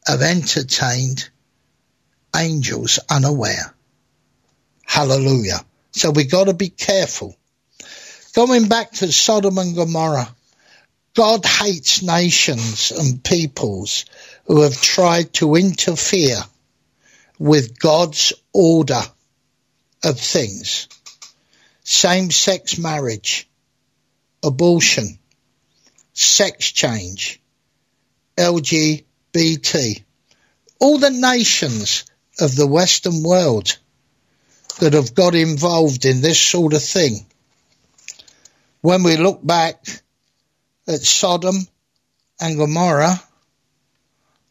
have 0.07 0.21
entertained 0.21 1.29
angels 2.35 2.99
unaware. 3.09 3.75
Hallelujah. 4.91 5.61
So 5.91 6.11
we 6.11 6.25
got 6.25 6.47
to 6.47 6.53
be 6.53 6.67
careful. 6.67 7.33
Going 8.35 8.67
back 8.67 8.91
to 8.91 9.09
Sodom 9.09 9.57
and 9.57 9.73
Gomorrah, 9.73 10.27
God 11.15 11.45
hates 11.45 12.01
nations 12.01 12.91
and 12.91 13.23
peoples 13.23 14.03
who 14.47 14.63
have 14.63 14.81
tried 14.81 15.31
to 15.35 15.55
interfere 15.55 16.39
with 17.39 17.79
God's 17.79 18.33
order 18.51 19.01
of 20.03 20.19
things. 20.19 20.89
Same-sex 21.85 22.77
marriage, 22.77 23.49
abortion, 24.43 25.17
sex 26.11 26.69
change, 26.69 27.39
LGBT, 28.37 30.03
all 30.81 30.97
the 30.97 31.11
nations 31.11 32.03
of 32.41 32.57
the 32.57 32.67
Western 32.67 33.23
world 33.23 33.77
that 34.81 34.93
have 34.93 35.13
got 35.13 35.35
involved 35.35 36.05
in 36.05 36.21
this 36.21 36.41
sort 36.41 36.73
of 36.73 36.83
thing. 36.83 37.23
When 38.81 39.03
we 39.03 39.15
look 39.15 39.45
back 39.45 39.85
at 40.87 41.01
Sodom 41.01 41.55
and 42.39 42.57
Gomorrah, 42.57 43.21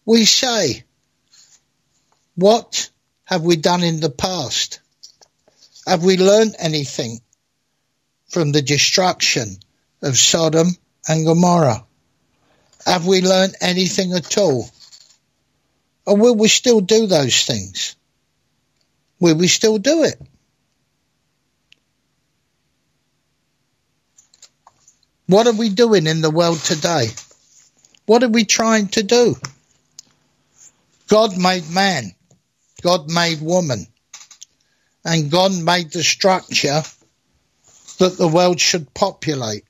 we 0.05 0.25
say, 0.25 0.85
what 2.37 2.91
have 3.25 3.43
we 3.43 3.57
done 3.57 3.83
in 3.83 3.99
the 3.99 4.09
past? 4.09 4.79
Have 5.85 6.05
we 6.05 6.17
learned 6.17 6.55
anything 6.61 7.19
from 8.29 8.53
the 8.53 8.63
destruction 8.63 9.57
of 10.01 10.17
Sodom 10.17 10.69
and 11.09 11.27
Gomorrah? 11.27 11.85
Have 12.87 13.05
we 13.05 13.21
learned 13.21 13.57
anything 13.61 14.13
at 14.13 14.39
all? 14.39 14.71
Or 16.07 16.17
will 16.17 16.37
we 16.37 16.47
still 16.47 16.81
do 16.81 17.09
those 17.09 17.45
things? 17.45 17.97
Will 19.21 19.37
we 19.37 19.47
still 19.49 19.79
do 19.79 20.05
it? 20.05 20.21
What 25.27 25.47
are 25.47 25.53
we 25.53 25.69
doing 25.69 26.07
in 26.09 26.23
the 26.23 26.31
world 26.31 26.59
today? 26.59 27.07
What 28.07 28.25
are 28.25 28.29
we 28.29 28.45
trying 28.45 28.89
to 28.89 29.05
do? 29.05 29.37
God 31.07 31.39
made 31.39 31.71
man. 31.71 32.13
God 32.83 33.09
made 33.09 33.41
woman. 33.41 33.87
And 35.05 35.31
God 35.31 35.53
made 35.53 35.93
the 35.93 36.03
structure 36.03 36.83
that 37.99 38.17
the 38.19 38.27
world 38.27 38.59
should 38.59 38.93
populate. 38.93 39.65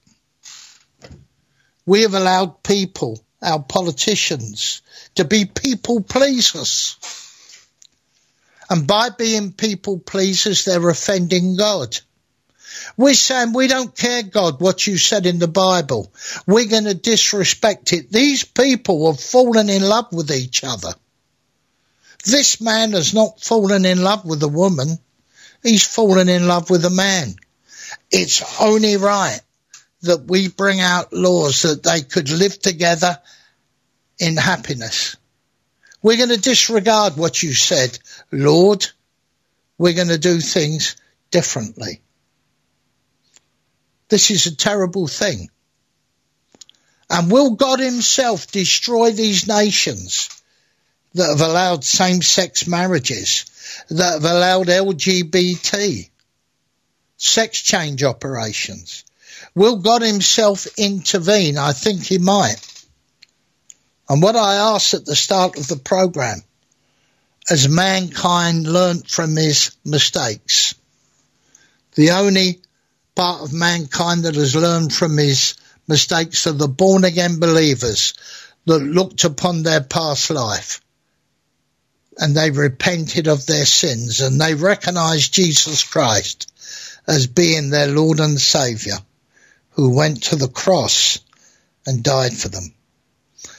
We 1.84 2.02
have 2.02 2.14
allowed 2.14 2.62
people, 2.62 3.22
our 3.42 3.62
politicians, 3.62 4.82
to 5.16 5.24
be 5.24 5.44
people 5.44 6.02
pleasers. 6.02 6.96
And 8.70 8.86
by 8.86 9.10
being 9.10 9.52
people 9.52 9.98
pleasers, 9.98 10.64
they're 10.64 10.88
offending 10.88 11.56
God. 11.56 11.98
We're 12.96 13.14
saying 13.14 13.52
we 13.52 13.66
don't 13.66 13.96
care, 13.96 14.22
God, 14.22 14.60
what 14.60 14.86
you 14.86 14.96
said 14.96 15.26
in 15.26 15.40
the 15.40 15.48
Bible. 15.48 16.12
We're 16.46 16.68
going 16.68 16.84
to 16.84 16.94
disrespect 16.94 17.92
it. 17.92 18.12
These 18.12 18.44
people 18.44 19.10
have 19.10 19.20
fallen 19.20 19.68
in 19.68 19.82
love 19.82 20.12
with 20.12 20.30
each 20.30 20.62
other. 20.62 20.94
This 22.24 22.60
man 22.60 22.92
has 22.92 23.12
not 23.12 23.40
fallen 23.40 23.84
in 23.84 24.02
love 24.02 24.24
with 24.24 24.42
a 24.42 24.48
woman. 24.48 24.98
He's 25.62 25.86
fallen 25.86 26.28
in 26.28 26.46
love 26.46 26.70
with 26.70 26.84
a 26.84 26.90
man. 26.90 27.34
It's 28.10 28.60
only 28.60 28.96
right 28.96 29.40
that 30.02 30.26
we 30.26 30.48
bring 30.48 30.80
out 30.80 31.12
laws 31.12 31.62
that 31.62 31.82
they 31.82 32.02
could 32.02 32.30
live 32.30 32.58
together 32.58 33.18
in 34.18 34.36
happiness. 34.36 35.16
We're 36.02 36.16
going 36.16 36.30
to 36.30 36.40
disregard 36.40 37.16
what 37.16 37.42
you 37.42 37.52
said, 37.52 37.98
Lord. 38.32 38.86
We're 39.78 39.94
going 39.94 40.08
to 40.08 40.18
do 40.18 40.40
things 40.40 40.96
differently. 41.30 42.02
This 44.08 44.30
is 44.30 44.46
a 44.46 44.56
terrible 44.56 45.06
thing. 45.06 45.48
And 47.08 47.30
will 47.30 47.52
God 47.52 47.80
himself 47.80 48.50
destroy 48.52 49.10
these 49.12 49.48
nations 49.48 50.28
that 51.14 51.28
have 51.28 51.40
allowed 51.40 51.84
same-sex 51.84 52.68
marriages, 52.68 53.46
that 53.90 54.14
have 54.14 54.24
allowed 54.24 54.68
LGBT, 54.68 56.08
sex 57.16 57.62
change 57.62 58.04
operations? 58.04 59.04
Will 59.54 59.76
God 59.76 60.02
himself 60.02 60.66
intervene? 60.76 61.58
I 61.58 61.72
think 61.72 62.04
he 62.04 62.18
might. 62.18 62.60
And 64.08 64.22
what 64.22 64.36
I 64.36 64.74
asked 64.74 64.94
at 64.94 65.04
the 65.04 65.16
start 65.16 65.56
of 65.56 65.66
the 65.66 65.76
program, 65.76 66.42
has 67.48 67.68
mankind 67.68 68.66
learnt 68.66 69.08
from 69.08 69.36
his 69.36 69.76
mistakes? 69.84 70.74
The 71.94 72.12
only 72.12 72.60
part 73.14 73.42
of 73.42 73.52
mankind 73.52 74.24
that 74.24 74.34
has 74.34 74.54
learned 74.54 74.94
from 74.94 75.16
his 75.18 75.54
mistakes 75.88 76.46
are 76.46 76.52
the 76.52 76.68
born 76.68 77.04
again 77.04 77.40
believers 77.40 78.14
that 78.66 78.78
looked 78.78 79.24
upon 79.24 79.62
their 79.62 79.80
past 79.80 80.30
life 80.30 80.80
and 82.18 82.36
they 82.36 82.50
repented 82.50 83.26
of 83.26 83.46
their 83.46 83.66
sins 83.66 84.20
and 84.20 84.40
they 84.40 84.54
recognized 84.54 85.34
Jesus 85.34 85.82
Christ 85.84 86.52
as 87.06 87.26
being 87.26 87.70
their 87.70 87.88
Lord 87.88 88.20
and 88.20 88.40
Savior 88.40 88.98
who 89.70 89.90
went 89.96 90.24
to 90.24 90.36
the 90.36 90.48
cross 90.48 91.18
and 91.86 92.02
died 92.02 92.36
for 92.36 92.48
them. 92.48 92.74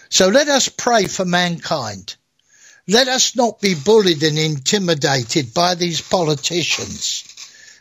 So 0.09 0.27
let 0.27 0.47
us 0.47 0.69
pray 0.69 1.07
for 1.07 1.25
mankind. 1.25 2.15
Let 2.87 3.07
us 3.07 3.35
not 3.35 3.61
be 3.61 3.75
bullied 3.75 4.23
and 4.23 4.37
intimidated 4.37 5.53
by 5.53 5.75
these 5.75 6.01
politicians 6.01 7.23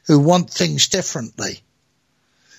who 0.06 0.18
want 0.18 0.50
things 0.50 0.88
differently. 0.88 1.60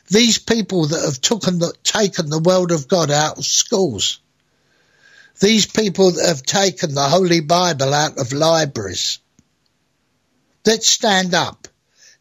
These 0.10 0.40
people 0.40 0.88
that 0.88 1.06
have 1.06 1.22
taken 1.22 1.60
the, 1.60 1.74
taken 1.84 2.30
the 2.30 2.40
word 2.40 2.72
of 2.72 2.88
God 2.88 3.12
out 3.12 3.38
of 3.38 3.46
schools. 3.46 4.20
These 5.40 5.68
people 5.68 6.12
that 6.12 6.28
have 6.28 6.44
taken 6.44 6.94
the 6.94 7.08
Holy 7.08 7.40
Bible 7.40 7.94
out 7.94 8.20
of 8.20 8.34
libraries. 8.34 9.20
Let's 10.66 10.88
stand 10.88 11.34
up. 11.34 11.68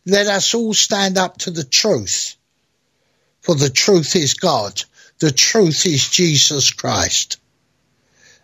Let 0.07 0.29
us 0.29 0.55
all 0.55 0.73
stand 0.73 1.18
up 1.18 1.39
to 1.39 1.51
the 1.51 1.64
truth. 1.64 2.37
For 3.41 3.55
the 3.55 3.71
truth 3.71 4.14
is 4.16 4.35
God. 4.35 4.85
The 5.18 5.33
truth 5.33 5.85
is 5.85 6.09
Jesus 6.09 6.73
Christ. 6.73 7.39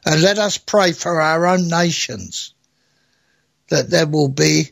And 0.07 0.23
let 0.23 0.39
us 0.39 0.57
pray 0.57 0.93
for 0.93 1.21
our 1.21 1.47
own 1.47 1.67
nations 1.67 2.55
that 3.69 3.91
there 3.91 4.07
will 4.07 4.29
be 4.29 4.71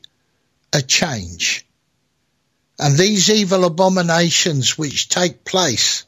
a 0.73 0.81
change. 0.81 1.67
And 2.79 2.97
these 2.97 3.29
evil 3.29 3.65
abominations 3.65 4.79
which 4.79 5.09
take 5.09 5.45
place, 5.45 6.05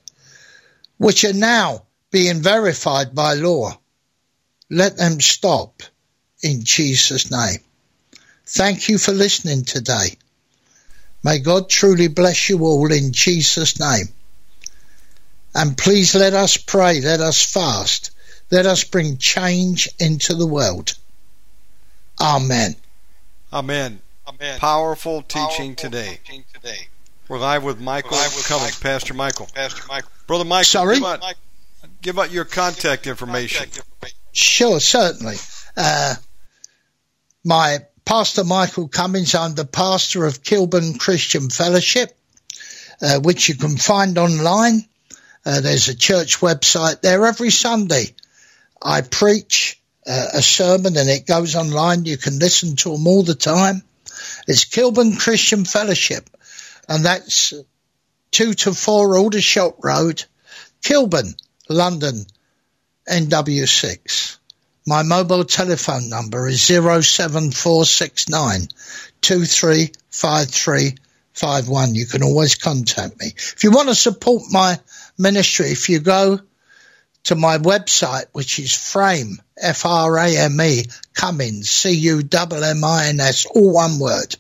which 0.97 1.25
are 1.25 1.33
now 1.33 1.83
being 2.13 2.41
verified 2.41 3.15
by 3.15 3.35
law, 3.35 3.77
let 4.71 4.97
them 4.97 5.21
stop 5.21 5.83
in 6.43 6.65
Jesus' 6.65 7.31
name. 7.31 7.59
Thank 8.47 8.89
you 8.89 8.97
for 8.97 9.13
listening 9.13 9.65
today. 9.65 10.17
May 11.25 11.41
God 11.41 11.69
truly 11.69 12.07
bless 12.07 12.49
you 12.49 12.61
all 12.61 12.93
in 12.93 13.13
Jesus' 13.13 13.81
name. 13.81 14.07
And 15.53 15.77
please 15.77 16.15
let 16.15 16.35
us 16.35 16.57
pray, 16.57 17.01
let 17.01 17.21
us 17.21 17.45
fast, 17.45 18.13
let 18.51 18.67
us 18.67 18.85
bring 18.85 19.17
change 19.19 19.89
into 19.99 20.35
the 20.35 20.47
world. 20.47 20.95
Amen. 22.21 22.77
Amen. 23.53 24.01
Amen. 24.27 24.59
Powerful 24.59 25.23
teaching 25.23 25.75
Powerful 25.75 25.75
today. 25.75 26.19
Teaching 26.25 26.45
today. 26.53 26.89
We're 27.29 27.39
live 27.39 27.65
with 27.65 27.81
Michael 27.81 28.13
live 28.17 28.35
with 28.37 28.47
Cummins, 28.47 28.81
Michael. 28.81 28.91
Pastor 28.93 29.15
Michael. 29.15 29.49
Pastor 29.55 29.83
Michael. 29.89 30.11
Brother 30.27 30.45
Michael, 30.45 30.65
Sorry? 30.65 30.95
Give 30.97 31.05
out, 31.05 31.35
give 32.03 32.19
out 32.19 32.31
your 32.31 32.45
contact 32.45 33.07
information. 33.07 33.69
Sure, 34.33 34.81
certainly. 34.81 35.37
Uh, 35.77 36.15
my 37.45 37.79
Pastor 38.05 38.45
Michael 38.45 38.89
Cummins, 38.89 39.35
I'm 39.35 39.55
the 39.55 39.65
pastor 39.65 40.25
of 40.25 40.45
Kilburn 40.45 40.99
Christian 40.99 41.51
Fellowship, 41.51 42.17
uh, 43.03 43.19
which 43.21 43.49
you 43.49 43.57
can 43.57 43.77
find 43.77 44.17
online 44.19 44.87
Uh, 45.47 45.61
there's 45.61 45.87
a 45.89 45.95
church 45.95 46.41
website 46.41 47.03
there 47.03 47.25
every 47.25 47.51
Sunday. 47.51 48.13
I 48.83 49.01
preach 49.01 49.81
uh, 50.07 50.29
a 50.35 50.43
sermon 50.43 50.97
and 50.97 51.09
it 51.09 51.27
goes 51.27 51.57
online. 51.57 52.05
You 52.05 52.17
can 52.17 52.39
listen 52.39 52.77
to 52.77 52.93
them 52.93 53.07
all 53.07 53.23
the 53.23 53.35
time. 53.35 53.83
It's 54.47 54.65
Kilburn 54.65 55.17
Christian 55.17 55.65
Fellowship, 55.65 56.31
and 56.89 57.05
that's 57.05 57.53
two 58.31 58.55
to 58.55 58.73
four 58.73 59.19
Aldershot 59.19 59.75
Road, 59.83 60.25
Kilburn, 60.83 61.35
London, 61.69 62.25
NW6. 63.09 64.39
My 64.87 65.03
mobile 65.03 65.45
telephone 65.45 66.09
number 66.09 66.47
is 66.47 66.63
07469 66.63 68.69
235351. 69.21 71.95
You 71.95 72.07
can 72.07 72.23
always 72.23 72.55
contact 72.55 73.19
me. 73.19 73.33
If 73.35 73.65
you 73.65 73.73
want 73.73 73.89
to 73.89 73.97
support 73.97 74.45
my 74.51 74.79
ministry, 75.19 75.73
if 75.73 75.89
you 75.89 75.99
go 75.99 76.39
to 77.27 77.35
my 77.35 77.59
website, 77.59 78.27
which 78.33 78.59
is 78.59 78.73
Frame, 78.73 79.41
F-R-A-M-E, 79.61 80.85
Cummins, 81.15 81.69
C-U-M-M-I-N-S, 81.69 83.47
all 83.47 83.73
one 83.73 83.99
word, 83.99 84.37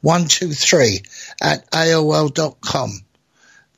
123 0.00 1.02
at 1.40 1.70
AOL.com. 1.70 2.90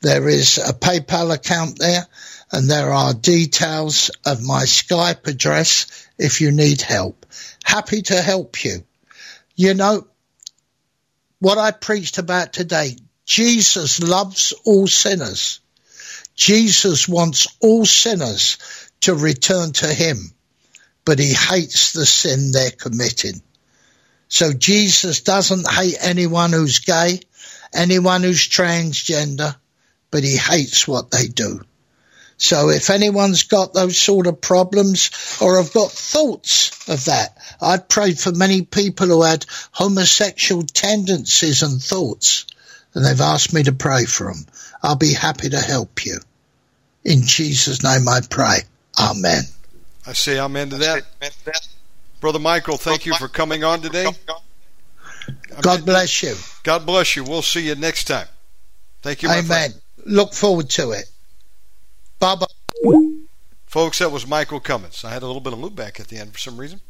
There 0.01 0.27
is 0.27 0.57
a 0.57 0.73
PayPal 0.73 1.33
account 1.33 1.77
there 1.77 2.05
and 2.51 2.69
there 2.69 2.91
are 2.91 3.13
details 3.13 4.09
of 4.25 4.43
my 4.43 4.63
Skype 4.63 5.27
address 5.27 6.07
if 6.17 6.41
you 6.41 6.51
need 6.51 6.81
help. 6.81 7.25
Happy 7.63 8.01
to 8.03 8.21
help 8.21 8.63
you. 8.63 8.83
You 9.55 9.73
know, 9.73 10.07
what 11.39 11.57
I 11.57 11.71
preached 11.71 12.17
about 12.17 12.53
today, 12.53 12.95
Jesus 13.25 14.01
loves 14.01 14.53
all 14.65 14.87
sinners. 14.87 15.59
Jesus 16.37 17.09
wants 17.09 17.47
all 17.59 17.85
sinners 17.85 18.57
to 19.01 19.15
return 19.15 19.73
to 19.73 19.87
him, 19.87 20.17
but 21.03 21.17
he 21.17 21.33
hates 21.33 21.91
the 21.91 22.05
sin 22.05 22.51
they're 22.51 22.71
committing. 22.71 23.41
So 24.29 24.53
Jesus 24.53 25.21
doesn't 25.21 25.69
hate 25.69 25.97
anyone 25.99 26.51
who's 26.51 26.79
gay, 26.79 27.21
anyone 27.73 28.21
who's 28.21 28.47
transgender, 28.47 29.55
but 30.11 30.23
he 30.23 30.37
hates 30.37 30.87
what 30.87 31.09
they 31.09 31.27
do. 31.27 31.61
So 32.37 32.69
if 32.69 32.91
anyone's 32.91 33.43
got 33.43 33.73
those 33.73 33.97
sort 33.97 34.27
of 34.27 34.39
problems 34.39 35.09
or 35.41 35.57
have 35.57 35.73
got 35.73 35.91
thoughts 35.91 36.87
of 36.87 37.05
that, 37.05 37.35
I've 37.59 37.89
prayed 37.89 38.19
for 38.19 38.31
many 38.31 38.61
people 38.61 39.07
who 39.07 39.23
had 39.23 39.45
homosexual 39.71 40.61
tendencies 40.61 41.63
and 41.63 41.81
thoughts, 41.81 42.45
and 42.93 43.03
they've 43.03 43.19
asked 43.19 43.53
me 43.53 43.63
to 43.63 43.71
pray 43.71 44.05
for 44.05 44.27
them. 44.27 44.45
I'll 44.83 44.95
be 44.95 45.13
happy 45.13 45.49
to 45.49 45.59
help 45.59 46.05
you. 46.05 46.19
In 47.07 47.21
Jesus' 47.21 47.81
name 47.83 48.09
I 48.09 48.19
pray. 48.29 48.57
Amen. 48.99 49.43
I 50.05 50.11
say 50.11 50.37
amen 50.39 50.71
to 50.71 50.77
that. 50.77 51.03
Brother 52.19 52.37
Michael, 52.37 52.75
thank 52.75 53.05
you 53.05 53.13
for 53.15 53.29
coming 53.29 53.63
on 53.63 53.81
today. 53.81 54.07
God 55.61 55.85
bless 55.85 56.21
you. 56.21 56.35
God 56.63 56.85
bless 56.85 57.15
you. 57.15 57.23
We'll 57.23 57.41
see 57.41 57.65
you 57.65 57.75
next 57.75 58.05
time. 58.05 58.27
Thank 59.01 59.23
you. 59.23 59.29
Amen. 59.29 59.71
Look 60.05 60.33
forward 60.33 60.69
to 60.71 60.91
it. 60.91 61.09
Bye 62.19 62.35
bye. 62.35 62.45
Folks, 63.67 63.99
that 63.99 64.11
was 64.11 64.27
Michael 64.27 64.59
Cummins. 64.59 65.05
I 65.05 65.11
had 65.11 65.23
a 65.23 65.27
little 65.27 65.41
bit 65.41 65.53
of 65.53 65.59
loopback 65.59 66.01
at 66.01 66.09
the 66.09 66.17
end 66.17 66.33
for 66.33 66.39
some 66.39 66.57
reason. 66.57 66.81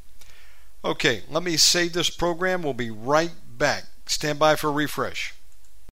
Okay, 0.83 1.21
let 1.29 1.43
me 1.43 1.57
save 1.57 1.93
this 1.93 2.09
program. 2.09 2.63
We'll 2.63 2.73
be 2.73 2.89
right 2.89 3.31
back. 3.55 3.83
Stand 4.07 4.39
by 4.39 4.55
for 4.55 4.69
a 4.69 4.71
refresh. 4.71 5.35